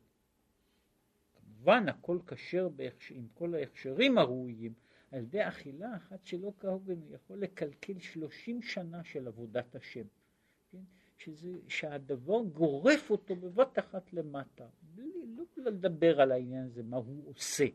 כמובן 1.36 1.90
הכל 1.90 2.20
כשר 2.28 2.70
עם 3.12 3.28
כל 3.34 3.56
ההכשרים 3.56 4.18
הראויים, 4.18 4.74
על 5.12 5.20
ידי 5.20 5.48
אכילה 5.48 5.96
אחת 5.96 6.26
שלו 6.26 6.54
כהוגן 6.60 7.02
הוא 7.02 7.16
יכול 7.16 7.40
לקלקל 7.40 8.00
שלושים 8.00 8.62
שנה 8.62 9.04
של 9.04 9.28
עבודת 9.28 9.76
השם. 9.76 10.04
כן? 10.72 10.82
שזה, 11.18 11.52
שהדבר 11.68 12.42
גורף 12.42 13.10
אותו 13.10 13.36
בבת 13.36 13.80
אחת 13.80 14.14
למטה, 14.14 14.68
בלי 14.82 15.12
לא 15.38 15.44
לדבר 15.58 16.22
על 16.22 16.32
העניין 16.32 16.66
הזה, 16.66 16.84
מה 16.84 16.98
הוא 16.98 17.30
עושה. 17.30 17.66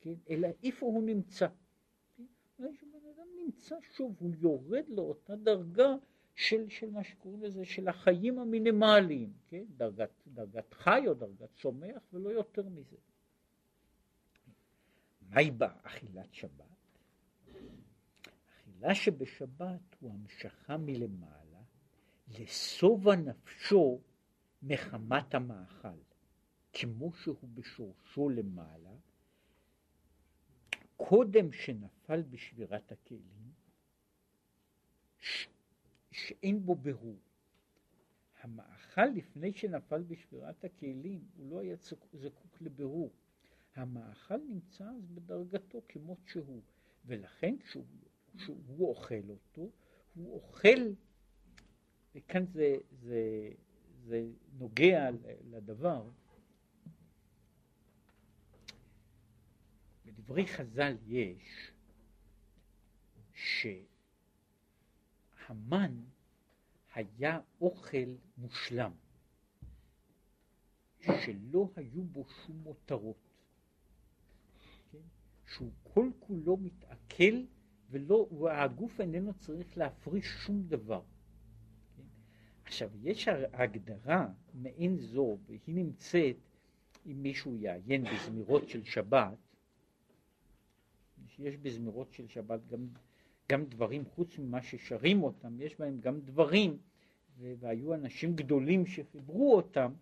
כן? 0.00 0.14
אלא 0.30 0.48
איפה 0.62 0.86
הוא 0.86 1.02
נמצא. 1.02 1.48
כן? 2.56 2.74
שבן 2.74 3.08
אדם 3.16 3.26
נמצא 3.44 3.76
שוב, 3.80 4.16
הוא 4.18 4.30
יורד 4.40 4.88
לאותה 4.88 5.36
דרגה 5.36 5.94
של, 6.34 6.68
של 6.68 6.90
מה 6.90 7.04
שקוראים 7.04 7.42
לזה, 7.42 7.64
של 7.64 7.88
החיים 7.88 8.38
המינימליים, 8.38 9.32
כן? 9.48 9.64
דרגת, 9.76 10.10
דרגת 10.26 10.74
חי 10.74 11.02
או 11.06 11.14
דרגת 11.14 11.54
צומח 11.54 12.02
ולא 12.12 12.28
יותר 12.30 12.68
מזה. 12.68 12.96
מהי 15.30 15.50
באכילת 15.50 16.34
שבת? 16.34 16.64
אכילה 18.78 18.94
שבשבת 18.94 19.96
הוא 20.00 20.12
המשכה 20.12 20.76
מלמעלה 20.76 21.62
לשובע 22.28 23.16
נפשו 23.16 24.00
מחמת 24.62 25.34
המאכל, 25.34 25.98
כמו 26.72 27.12
שהוא 27.12 27.48
בשורשו 27.54 28.28
למעלה, 28.28 28.90
קודם 30.98 31.52
שנפל 31.52 32.22
בשבירת 32.22 32.92
הכלים, 32.92 33.52
ש... 35.18 35.48
שאין 36.10 36.66
בו 36.66 36.74
ברור. 36.74 37.18
המאכל 38.40 39.06
לפני 39.06 39.52
שנפל 39.52 40.02
בשבירת 40.02 40.64
הכלים, 40.64 41.24
הוא 41.36 41.50
לא 41.50 41.60
היה 41.60 41.76
זקוק 42.12 42.60
לבירור. 42.60 43.12
המאכל 43.74 44.38
נמצא 44.48 44.84
אז 44.84 45.08
בדרגתו 45.08 45.82
כמות 45.88 46.18
שהוא, 46.26 46.62
ולכן 47.04 47.58
כשהוא, 47.58 47.84
כשהוא 48.36 48.88
אוכל 48.88 49.30
אותו, 49.30 49.70
הוא 50.14 50.34
אוכל, 50.34 50.92
וכאן 52.14 52.46
זה, 52.46 52.76
זה, 52.90 53.50
זה 54.04 54.26
נוגע 54.52 55.10
לדבר, 55.50 56.08
בדברי 60.28 60.46
חז"ל 60.46 60.96
יש 61.06 61.72
שהמן 65.34 65.94
היה 66.94 67.40
אוכל 67.60 68.14
מושלם, 68.38 68.92
שלא 71.00 71.70
היו 71.76 72.02
בו 72.02 72.24
שום 72.24 72.56
מותרות, 72.56 73.16
כן? 74.92 74.98
שהוא 75.46 75.70
כל 75.82 76.10
כולו 76.18 76.56
מתעכל 76.56 77.44
ולא, 77.90 78.28
והגוף 78.40 79.00
איננו 79.00 79.34
צריך 79.34 79.78
להפריש 79.78 80.26
שום 80.26 80.62
דבר. 80.62 81.02
כן? 81.96 82.02
עכשיו, 82.64 82.90
יש 83.02 83.28
הגדרה 83.52 84.28
מעין 84.54 84.96
זו, 84.96 85.38
והיא 85.46 85.60
נמצאת, 85.66 86.36
אם 87.06 87.22
מישהו 87.22 87.56
יעיין 87.56 88.04
בזמירות 88.04 88.68
של 88.68 88.84
שבת, 88.84 89.47
שיש 91.38 91.56
בזמירות 91.56 92.12
של 92.12 92.28
שבת 92.28 92.66
גם, 92.66 92.88
גם 93.48 93.64
דברים, 93.64 94.04
חוץ 94.04 94.38
ממה 94.38 94.62
ששרים 94.62 95.22
אותם, 95.22 95.60
יש 95.60 95.78
בהם 95.78 96.00
גם 96.00 96.20
דברים, 96.20 96.78
והיו 97.38 97.94
אנשים 97.94 98.36
גדולים 98.36 98.86
שחיברו 98.86 99.56
אותם, 99.56 99.92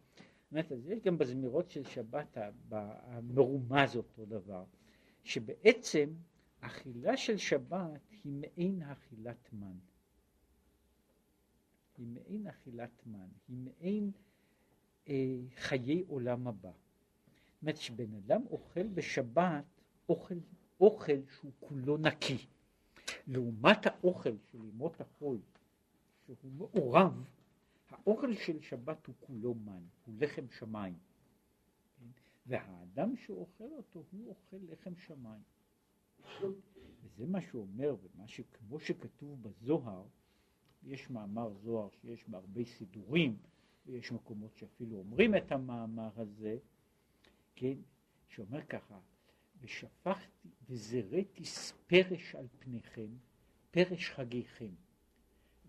אומרת, 0.51 0.73
אז 0.73 0.87
יש 0.87 1.01
גם 1.01 1.19
בזמירות 1.19 1.71
של 1.71 1.85
שבת 1.85 2.37
המרומז 2.69 3.97
אותו 3.97 4.25
דבר, 4.25 4.65
שבעצם 5.25 6.15
אכילה 6.61 7.17
של 7.17 7.37
שבת 7.37 8.01
היא 8.11 8.33
מעין 8.33 8.83
אכילת 8.83 9.53
מן. 9.53 9.77
היא 11.99 12.07
מעין 12.07 12.47
אכילת 12.47 13.07
מן, 13.07 13.29
היא 13.49 13.57
מעין 13.57 14.11
אה, 15.09 15.39
חיי 15.57 16.05
עולם 16.09 16.49
הבא. 16.49 16.71
זאת 16.71 17.63
אומרת, 17.63 17.77
שבן 17.77 18.15
אדם 18.15 18.43
אוכל 18.51 18.87
בשבת 18.87 19.65
אוכל, 20.09 20.35
אוכל 20.81 21.27
שהוא 21.39 21.53
כולו 21.61 21.97
נקי. 21.97 22.47
לעומת 23.27 23.87
האוכל 23.87 24.37
של 24.51 24.65
ימות 24.65 25.01
החול, 25.01 25.39
שהוא 26.27 26.53
מעורב, 26.53 27.25
האוכל 27.91 28.35
של 28.35 28.61
שבת 28.61 29.07
הוא 29.07 29.15
כולו 29.21 29.55
מן, 29.55 29.83
הוא 30.07 30.15
לחם 30.19 30.45
שמיים. 30.51 30.99
כן? 31.99 32.07
והאדם 32.47 33.17
שאוכל 33.17 33.69
אותו, 33.77 34.03
הוא 34.11 34.29
אוכל 34.29 34.57
לחם 34.69 34.97
שמיים. 34.97 35.43
וזה 37.03 37.27
מה 37.27 37.41
שהוא 37.41 37.63
אומר, 37.63 37.97
ומה 38.03 38.29
שכמו 38.29 38.81
שכתוב 38.81 39.43
בזוהר, 39.43 40.05
יש 40.83 41.11
מאמר 41.11 41.53
זוהר 41.55 41.89
שיש 41.91 42.29
בהרבה 42.29 42.65
סידורים, 42.65 43.37
ויש 43.87 44.13
מקומות 44.13 44.57
שאפילו 44.57 44.97
אומרים 44.97 45.37
את 45.37 45.53
המאמר 45.53 46.11
הזה, 46.17 46.59
כן, 47.55 47.75
שאומר 48.29 48.65
ככה, 48.67 48.99
ושפכתי 49.61 50.49
וזרעתי 50.69 51.45
פרש 51.87 52.35
על 52.35 52.47
פניכם, 52.59 53.09
פרש 53.71 54.11
חגיכם. 54.11 54.75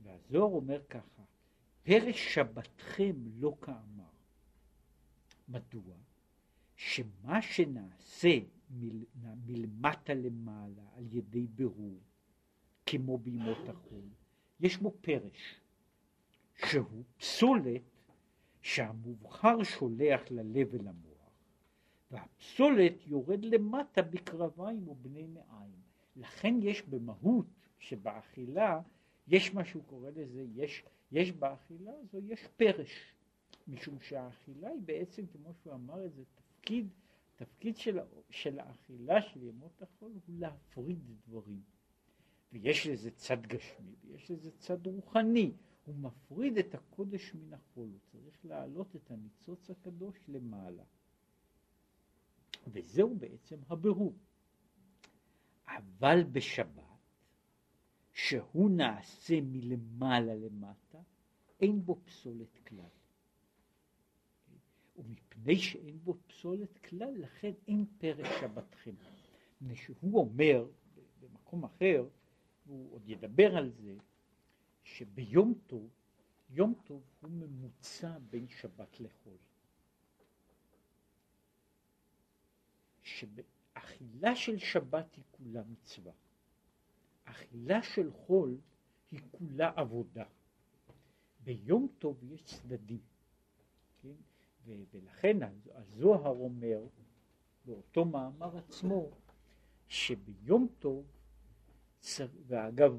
והזוהר 0.04 0.54
אומר 0.56 0.82
ככה, 0.90 1.24
פרש 1.84 2.34
שבתכם 2.34 3.16
לא 3.40 3.56
כאמר. 3.62 4.10
מדוע? 5.48 5.96
שמה 6.76 7.42
שנעשה 7.42 8.40
מל, 8.70 9.04
מלמטה 9.46 10.14
למעלה 10.14 10.84
על 10.96 11.06
ידי 11.12 11.48
בירור, 11.48 12.00
כמו 12.86 13.18
בימות 13.18 13.70
החול, 13.70 14.10
יש 14.60 14.78
בו 14.78 14.94
פרש, 15.02 15.62
שהוא 16.56 17.04
פסולת 17.18 17.82
שהמובחר 18.62 19.64
שולח 19.64 20.22
ללב 20.30 20.68
ולמוח, 20.72 21.07
והפסולת 22.12 23.08
יורד 23.08 23.46
למטה 23.46 24.02
בקרביים 24.02 24.88
ובני 24.88 25.28
מעיים. 25.28 25.82
לכן 26.16 26.56
יש 26.62 26.82
במהות 26.82 27.46
שבאכילה, 27.80 28.82
יש 29.28 29.54
מה 29.54 29.66
שהוא 29.66 29.84
קורא 29.84 30.10
לזה, 30.10 30.46
יש, 30.56 30.84
יש 31.12 31.32
באכילה 31.32 31.92
הזו, 31.92 32.20
יש 32.28 32.48
פרש, 32.58 33.14
משום 33.68 34.00
שהאכילה 34.00 34.70
היא 34.70 34.82
בעצם, 34.86 35.26
כמו 35.28 35.54
שהוא 35.54 35.74
אמר 35.74 36.06
את 36.06 36.14
זה, 36.14 36.24
תפקיד, 36.36 36.88
תפקיד 37.36 37.78
של, 37.78 38.00
של 38.30 38.60
האכילה 38.60 39.22
של 39.22 39.44
ימות 39.44 39.82
החול 39.82 40.12
הוא 40.12 40.36
להפריד 40.40 41.00
דברים. 41.28 41.62
ויש 42.54 42.88
לזה 42.88 43.12
צד 43.12 43.46
גשמי, 43.46 43.96
ויש 44.04 44.32
לזה 44.32 44.52
צד 44.52 44.88
רוחני. 44.88 45.52
הוא 45.86 45.96
מפריד 45.96 46.58
את 46.58 46.76
הקודש 46.76 47.36
מן 47.36 47.54
החול, 47.54 47.88
הוא 47.88 48.00
צריך 48.12 48.46
להעלות 48.46 48.96
את 48.96 49.12
הניצוץ 49.12 49.70
הקדוש 49.70 50.16
למעלה. 50.28 50.84
וזהו 52.72 53.16
בעצם 53.16 53.60
הבירור. 53.70 54.14
אבל 55.68 56.24
בשבת, 56.24 56.84
שהוא 58.14 58.70
נעשה 58.70 59.42
מלמעלה 59.42 60.36
למטה, 60.36 61.00
אין 61.62 61.86
בו 61.86 62.00
פסולת 62.06 62.58
כלל. 62.68 62.90
ומפני 64.98 65.56
שאין 65.56 66.00
בו 66.04 66.18
פסולת 66.28 66.78
כלל, 66.78 67.14
לכן 67.18 67.52
אין 67.68 67.86
פרק 67.98 68.26
שבתכם. 68.42 68.96
מפני 69.62 69.76
שהוא 69.76 70.20
אומר 70.20 70.68
במקום 71.20 71.64
אחר, 71.64 72.08
הוא 72.66 72.94
עוד 72.94 73.10
ידבר 73.10 73.58
על 73.58 73.70
זה, 73.70 73.96
שביום 74.84 75.54
טוב, 75.68 75.90
יום 76.50 76.74
טוב 76.84 77.02
הוא 77.22 77.32
ממוצע 77.32 78.18
בין 78.30 78.48
שבת 78.48 79.00
לחול. 79.00 79.38
שאכילה 83.18 84.36
של 84.36 84.58
שבת 84.58 85.16
היא 85.16 85.24
כולה 85.32 85.62
מצווה. 85.70 86.12
אכילה 87.26 87.84
של 87.84 88.12
חול 88.12 88.58
היא 89.12 89.20
כולה 89.32 89.72
עבודה. 89.76 90.26
ביום 91.44 91.88
טוב 92.00 92.24
יש 92.24 92.44
צדדים, 92.44 93.00
כן? 94.02 94.14
ולכן 94.92 95.38
הזוהר 95.74 96.38
אומר 96.38 96.86
באותו 97.66 98.06
מאמר 98.06 98.58
עצמו 98.58 99.10
שביום 99.88 100.68
טוב 100.80 101.06
ואגב, 102.48 102.98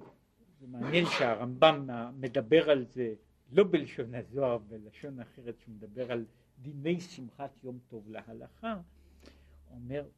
זה 0.61 0.67
מעניין 0.67 1.05
שהרמב"ם 1.07 1.89
מדבר 2.21 2.71
על 2.71 2.85
זה 2.85 3.15
לא 3.53 3.65
בלשון 3.65 4.15
הזוהר, 4.15 4.59
בלשון 4.59 5.21
אחרת, 5.21 5.61
שהוא 5.61 5.75
מדבר 5.75 6.13
על 6.13 6.25
דיני 6.59 7.01
שמחת 7.01 7.65
יום 7.65 7.79
טוב 7.89 8.09
להלכה, 8.09 8.81
אומר 9.71 10.09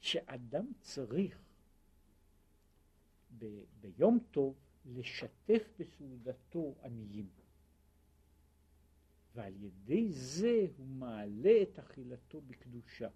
שאדם 0.00 0.72
צריך 0.80 1.42
ב- 3.38 3.64
ביום 3.80 4.18
טוב 4.30 4.54
לשתף 4.86 5.68
בסעודתו 5.78 6.74
עניים. 6.84 7.28
ועל 9.34 9.54
ידי 9.56 10.12
זה 10.12 10.66
הוא 10.76 10.86
מעלה 10.86 11.62
את 11.62 11.78
אכילתו 11.78 12.40
בקדושה. 12.40 13.08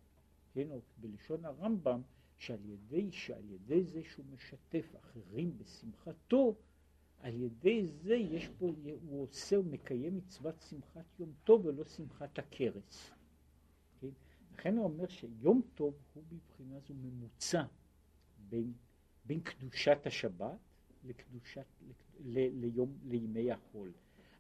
כן, 0.53 0.71
או 0.71 0.81
בלשון 0.97 1.45
הרמב"ם, 1.45 2.03
שעל 2.37 2.65
ידי, 2.65 3.13
שעל 3.13 3.51
ידי 3.51 3.85
זה 3.85 4.03
שהוא 4.05 4.25
משתף 4.33 4.95
אחרים 4.97 5.59
בשמחתו, 5.59 6.57
על 7.19 7.35
ידי 7.35 7.87
זה 7.87 8.15
יש 8.15 8.49
פה, 8.59 8.73
הוא 9.03 9.23
עושה, 9.23 9.57
הוא 9.57 9.65
מקיים 9.65 10.17
מצוות 10.17 10.61
שמחת 10.61 11.21
יום 11.21 11.33
טוב 11.45 11.67
ולא 11.67 11.85
שמחת 11.85 12.39
הכרס. 12.39 13.11
כן? 14.61 14.71
לכן 14.71 14.77
הוא 14.77 14.85
אומר 14.85 15.09
שיום 15.09 15.63
טוב 15.75 15.95
הוא 16.15 16.25
מבחינה 16.33 16.81
זו 16.81 16.95
ממוצע 16.95 17.63
בין, 18.49 18.73
בין 19.25 19.41
קדושת 19.41 19.99
השבת 20.07 20.59
לקדושת, 21.05 21.67
ל, 21.81 21.93
ל, 22.21 22.61
ליום, 22.61 22.99
לימי 23.05 23.53
החול. 23.53 23.93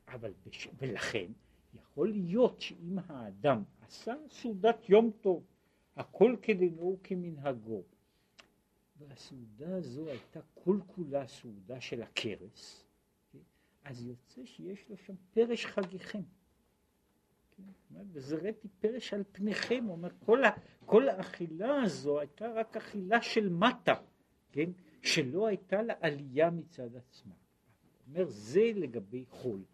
אבל, 0.09 0.33
בש, 0.47 0.68
ולכן 0.79 1.33
יכול 1.75 2.11
להיות 2.11 2.61
שאם 2.61 2.99
האדם 3.07 3.62
עשה 3.81 4.14
סעודת 4.31 4.89
יום 4.89 5.11
טוב 5.21 5.45
הכל 5.97 6.37
כדינו 6.43 6.97
וכמנהגו. 7.01 7.83
והסעודה 8.99 9.77
הזו 9.77 10.09
הייתה 10.09 10.41
כל 10.55 10.79
כולה 10.87 11.27
סעודה 11.27 11.81
של 11.81 12.03
הכרס, 12.03 12.85
כן? 13.33 13.39
אז 13.85 14.07
יוצא 14.07 14.45
שיש 14.45 14.89
לו 14.89 14.97
שם 14.97 15.14
פרש 15.33 15.66
חגיכם. 15.66 16.23
וזרעתי 18.13 18.69
פרש 18.81 19.15
על 19.15 19.25
פניכם, 19.33 19.85
הוא 19.85 19.93
אומר, 19.93 20.09
כל, 20.27 20.45
ה, 20.45 20.51
כל 20.87 21.09
האכילה 21.09 21.83
הזו 21.83 22.21
הייתה 22.21 22.53
רק 22.53 22.77
אכילה 22.77 23.23
של 23.23 23.49
מטה, 23.49 23.95
כן? 24.53 24.71
שלא 25.03 25.47
הייתה 25.47 25.83
לה 25.83 25.95
עלייה 26.01 26.51
מצד 26.51 26.97
עצמה. 26.97 27.35
הוא 27.35 28.15
אומר, 28.15 28.25
זה 28.29 28.71
לגבי 28.75 29.25
חול. 29.29 29.65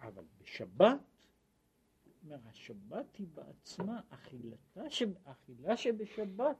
אבל 0.00 0.24
בשבת 0.42 0.98
אומר, 2.24 2.48
השבת 2.48 3.16
היא 3.16 3.26
בעצמה, 3.34 4.00
אכילתה, 4.10 4.90
ש... 4.90 5.02
אכילה 5.24 5.76
שבשבת 5.76 6.56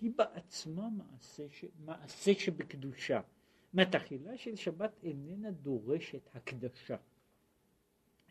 היא 0.00 0.10
בעצמה 0.16 0.88
מעשה, 0.90 1.50
ש... 1.50 1.64
מעשה 1.78 2.34
שבקדושה. 2.34 3.20
זאת 3.20 3.72
אומרת, 3.72 3.94
אכילה 3.94 4.36
של 4.36 4.56
שבת 4.56 4.92
איננה 5.02 5.50
דורשת 5.50 6.28
הקדשה, 6.34 6.96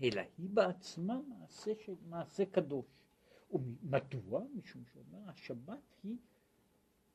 אלא 0.04 0.22
היא 0.38 0.50
בעצמה 0.50 1.22
מעשה, 1.28 1.72
ש... 1.86 1.90
מעשה 2.10 2.46
קדוש. 2.46 2.86
ומדוע? 3.52 4.44
משום 4.56 4.84
שאומר, 4.94 5.30
השבת 5.30 5.96
היא 6.04 6.18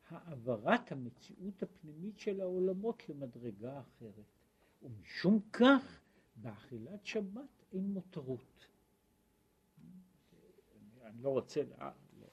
העברת 0.09 0.93
המציאות 0.93 1.63
הפנימית 1.63 2.19
של 2.19 2.41
העולמות 2.41 3.09
למדרגה 3.09 3.81
אחרת. 3.81 4.25
ומשום 4.83 5.41
כך, 5.53 6.01
באכילת 6.37 7.07
שבת 7.07 7.65
אין 7.73 7.93
מותרות. 7.93 8.67
אני 11.03 11.23
לא 11.23 11.29
רוצה 11.29 11.63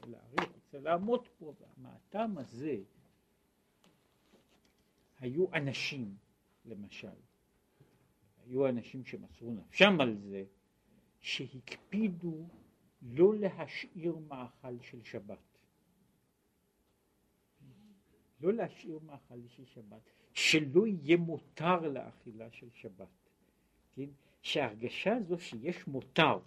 להעריך, 0.07 0.55
רוצה 0.55 0.79
לעמוד 0.79 1.27
פה, 1.37 1.53
מהטעם 1.77 2.37
הזה 2.37 2.77
היו 5.19 5.53
אנשים, 5.53 6.17
למשל, 6.65 7.17
היו 8.45 8.67
אנשים 8.69 9.05
שמסרו 9.05 9.53
נפשם 9.53 10.01
על 10.01 10.17
זה, 10.17 10.43
שהקפידו 11.21 12.47
לא 13.01 13.35
להשאיר 13.35 14.17
מאכל 14.27 14.81
של 14.81 15.03
שבת. 15.03 15.37
לא 18.41 18.53
להשאיר 18.53 18.99
מאכל 19.05 19.47
של 19.47 19.65
שבת, 19.65 20.01
שלא 20.33 20.87
יהיה 20.87 21.17
מותר 21.17 21.87
לאכילה 21.87 22.51
של 22.51 22.69
שבת, 22.73 23.07
כן? 23.95 24.09
שההרגשה 24.41 25.15
הזו 25.15 25.39
שיש 25.39 25.87
מותר 25.87 26.39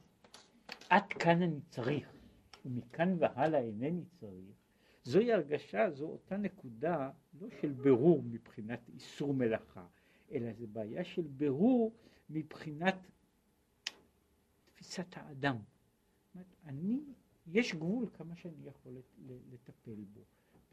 עד 0.88 1.12
כאן 1.12 1.42
אני 1.42 1.60
צריך, 1.68 2.12
ומכאן 2.64 3.16
והלאה 3.18 3.60
אינני 3.60 4.04
צריך, 4.20 4.56
זוהי 5.02 5.32
הרגשה, 5.32 5.90
זו 5.90 6.06
אותה 6.06 6.36
נקודה 6.36 7.10
לא 7.40 7.48
של 7.60 7.72
ברור 7.72 8.22
מבחינת 8.22 8.80
איסור 8.94 9.34
מלאכה, 9.34 9.86
אלא 10.32 10.52
זו 10.52 10.66
בעיה 10.72 11.04
של 11.04 11.22
ברור 11.22 11.92
מבחינת 12.30 12.94
תפיסת 14.64 15.16
האדם. 15.16 15.56
אני, 16.64 17.00
יש 17.46 17.74
גבול 17.74 18.08
כמה 18.12 18.36
שאני 18.36 18.66
יכול 18.66 18.92
לטפל 19.52 20.04
בו, 20.14 20.20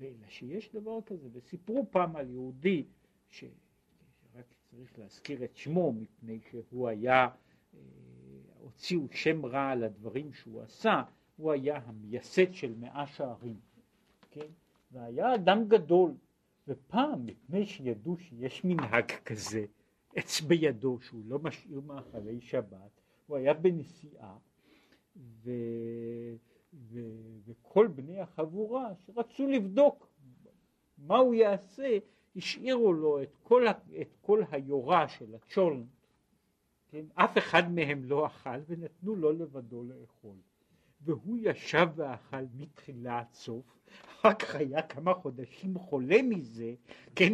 אלא 0.02 0.28
שיש 0.28 0.72
דבר 0.72 1.02
כזה, 1.06 1.30
וסיפרו 1.32 1.86
פעם 1.92 2.16
על 2.16 2.30
יהודי, 2.30 2.86
שרק 3.30 4.46
צריך 4.72 5.00
להזכיר 5.00 5.44
את 5.44 5.58
שמו 5.58 5.94
מפני 5.94 6.40
שהוא 6.40 6.88
היה, 6.88 7.28
אה, 7.74 7.80
הוציאו 8.60 9.08
שם 9.12 9.46
רע 9.46 9.70
על 9.70 9.84
הדברים 9.84 10.34
שהוא 10.34 10.62
עשה, 10.62 11.04
הוא 11.38 11.52
היה 11.52 11.78
המייסד 11.78 12.54
של 12.54 12.74
מאה 12.76 13.08
שערים, 13.08 13.60
כן? 14.32 14.48
והיה 14.92 15.36
אדם 15.36 15.68
גדול, 15.68 16.14
ופעם, 16.68 17.26
מפני 17.26 17.66
שידעו 17.66 18.18
שיש 18.18 18.64
מנהג 18.64 19.12
כזה, 19.26 19.66
עץ 20.16 20.42
בידו 20.42 21.00
שהוא 21.02 21.24
לא 21.26 21.40
משאיר 21.40 21.82
מאכלי 21.82 22.42
שבת, 22.42 23.02
הוא 23.28 23.38
היה 23.38 23.54
בנסיעה, 23.54 24.38
ו... 25.18 25.52
ו... 26.74 27.00
וכל 27.46 27.88
בני 27.88 28.20
החבורה 28.20 28.96
שרצו 28.96 29.48
לבדוק 29.48 30.08
מה 30.98 31.18
הוא 31.18 31.34
יעשה, 31.34 31.98
השאירו 32.36 32.94
לו 32.94 33.24
את 33.24 33.36
כל, 33.44 33.68
ה... 33.68 33.72
את 34.02 34.16
כל 34.22 34.44
היורה 34.52 35.08
של 35.08 35.36
הצ'ולן, 35.36 35.84
כן? 36.92 37.06
אף 37.14 37.38
אחד 37.38 37.72
מהם 37.72 38.04
לא 38.04 38.26
אכל 38.26 38.60
ונתנו 38.68 39.16
לו 39.16 39.32
לבדו 39.32 39.84
לאכול. 39.84 40.36
והוא 41.06 41.38
ישב 41.42 41.88
ואכל 41.96 42.46
מתחילה 42.54 43.20
עד 43.20 43.34
סוף, 43.34 43.80
אחר 44.20 44.34
כך 44.34 44.56
היה 44.56 44.82
כמה 44.82 45.14
חודשים 45.14 45.80
חולה 45.80 46.22
מזה, 46.22 46.74
כן, 47.16 47.34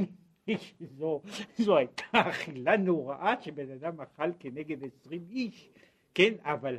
זו, 0.97 1.21
זו 1.57 1.77
הייתה 1.77 2.03
אכילה 2.11 2.77
נוראה 2.77 3.41
שבן 3.41 3.71
אדם 3.71 4.01
אכל 4.01 4.33
כנגד 4.39 4.83
עשרים 4.83 5.25
איש, 5.29 5.69
כן, 6.13 6.33
אבל 6.39 6.77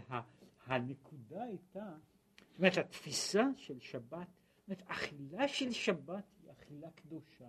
הנקודה 0.66 1.42
הייתה, 1.42 1.94
זאת 2.36 2.58
אומרת 2.58 2.78
התפיסה 2.78 3.44
של 3.56 3.80
שבת, 3.80 4.28
זאת 4.56 4.68
אומרת 4.68 4.82
אכילה 4.86 5.48
של 5.48 5.72
שבת 5.72 6.24
היא 6.42 6.52
אכילה 6.52 6.90
קדושה, 6.90 7.48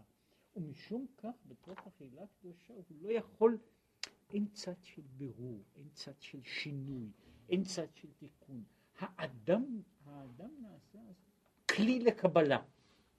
ומשום 0.55 1.05
כך 1.17 1.33
בתוך 1.45 1.79
אכילה 1.87 2.21
קדושה 2.39 2.73
הוא 2.73 2.97
לא 3.01 3.11
יכול, 3.11 3.57
אין 4.29 4.45
צד 4.53 4.83
של 4.83 5.01
בירור, 5.17 5.63
אין 5.75 5.89
צד 5.93 6.19
של 6.19 6.39
שינוי, 6.43 7.07
אין 7.49 7.63
צד 7.63 7.87
של 7.95 8.07
תיקון. 8.17 8.63
האדם, 8.99 9.81
האדם 10.05 10.49
נעשה 10.61 10.99
כלי 11.69 11.99
לקבלה, 11.99 12.61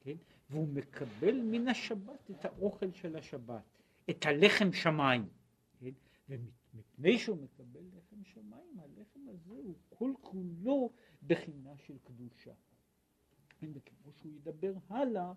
כן? 0.00 0.16
והוא 0.50 0.68
מקבל 0.68 1.40
מן 1.42 1.68
השבת 1.68 2.30
את 2.30 2.44
האוכל 2.44 2.92
של 2.92 3.16
השבת, 3.16 3.62
את 4.10 4.26
הלחם 4.26 4.72
שמיים, 4.72 5.28
כן? 5.80 5.90
ומפני 6.28 7.18
שהוא 7.18 7.36
מקבל 7.36 7.80
לחם 7.96 8.24
שמיים, 8.24 8.78
הלחם 8.78 9.28
הזה 9.28 9.54
הוא 9.54 9.74
כל 9.88 10.12
כולו 10.20 10.90
בחינה 11.26 11.76
של 11.86 11.98
קדושה. 11.98 12.52
וכמו 13.62 14.12
שהוא 14.12 14.32
ידבר 14.32 14.72
הלאה, 14.88 15.32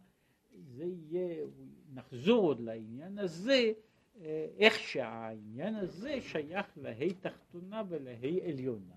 זה 0.51 0.85
יהיה, 0.85 1.45
נחזור 1.93 2.43
עוד 2.43 2.59
לעניין 2.59 3.19
הזה, 3.19 3.73
אה, 4.19 4.47
איך 4.57 4.79
שהעניין 4.79 5.75
הזה 5.75 6.21
שייך 6.21 6.77
להי 6.77 7.13
תחתונה 7.13 7.83
ולהי 7.89 8.51
עליונה, 8.51 8.96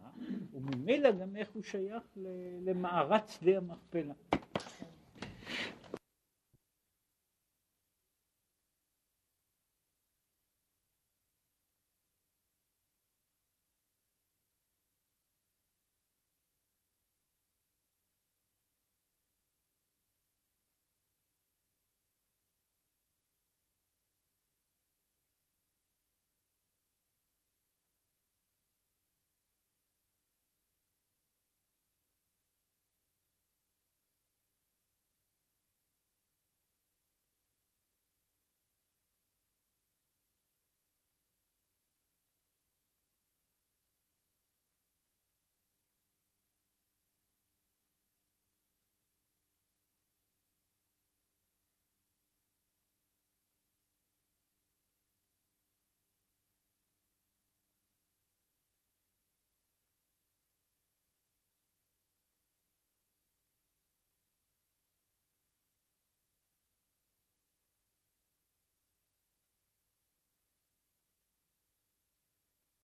וממילא 0.52 1.10
גם 1.10 1.36
איך 1.36 1.48
הוא 1.54 1.62
שייך 1.62 2.02
למערת 2.64 3.28
שדה 3.28 3.56
המכפלה. 3.56 4.14